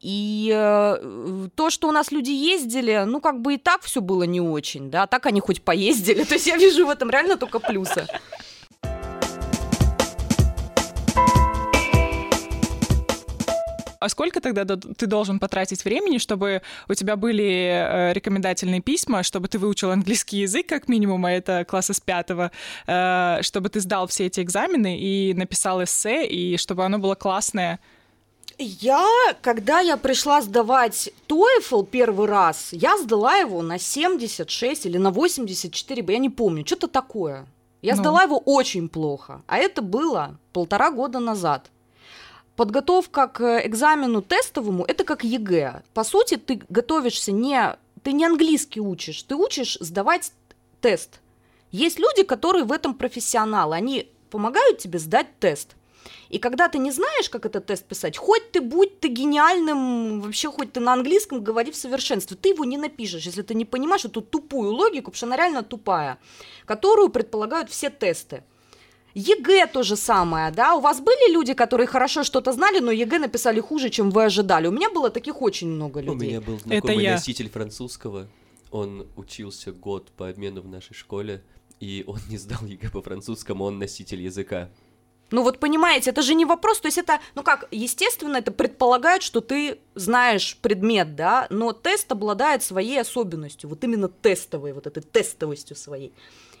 И 0.00 0.52
э, 0.54 1.17
то, 1.54 1.70
что 1.70 1.88
у 1.88 1.92
нас 1.92 2.10
люди 2.10 2.30
ездили, 2.30 3.04
ну, 3.06 3.20
как 3.20 3.40
бы 3.40 3.54
и 3.54 3.56
так 3.58 3.82
все 3.82 4.00
было 4.00 4.24
не 4.24 4.40
очень, 4.40 4.90
да, 4.90 5.06
так 5.06 5.26
они 5.26 5.40
хоть 5.40 5.62
поездили. 5.62 6.24
То 6.28 6.34
есть 6.34 6.46
я 6.46 6.56
вижу 6.56 6.86
в 6.86 6.90
этом 6.90 7.10
реально 7.10 7.36
только 7.36 7.58
плюсы. 7.58 8.06
А 14.00 14.08
сколько 14.08 14.40
тогда 14.40 14.64
ты 14.64 15.06
должен 15.06 15.38
потратить 15.38 15.84
времени, 15.84 16.18
чтобы 16.18 16.62
у 16.88 16.94
тебя 16.94 17.16
были 17.16 17.44
э, 17.44 18.12
рекомендательные 18.12 18.80
письма, 18.80 19.22
чтобы 19.22 19.48
ты 19.48 19.58
выучил 19.58 19.90
английский 19.90 20.38
язык 20.38 20.68
как 20.68 20.88
минимум, 20.88 21.26
а 21.26 21.32
это 21.32 21.64
класса 21.64 21.94
с 21.94 22.00
пятого, 22.00 22.52
э, 22.86 23.38
чтобы 23.42 23.68
ты 23.70 23.80
сдал 23.80 24.06
все 24.06 24.26
эти 24.26 24.40
экзамены 24.40 24.98
и 24.98 25.34
написал 25.34 25.82
эссе, 25.82 26.26
и 26.26 26.56
чтобы 26.56 26.84
оно 26.84 26.98
было 26.98 27.16
классное? 27.16 27.80
Я, 28.58 29.06
когда 29.40 29.78
я 29.78 29.96
пришла 29.96 30.42
сдавать 30.42 31.10
TOEFL 31.28 31.86
первый 31.86 32.26
раз, 32.26 32.70
я 32.72 32.98
сдала 32.98 33.36
его 33.36 33.62
на 33.62 33.78
76 33.78 34.86
или 34.86 34.98
на 34.98 35.12
84, 35.12 36.04
я 36.08 36.18
не 36.18 36.28
помню, 36.28 36.66
что-то 36.66 36.88
такое. 36.88 37.46
Я 37.82 37.94
ну. 37.94 38.02
сдала 38.02 38.24
его 38.24 38.38
очень 38.38 38.88
плохо, 38.88 39.42
а 39.46 39.58
это 39.58 39.80
было 39.80 40.38
полтора 40.52 40.90
года 40.90 41.20
назад. 41.20 41.70
Подготовка 42.56 43.28
к 43.28 43.64
экзамену 43.64 44.22
тестовому– 44.22 44.84
это 44.88 45.04
как 45.04 45.22
ЕГЭ. 45.22 45.84
По 45.94 46.02
сути, 46.02 46.36
ты 46.36 46.60
готовишься 46.68 47.30
не… 47.30 47.76
Ты 48.02 48.12
не 48.12 48.24
английский 48.24 48.80
учишь, 48.80 49.22
ты 49.22 49.36
учишь 49.36 49.78
сдавать 49.80 50.32
тест. 50.80 51.20
Есть 51.70 52.00
люди, 52.00 52.24
которые 52.24 52.64
в 52.64 52.72
этом 52.72 52.94
профессионалы, 52.94 53.76
они 53.76 54.10
помогают 54.30 54.78
тебе 54.78 54.98
сдать 54.98 55.38
тест. 55.38 55.76
И 56.28 56.38
когда 56.38 56.68
ты 56.68 56.78
не 56.78 56.90
знаешь, 56.90 57.28
как 57.30 57.46
этот 57.46 57.66
тест 57.66 57.84
писать, 57.84 58.16
хоть 58.16 58.50
ты 58.52 58.60
будь 58.60 59.00
ты 59.00 59.08
гениальным, 59.08 60.20
вообще 60.20 60.50
хоть 60.50 60.72
ты 60.72 60.80
на 60.80 60.92
английском 60.92 61.42
говори 61.42 61.70
в 61.70 61.76
совершенстве, 61.76 62.36
ты 62.36 62.50
его 62.50 62.64
не 62.64 62.76
напишешь, 62.76 63.26
если 63.26 63.42
ты 63.42 63.54
не 63.54 63.64
понимаешь 63.64 64.04
эту 64.04 64.20
тупую 64.20 64.72
логику, 64.72 65.10
потому 65.10 65.16
что 65.16 65.26
она 65.26 65.36
реально 65.36 65.62
тупая, 65.62 66.18
которую 66.66 67.08
предполагают 67.08 67.70
все 67.70 67.90
тесты. 67.90 68.42
ЕГЭ 69.14 69.66
то 69.66 69.82
же 69.82 69.96
самое, 69.96 70.52
да? 70.52 70.74
У 70.74 70.80
вас 70.80 71.00
были 71.00 71.32
люди, 71.32 71.54
которые 71.54 71.86
хорошо 71.86 72.22
что-то 72.22 72.52
знали, 72.52 72.78
но 72.78 72.92
ЕГЭ 72.92 73.18
написали 73.18 73.60
хуже, 73.60 73.90
чем 73.90 74.10
вы 74.10 74.24
ожидали? 74.24 74.68
У 74.68 74.70
меня 74.70 74.90
было 74.90 75.10
таких 75.10 75.42
очень 75.42 75.68
много 75.68 76.00
людей. 76.00 76.28
У 76.28 76.30
меня 76.30 76.40
был 76.40 76.58
знакомый 76.58 77.04
Это 77.04 77.12
носитель 77.12 77.50
французского. 77.50 78.28
Он 78.70 79.06
учился 79.16 79.72
год 79.72 80.12
по 80.12 80.28
обмену 80.28 80.60
в 80.60 80.68
нашей 80.68 80.94
школе, 80.94 81.42
и 81.80 82.04
он 82.06 82.18
не 82.28 82.38
сдал 82.38 82.64
ЕГЭ 82.64 82.90
по 82.90 83.02
французскому, 83.02 83.64
он 83.64 83.78
носитель 83.78 84.20
языка. 84.22 84.68
Ну 85.30 85.42
вот 85.42 85.58
понимаете, 85.58 86.10
это 86.10 86.22
же 86.22 86.34
не 86.34 86.44
вопрос, 86.44 86.80
то 86.80 86.88
есть 86.88 86.98
это, 86.98 87.20
ну 87.34 87.42
как, 87.42 87.68
естественно, 87.70 88.38
это 88.38 88.50
предполагает, 88.50 89.22
что 89.22 89.40
ты 89.40 89.78
знаешь 89.94 90.56
предмет, 90.62 91.16
да, 91.16 91.46
но 91.50 91.72
тест 91.72 92.10
обладает 92.12 92.62
своей 92.62 93.00
особенностью, 93.00 93.68
вот 93.68 93.84
именно 93.84 94.08
тестовой, 94.08 94.72
вот 94.72 94.86
этой 94.86 95.02
тестовостью 95.02 95.76
своей. 95.76 96.12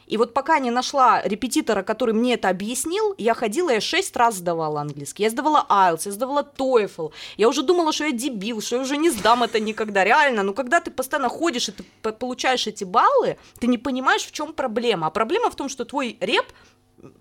И 0.08 0.16
вот 0.16 0.32
пока 0.32 0.58
не 0.58 0.70
нашла 0.70 1.22
репетитора, 1.22 1.82
который 1.82 2.14
мне 2.14 2.34
это 2.34 2.48
объяснил, 2.48 3.14
я 3.18 3.34
ходила, 3.34 3.70
я 3.70 3.80
шесть 3.80 4.16
раз 4.16 4.36
сдавала 4.36 4.80
английский. 4.80 5.22
Я 5.24 5.30
сдавала 5.30 5.66
IELTS, 5.68 6.02
я 6.06 6.12
сдавала 6.12 6.50
TOEFL. 6.56 7.12
Я 7.36 7.48
уже 7.48 7.62
думала, 7.62 7.92
что 7.92 8.04
я 8.04 8.12
дебил, 8.12 8.62
что 8.62 8.76
я 8.76 8.82
уже 8.82 8.96
не 8.96 9.10
сдам 9.10 9.42
это 9.42 9.60
никогда. 9.60 10.04
Реально, 10.04 10.42
ну 10.42 10.54
когда 10.54 10.80
ты 10.80 10.90
постоянно 10.90 11.28
ходишь 11.28 11.68
и 11.68 11.72
ты 11.72 11.84
получаешь 12.12 12.66
эти 12.66 12.84
баллы, 12.84 13.36
ты 13.60 13.66
не 13.66 13.76
понимаешь, 13.76 14.24
в 14.24 14.32
чем 14.32 14.54
проблема. 14.54 15.08
А 15.08 15.10
проблема 15.10 15.50
в 15.50 15.56
том, 15.56 15.68
что 15.68 15.84
твой 15.84 16.16
реп, 16.20 16.46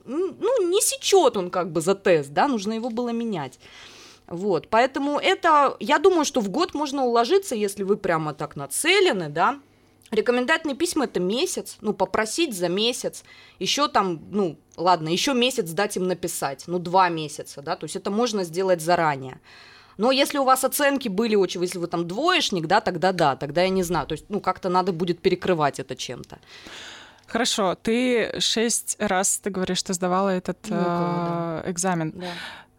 ну, 0.06 0.70
не 0.70 0.82
сечет 0.82 1.38
он 1.38 1.50
как 1.50 1.72
бы 1.72 1.82
за 1.82 1.96
тест, 1.96 2.32
да, 2.32 2.48
нужно 2.48 2.74
его 2.74 2.90
было 2.90 3.10
менять. 3.10 3.60
Вот, 4.28 4.68
поэтому 4.68 5.20
это, 5.20 5.78
я 5.80 6.00
думаю, 6.00 6.26
что 6.26 6.42
в 6.42 6.50
год 6.50 6.74
можно 6.74 7.06
уложиться, 7.06 7.56
если 7.56 7.84
вы 7.84 7.96
прямо 7.96 8.34
так 8.34 8.56
нацелены, 8.56 9.30
да, 9.30 9.60
Рекомендательные 10.10 10.76
письма 10.78 11.04
это 11.04 11.20
месяц, 11.20 11.78
ну, 11.82 11.94
попросить 11.94 12.56
за 12.56 12.70
месяц, 12.70 13.26
еще 13.60 13.90
там, 13.90 14.22
ну, 14.32 14.58
ладно, 14.78 15.10
еще 15.10 15.34
месяц 15.34 15.70
дать 15.72 15.98
им 15.98 16.08
написать, 16.08 16.64
ну, 16.68 16.80
два 16.80 17.10
месяца, 17.10 17.62
да, 17.62 17.76
то 17.76 17.84
есть 17.84 17.98
это 17.98 18.10
можно 18.10 18.46
сделать 18.46 18.82
заранее. 18.82 19.42
Но 19.98 20.12
если 20.12 20.38
у 20.38 20.46
вас 20.46 20.64
оценки 20.64 21.10
были 21.10 21.36
очень, 21.36 21.62
если 21.62 21.80
вы 21.80 21.88
там 21.88 22.08
двоечник, 22.08 22.68
да, 22.68 22.80
тогда 22.80 23.12
да, 23.12 23.36
тогда 23.36 23.64
я 23.64 23.70
не 23.70 23.84
знаю, 23.84 24.08
то 24.08 24.14
есть, 24.14 24.26
ну, 24.30 24.40
как-то 24.40 24.70
надо 24.70 24.94
будет 24.94 25.20
перекрывать 25.20 25.80
это 25.80 25.96
чем-то. 25.96 26.40
Хорошо, 27.28 27.76
ты 27.76 28.40
шесть 28.40 28.96
раз, 29.00 29.40
ты 29.40 29.50
говоришь, 29.50 29.80
что 29.80 29.94
сдавала 29.94 30.30
этот 30.30 30.58
ну, 30.70 30.76
э, 30.76 30.80
да. 30.80 31.64
экзамен. 31.66 32.12
Да. 32.16 32.28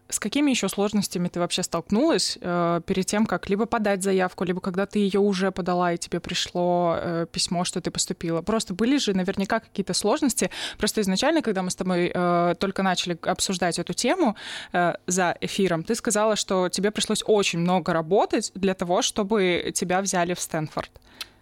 С 0.09 0.17
какими 0.17 0.49
еще 0.49 0.69
сложностями 0.69 1.27
ты 1.27 1.39
вообще 1.39 1.61
столкнулась 1.61 2.39
э, 2.41 2.81
перед 2.87 3.05
тем, 3.05 3.27
как 3.27 3.47
либо 3.47 3.67
подать 3.67 4.01
заявку, 4.01 4.43
либо 4.43 4.59
когда 4.59 4.87
ты 4.87 4.97
ее 4.97 5.19
уже 5.19 5.51
подала 5.51 5.93
и 5.93 5.99
тебе 5.99 6.19
пришло 6.19 6.95
э, 6.97 7.25
письмо, 7.31 7.63
что 7.63 7.79
ты 7.79 7.91
поступила? 7.91 8.41
Просто 8.41 8.73
были 8.73 8.97
же 8.97 9.13
наверняка 9.13 9.59
какие-то 9.59 9.93
сложности. 9.93 10.49
Просто 10.79 11.01
изначально, 11.01 11.43
когда 11.43 11.61
мы 11.61 11.69
с 11.69 11.75
тобой 11.75 12.11
э, 12.11 12.55
только 12.59 12.81
начали 12.81 13.19
обсуждать 13.21 13.77
эту 13.77 13.93
тему 13.93 14.35
э, 14.73 14.93
за 15.05 15.37
эфиром, 15.41 15.83
ты 15.83 15.93
сказала, 15.93 16.35
что 16.35 16.69
тебе 16.69 16.89
пришлось 16.89 17.21
очень 17.27 17.59
много 17.59 17.93
работать 17.93 18.51
для 18.55 18.73
того, 18.73 19.03
чтобы 19.03 19.71
тебя 19.75 20.01
взяли 20.01 20.33
в 20.33 20.39
Стэнфорд. 20.39 20.89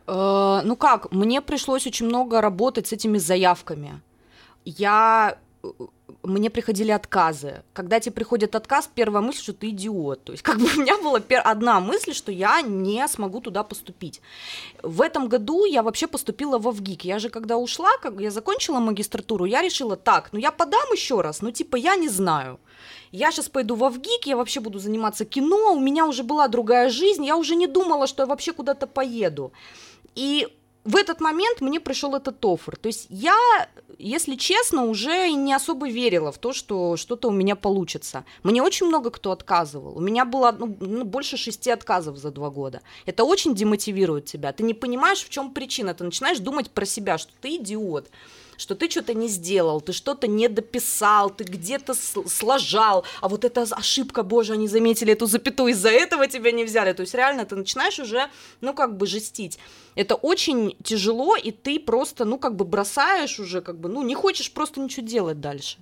Э, 0.07 0.61
ну 0.63 0.75
как, 0.75 1.11
мне 1.11 1.41
пришлось 1.41 1.85
очень 1.87 2.07
много 2.07 2.41
работать 2.41 2.87
с 2.87 2.93
этими 2.93 3.17
заявками. 3.17 4.01
Я 4.65 5.37
мне 6.23 6.49
приходили 6.49 6.91
отказы. 6.91 7.63
Когда 7.73 7.99
тебе 7.99 8.13
приходит 8.13 8.55
отказ, 8.55 8.89
первая 8.93 9.21
мысль, 9.21 9.41
что 9.41 9.53
ты 9.53 9.69
идиот. 9.69 10.23
То 10.23 10.31
есть 10.33 10.43
как 10.43 10.57
бы 10.57 10.65
у 10.77 10.81
меня 10.81 10.97
была 10.97 11.21
одна 11.43 11.79
мысль, 11.79 12.13
что 12.13 12.31
я 12.31 12.61
не 12.61 13.07
смогу 13.07 13.41
туда 13.41 13.63
поступить. 13.63 14.21
В 14.83 15.01
этом 15.01 15.27
году 15.27 15.65
я 15.65 15.83
вообще 15.83 16.07
поступила 16.07 16.57
во 16.57 16.71
ВГИК. 16.71 17.05
Я 17.05 17.19
же 17.19 17.29
когда 17.29 17.57
ушла, 17.57 17.89
как 18.01 18.19
я 18.19 18.31
закончила 18.31 18.79
магистратуру, 18.79 19.45
я 19.45 19.61
решила 19.61 19.95
так, 19.95 20.29
ну 20.31 20.39
я 20.39 20.51
подам 20.51 20.91
еще 20.91 21.21
раз, 21.21 21.41
ну 21.41 21.51
типа 21.51 21.75
я 21.75 21.95
не 21.95 22.09
знаю. 22.09 22.59
Я 23.11 23.31
сейчас 23.31 23.49
пойду 23.49 23.75
во 23.75 23.89
ВГИК, 23.89 24.27
я 24.27 24.35
вообще 24.35 24.59
буду 24.59 24.79
заниматься 24.79 25.25
кино, 25.25 25.73
у 25.73 25.79
меня 25.79 26.05
уже 26.05 26.23
была 26.23 26.47
другая 26.47 26.89
жизнь, 26.89 27.25
я 27.25 27.37
уже 27.37 27.55
не 27.55 27.67
думала, 27.67 28.07
что 28.07 28.23
я 28.23 28.27
вообще 28.27 28.51
куда-то 28.53 28.85
поеду. 28.85 29.53
И 30.15 30.47
в 30.87 30.95
этот 30.95 31.19
момент 31.19 31.59
мне 31.59 31.81
пришел 31.81 32.15
этот 32.15 32.43
оффер. 32.45 32.77
То 32.77 32.87
есть 32.87 33.07
я, 33.09 33.35
если 33.99 34.35
честно, 34.35 34.85
уже 34.85 35.29
не 35.33 35.53
особо 35.53 35.89
верила 35.89 36.31
в 36.31 36.37
то, 36.37 36.53
что 36.53 36.95
что-то 36.95 37.27
у 37.27 37.31
меня 37.31 37.57
получится. 37.57 38.23
Мне 38.43 38.63
очень 38.63 38.87
много 38.87 39.09
кто 39.09 39.31
отказывал. 39.31 39.97
У 39.97 39.99
меня 39.99 40.23
было 40.23 40.55
ну, 40.57 40.77
ну, 40.79 41.03
больше 41.03 41.35
шести 41.35 41.69
отказов 41.69 42.17
за 42.17 42.31
два 42.31 42.49
года. 42.49 42.81
Это 43.05 43.25
очень 43.25 43.53
демотивирует 43.53 44.25
тебя. 44.25 44.53
Ты 44.53 44.63
не 44.63 44.73
понимаешь, 44.73 45.25
в 45.25 45.29
чем 45.29 45.51
причина. 45.51 45.93
Ты 45.93 46.05
начинаешь 46.05 46.39
думать 46.39 46.71
про 46.71 46.85
себя, 46.85 47.17
что 47.17 47.33
ты 47.41 47.57
идиот 47.57 48.09
что 48.57 48.75
ты 48.75 48.89
что-то 48.89 49.13
не 49.13 49.27
сделал, 49.27 49.81
ты 49.81 49.93
что-то 49.93 50.27
не 50.27 50.49
дописал, 50.49 51.29
ты 51.29 51.43
где-то 51.43 51.93
сложал, 51.93 53.05
а 53.21 53.27
вот 53.29 53.45
эта 53.45 53.61
ошибка, 53.61 54.23
боже, 54.23 54.53
они 54.53 54.67
заметили 54.67 55.13
эту 55.13 55.25
запятую, 55.27 55.71
из-за 55.71 55.89
этого 55.89 56.27
тебя 56.27 56.51
не 56.51 56.65
взяли. 56.65 56.93
То 56.93 57.01
есть 57.01 57.13
реально 57.13 57.45
ты 57.45 57.55
начинаешь 57.55 57.99
уже, 57.99 58.29
ну, 58.61 58.73
как 58.73 58.97
бы 58.97 59.07
жестить. 59.07 59.59
Это 59.95 60.15
очень 60.15 60.75
тяжело, 60.83 61.35
и 61.35 61.51
ты 61.51 61.79
просто, 61.79 62.25
ну, 62.25 62.37
как 62.37 62.55
бы 62.55 62.65
бросаешь 62.65 63.39
уже, 63.39 63.61
как 63.61 63.79
бы, 63.79 63.89
ну, 63.89 64.03
не 64.03 64.15
хочешь 64.15 64.51
просто 64.51 64.79
ничего 64.79 65.05
делать 65.05 65.39
дальше. 65.39 65.77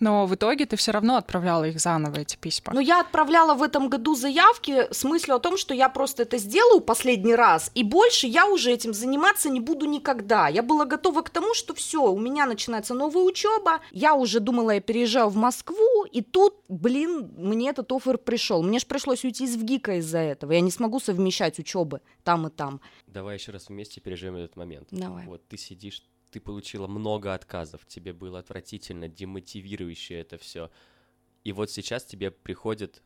Но 0.00 0.26
в 0.26 0.34
итоге 0.34 0.66
ты 0.66 0.76
все 0.76 0.92
равно 0.92 1.16
отправляла 1.16 1.64
их 1.64 1.80
заново, 1.80 2.20
эти 2.20 2.36
письма. 2.36 2.72
Ну, 2.74 2.80
я 2.80 3.00
отправляла 3.00 3.54
в 3.54 3.62
этом 3.62 3.88
году 3.88 4.14
заявки 4.14 4.92
с 4.92 5.04
мыслью 5.04 5.36
о 5.36 5.38
том, 5.38 5.56
что 5.56 5.74
я 5.74 5.88
просто 5.88 6.22
это 6.22 6.38
сделаю 6.38 6.80
последний 6.80 7.34
раз, 7.34 7.70
и 7.74 7.82
больше 7.82 8.26
я 8.26 8.46
уже 8.46 8.72
этим 8.72 8.92
заниматься 8.92 9.50
не 9.50 9.60
буду 9.60 9.86
никогда. 9.86 10.48
Я 10.48 10.62
была 10.62 10.84
готова 10.84 11.22
к 11.22 11.30
тому, 11.30 11.54
что 11.54 11.74
все, 11.74 12.02
у 12.10 12.18
меня 12.18 12.46
начинается 12.46 12.94
новая 12.94 13.22
учеба. 13.22 13.80
Я 13.90 14.14
уже 14.14 14.40
думала, 14.40 14.72
я 14.72 14.80
переезжаю 14.80 15.28
в 15.28 15.36
Москву, 15.36 16.04
и 16.10 16.22
тут, 16.22 16.56
блин, 16.68 17.32
мне 17.36 17.70
этот 17.70 17.90
офер 17.92 18.18
пришел. 18.18 18.62
Мне 18.62 18.78
же 18.78 18.86
пришлось 18.86 19.24
уйти 19.24 19.44
из 19.44 19.56
ВГИКа 19.56 19.98
из-за 19.98 20.18
этого. 20.18 20.52
Я 20.52 20.60
не 20.60 20.70
смогу 20.70 21.00
совмещать 21.00 21.58
учебы 21.58 22.00
там 22.22 22.46
и 22.46 22.50
там. 22.50 22.80
Давай 23.06 23.36
еще 23.36 23.52
раз 23.52 23.68
вместе 23.68 24.00
переживем 24.00 24.36
этот 24.36 24.56
момент. 24.56 24.88
Давай. 24.90 25.26
Вот 25.26 25.46
ты 25.46 25.56
сидишь 25.56 26.02
ты 26.34 26.40
получила 26.40 26.88
много 26.88 27.32
отказов, 27.32 27.86
тебе 27.86 28.12
было 28.12 28.40
отвратительно, 28.40 29.08
демотивирующе 29.08 30.14
это 30.14 30.36
все. 30.36 30.68
И 31.44 31.52
вот 31.52 31.70
сейчас 31.70 32.04
тебе 32.04 32.32
приходит 32.32 33.04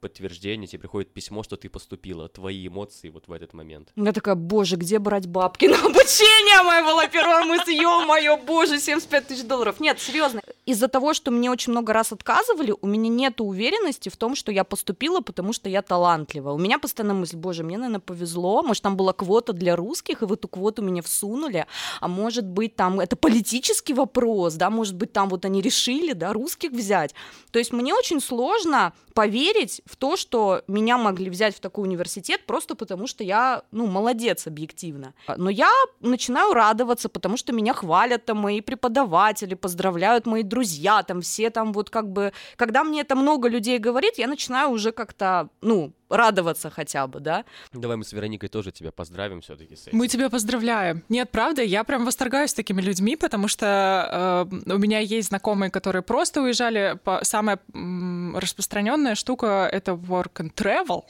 подтверждение, 0.00 0.66
тебе 0.66 0.78
приходит 0.80 1.12
письмо, 1.12 1.42
что 1.42 1.56
ты 1.58 1.68
поступила, 1.68 2.26
твои 2.30 2.66
эмоции 2.66 3.10
вот 3.10 3.28
в 3.28 3.32
этот 3.32 3.52
момент. 3.52 3.92
Я 3.96 4.12
такая, 4.12 4.34
боже, 4.34 4.76
где 4.76 4.98
брать 4.98 5.26
бабки 5.26 5.66
на 5.66 5.76
обучение? 5.76 6.62
Моя 6.62 6.82
была 6.82 7.06
первая 7.06 7.44
мысль, 7.44 7.74
ё-моё, 7.74 8.38
боже, 8.38 8.80
75 8.80 9.26
тысяч 9.26 9.44
долларов. 9.44 9.78
Нет, 9.78 10.00
серьезно. 10.00 10.40
Из-за 10.70 10.86
того, 10.86 11.14
что 11.14 11.32
мне 11.32 11.50
очень 11.50 11.72
много 11.72 11.92
раз 11.92 12.12
отказывали, 12.12 12.72
у 12.80 12.86
меня 12.86 13.08
нет 13.08 13.40
уверенности 13.40 14.08
в 14.08 14.16
том, 14.16 14.36
что 14.36 14.52
я 14.52 14.62
поступила, 14.62 15.20
потому 15.20 15.52
что 15.52 15.68
я 15.68 15.82
талантлива. 15.82 16.52
У 16.52 16.58
меня 16.58 16.78
постоянно 16.78 17.14
мысль, 17.14 17.36
боже, 17.36 17.64
мне, 17.64 17.76
наверное, 17.76 17.98
повезло, 17.98 18.62
может, 18.62 18.84
там 18.84 18.96
была 18.96 19.12
квота 19.12 19.52
для 19.52 19.74
русских, 19.74 20.22
и 20.22 20.26
в 20.26 20.32
эту 20.32 20.46
квоту 20.46 20.82
меня 20.82 21.02
всунули, 21.02 21.66
а 22.00 22.06
может 22.06 22.46
быть, 22.46 22.76
там, 22.76 23.00
это 23.00 23.16
политический 23.16 23.94
вопрос, 23.94 24.54
да, 24.54 24.70
может 24.70 24.94
быть, 24.94 25.12
там 25.12 25.28
вот 25.28 25.44
они 25.44 25.60
решили, 25.60 26.12
да, 26.12 26.32
русских 26.32 26.70
взять. 26.70 27.16
То 27.50 27.58
есть 27.58 27.72
мне 27.72 27.92
очень 27.92 28.20
сложно 28.20 28.92
поверить 29.12 29.82
в 29.86 29.96
то, 29.96 30.16
что 30.16 30.62
меня 30.68 30.98
могли 30.98 31.30
взять 31.30 31.56
в 31.56 31.60
такой 31.60 31.88
университет 31.88 32.46
просто 32.46 32.76
потому, 32.76 33.08
что 33.08 33.24
я, 33.24 33.64
ну, 33.72 33.86
молодец 33.86 34.46
объективно. 34.46 35.14
Но 35.36 35.50
я 35.50 35.70
начинаю 36.00 36.52
радоваться, 36.52 37.08
потому 37.08 37.36
что 37.36 37.52
меня 37.52 37.74
хвалят 37.74 38.24
там 38.24 38.38
мои 38.38 38.60
преподаватели, 38.60 39.54
поздравляют 39.54 40.26
мои 40.26 40.44
друзья, 40.44 40.59
там 41.06 41.20
все 41.20 41.50
там 41.50 41.72
вот 41.72 41.90
как 41.90 42.10
бы... 42.10 42.32
Когда 42.56 42.84
мне 42.84 43.00
это 43.00 43.14
много 43.16 43.48
людей 43.48 43.78
говорит, 43.78 44.18
я 44.18 44.26
начинаю 44.26 44.70
уже 44.70 44.92
как-то, 44.92 45.48
ну, 45.60 45.92
радоваться 46.08 46.70
хотя 46.70 47.06
бы, 47.06 47.20
да. 47.20 47.44
Давай 47.72 47.96
мы 47.96 48.04
с 48.04 48.12
Вероникой 48.12 48.48
тоже 48.48 48.72
тебя 48.72 48.90
поздравим 48.90 49.40
все-таки 49.40 49.76
с 49.76 49.86
этим. 49.86 49.96
Мы 49.96 50.08
тебя 50.08 50.28
поздравляем. 50.28 51.04
Нет, 51.08 51.30
правда, 51.30 51.62
я 51.62 51.84
прям 51.84 52.04
восторгаюсь 52.04 52.52
такими 52.52 52.80
людьми, 52.80 53.16
потому 53.16 53.48
что 53.48 54.46
э, 54.50 54.72
у 54.72 54.78
меня 54.78 54.98
есть 54.98 55.28
знакомые, 55.28 55.70
которые 55.70 56.02
просто 56.02 56.42
уезжали. 56.42 56.98
По... 57.04 57.20
Самая 57.22 57.60
м, 57.72 58.36
распространенная 58.36 59.14
штука 59.14 59.68
это 59.70 59.92
work 59.92 60.34
and 60.40 60.54
travel 60.54 61.04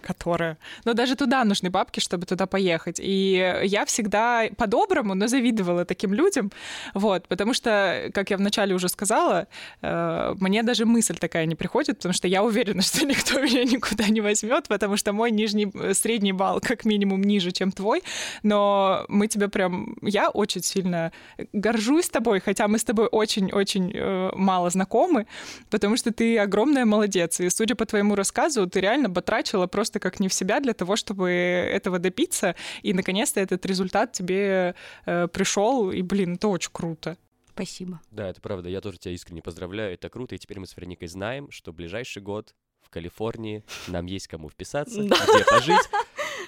которая... 0.00 0.58
Но 0.84 0.94
даже 0.94 1.16
туда 1.16 1.44
нужны 1.44 1.70
бабки, 1.70 2.00
чтобы 2.00 2.26
туда 2.26 2.46
поехать. 2.46 3.00
И 3.00 3.60
я 3.64 3.84
всегда 3.84 4.48
по-доброму, 4.56 5.14
но 5.14 5.28
завидовала 5.28 5.84
таким 5.84 6.14
людям, 6.14 6.50
вот, 6.94 7.28
потому 7.28 7.54
что, 7.54 8.10
как 8.14 8.30
я 8.30 8.36
вначале 8.36 8.74
уже 8.74 8.88
сказала, 8.88 9.46
э, 9.82 10.34
мне 10.40 10.62
даже 10.62 10.84
мысль 10.86 11.16
такая 11.16 11.46
не 11.46 11.54
приходит, 11.54 11.96
потому 11.96 12.14
что 12.14 12.28
я 12.28 12.42
уверена, 12.42 12.82
что 12.90 13.04
никто 13.04 13.40
меня 13.40 13.64
никуда 13.64 14.08
не 14.08 14.20
возьмет, 14.20 14.68
потому 14.68 14.96
что 14.96 15.12
мой 15.12 15.30
нижний, 15.30 15.72
средний 15.94 16.32
балл 16.32 16.60
как 16.60 16.84
минимум 16.84 17.22
ниже, 17.22 17.52
чем 17.52 17.72
твой, 17.72 18.02
но 18.42 19.04
мы 19.08 19.28
тебя 19.28 19.48
прям... 19.48 19.96
Я 20.02 20.30
очень 20.30 20.62
сильно 20.62 21.12
горжусь 21.52 22.08
тобой, 22.08 22.40
хотя 22.40 22.68
мы 22.68 22.78
с 22.78 22.84
тобой 22.84 23.08
очень-очень 23.10 23.92
э, 23.94 24.30
мало 24.34 24.70
знакомы, 24.70 25.26
потому 25.70 25.96
что 25.96 26.12
ты 26.12 26.38
огромная 26.38 26.84
молодец, 26.84 27.40
и 27.40 27.50
судя 27.50 27.74
по 27.74 27.86
твоему 27.86 28.14
рассказу, 28.14 28.66
ты 28.66 28.80
реально 28.80 29.08
батрачила 29.08 29.66
просто 29.70 30.00
как 30.00 30.20
не 30.20 30.28
в 30.28 30.34
себя 30.34 30.60
для 30.60 30.74
того, 30.74 30.96
чтобы 30.96 31.30
этого 31.30 31.98
добиться, 31.98 32.54
и 32.82 32.92
наконец-то 32.92 33.40
этот 33.40 33.64
результат 33.66 34.12
тебе 34.12 34.74
э, 35.06 35.28
пришел, 35.28 35.90
и, 35.90 36.02
блин, 36.02 36.34
это 36.34 36.48
очень 36.48 36.70
круто. 36.72 37.16
Спасибо. 37.48 38.00
Да, 38.10 38.28
это 38.28 38.40
правда. 38.40 38.68
Я 38.68 38.80
тоже 38.80 38.98
тебя 38.98 39.12
искренне 39.12 39.42
поздравляю. 39.42 39.92
Это 39.92 40.08
круто. 40.08 40.34
И 40.34 40.38
теперь 40.38 40.60
мы 40.60 40.66
с 40.66 40.76
Вероникой 40.76 41.08
знаем, 41.08 41.50
что 41.50 41.72
ближайший 41.72 42.22
год 42.22 42.54
в 42.80 42.88
Калифорнии 42.88 43.64
нам 43.86 44.06
есть 44.06 44.28
кому 44.28 44.48
вписаться, 44.48 45.02
где 45.02 45.44
пожить. 45.44 45.88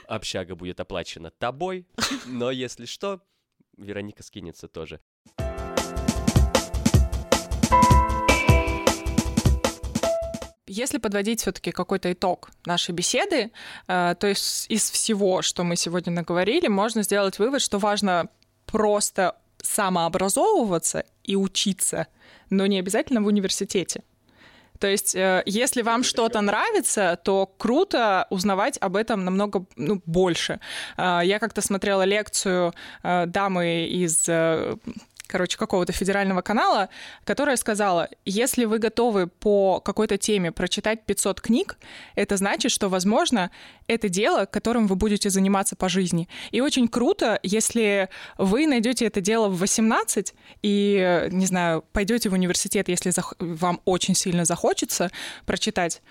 Общага 0.06 0.54
будет 0.54 0.80
оплачена 0.80 1.30
тобой. 1.30 1.86
Но 2.26 2.50
если 2.50 2.86
что, 2.86 3.20
Вероника 3.76 4.22
скинется 4.22 4.68
тоже. 4.68 5.00
Если 10.72 10.96
подводить 10.96 11.42
все-таки 11.42 11.70
какой-то 11.70 12.10
итог 12.10 12.48
нашей 12.64 12.92
беседы, 12.92 13.50
э, 13.88 14.14
то 14.18 14.26
есть 14.26 14.70
из 14.70 14.90
всего, 14.90 15.42
что 15.42 15.64
мы 15.64 15.76
сегодня 15.76 16.10
наговорили, 16.12 16.68
можно 16.68 17.02
сделать 17.02 17.38
вывод, 17.38 17.60
что 17.60 17.78
важно 17.78 18.28
просто 18.64 19.36
самообразовываться 19.62 21.04
и 21.24 21.36
учиться, 21.36 22.06
но 22.48 22.64
не 22.66 22.78
обязательно 22.78 23.20
в 23.20 23.26
университете. 23.26 24.02
То 24.78 24.86
есть, 24.86 25.14
э, 25.14 25.42
если 25.44 25.82
вам 25.82 26.04
что-то 26.04 26.40
нравится, 26.40 27.18
то 27.22 27.46
круто 27.58 28.26
узнавать 28.30 28.78
об 28.80 28.96
этом 28.96 29.26
намного 29.26 29.66
ну, 29.76 30.00
больше. 30.06 30.58
Э, 30.96 31.20
я 31.22 31.38
как-то 31.38 31.60
смотрела 31.60 32.02
лекцию 32.04 32.72
дамы 33.02 33.86
из 33.88 34.26
короче, 35.32 35.56
какого-то 35.56 35.92
федерального 35.92 36.42
канала, 36.42 36.90
которая 37.24 37.56
сказала, 37.56 38.10
если 38.26 38.66
вы 38.66 38.78
готовы 38.78 39.28
по 39.28 39.80
какой-то 39.80 40.18
теме 40.18 40.52
прочитать 40.52 41.06
500 41.06 41.40
книг, 41.40 41.78
это 42.14 42.36
значит, 42.36 42.70
что, 42.70 42.90
возможно, 42.90 43.50
это 43.86 44.10
дело, 44.10 44.44
которым 44.44 44.86
вы 44.86 44.94
будете 44.94 45.30
заниматься 45.30 45.74
по 45.74 45.88
жизни. 45.88 46.28
И 46.50 46.60
очень 46.60 46.86
круто, 46.86 47.40
если 47.42 48.10
вы 48.36 48.66
найдете 48.66 49.06
это 49.06 49.22
дело 49.22 49.48
в 49.48 49.58
18 49.58 50.34
и, 50.60 51.28
не 51.30 51.46
знаю, 51.46 51.82
пойдете 51.92 52.28
в 52.28 52.34
университет, 52.34 52.88
если 52.88 53.10
вам 53.38 53.80
очень 53.86 54.14
сильно 54.14 54.44
захочется 54.44 55.10
прочитать 55.46 56.02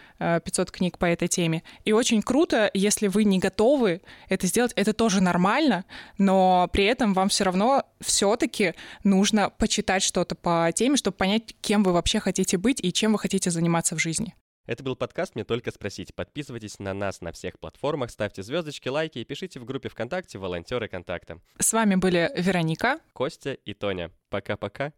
500 0.44 0.70
э, 0.70 0.72
книг 0.72 0.98
по 0.98 1.06
этой 1.06 1.28
теме. 1.28 1.64
И 1.86 1.92
очень 1.92 2.22
круто, 2.22 2.70
если 2.74 3.08
вы 3.08 3.24
не 3.24 3.40
готовы 3.40 4.02
это 4.30 4.48
сделать, 4.48 4.72
это 4.76 4.94
тоже 4.94 5.22
нормально, 5.22 5.86
но 6.18 6.70
при 6.72 6.86
этом 6.86 7.14
вам 7.14 7.30
все 7.30 7.44
равно 7.44 7.84
все-таки 8.00 8.76
нужно 9.04 9.50
почитать 9.50 10.04
что-то 10.04 10.36
по 10.36 10.70
теме, 10.74 10.98
чтобы 10.98 11.18
понять, 11.18 11.56
кем 11.62 11.84
вы 11.84 11.94
вообще 11.94 12.20
хотите 12.20 12.58
быть 12.58 12.84
и 12.84 12.94
чем 12.94 13.14
вы 13.14 13.20
хотите 13.20 13.50
заниматься 13.50 13.96
в 13.96 14.00
жизни. 14.00 14.36
Это 14.68 14.84
был 14.84 14.96
подкаст 14.96 15.34
«Мне 15.36 15.44
только 15.44 15.72
спросить». 15.72 16.14
Подписывайтесь 16.14 16.78
на 16.78 16.94
нас 16.94 17.22
на 17.22 17.32
всех 17.32 17.60
платформах, 17.60 18.12
ставьте 18.12 18.44
звездочки, 18.44 18.90
лайки 18.90 19.20
и 19.20 19.26
пишите 19.26 19.60
в 19.60 19.66
группе 19.66 19.90
ВКонтакте 19.90 20.38
«Волонтеры 20.38 20.88
контакта». 20.88 21.40
С 21.58 21.74
вами 21.74 21.96
были 21.96 22.32
Вероника, 22.38 23.00
Костя 23.14 23.54
и 23.54 23.74
Тоня. 23.74 24.12
Пока-пока. 24.30 24.94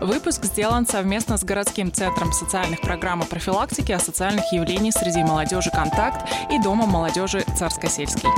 Выпуск 0.00 0.44
сделан 0.44 0.86
совместно 0.86 1.36
с 1.36 1.44
городским 1.44 1.92
центром 1.92 2.32
социальных 2.32 2.80
программ 2.80 3.22
и 3.22 3.26
профилактики 3.26 3.92
о 3.92 3.98
социальных 3.98 4.50
явлениях 4.50 4.94
среди 4.94 5.22
молодежи 5.22 5.70
«Контакт» 5.70 6.26
и 6.50 6.58
Домом 6.58 6.88
молодежи 6.88 7.44
«Царско-сельский». 7.58 8.30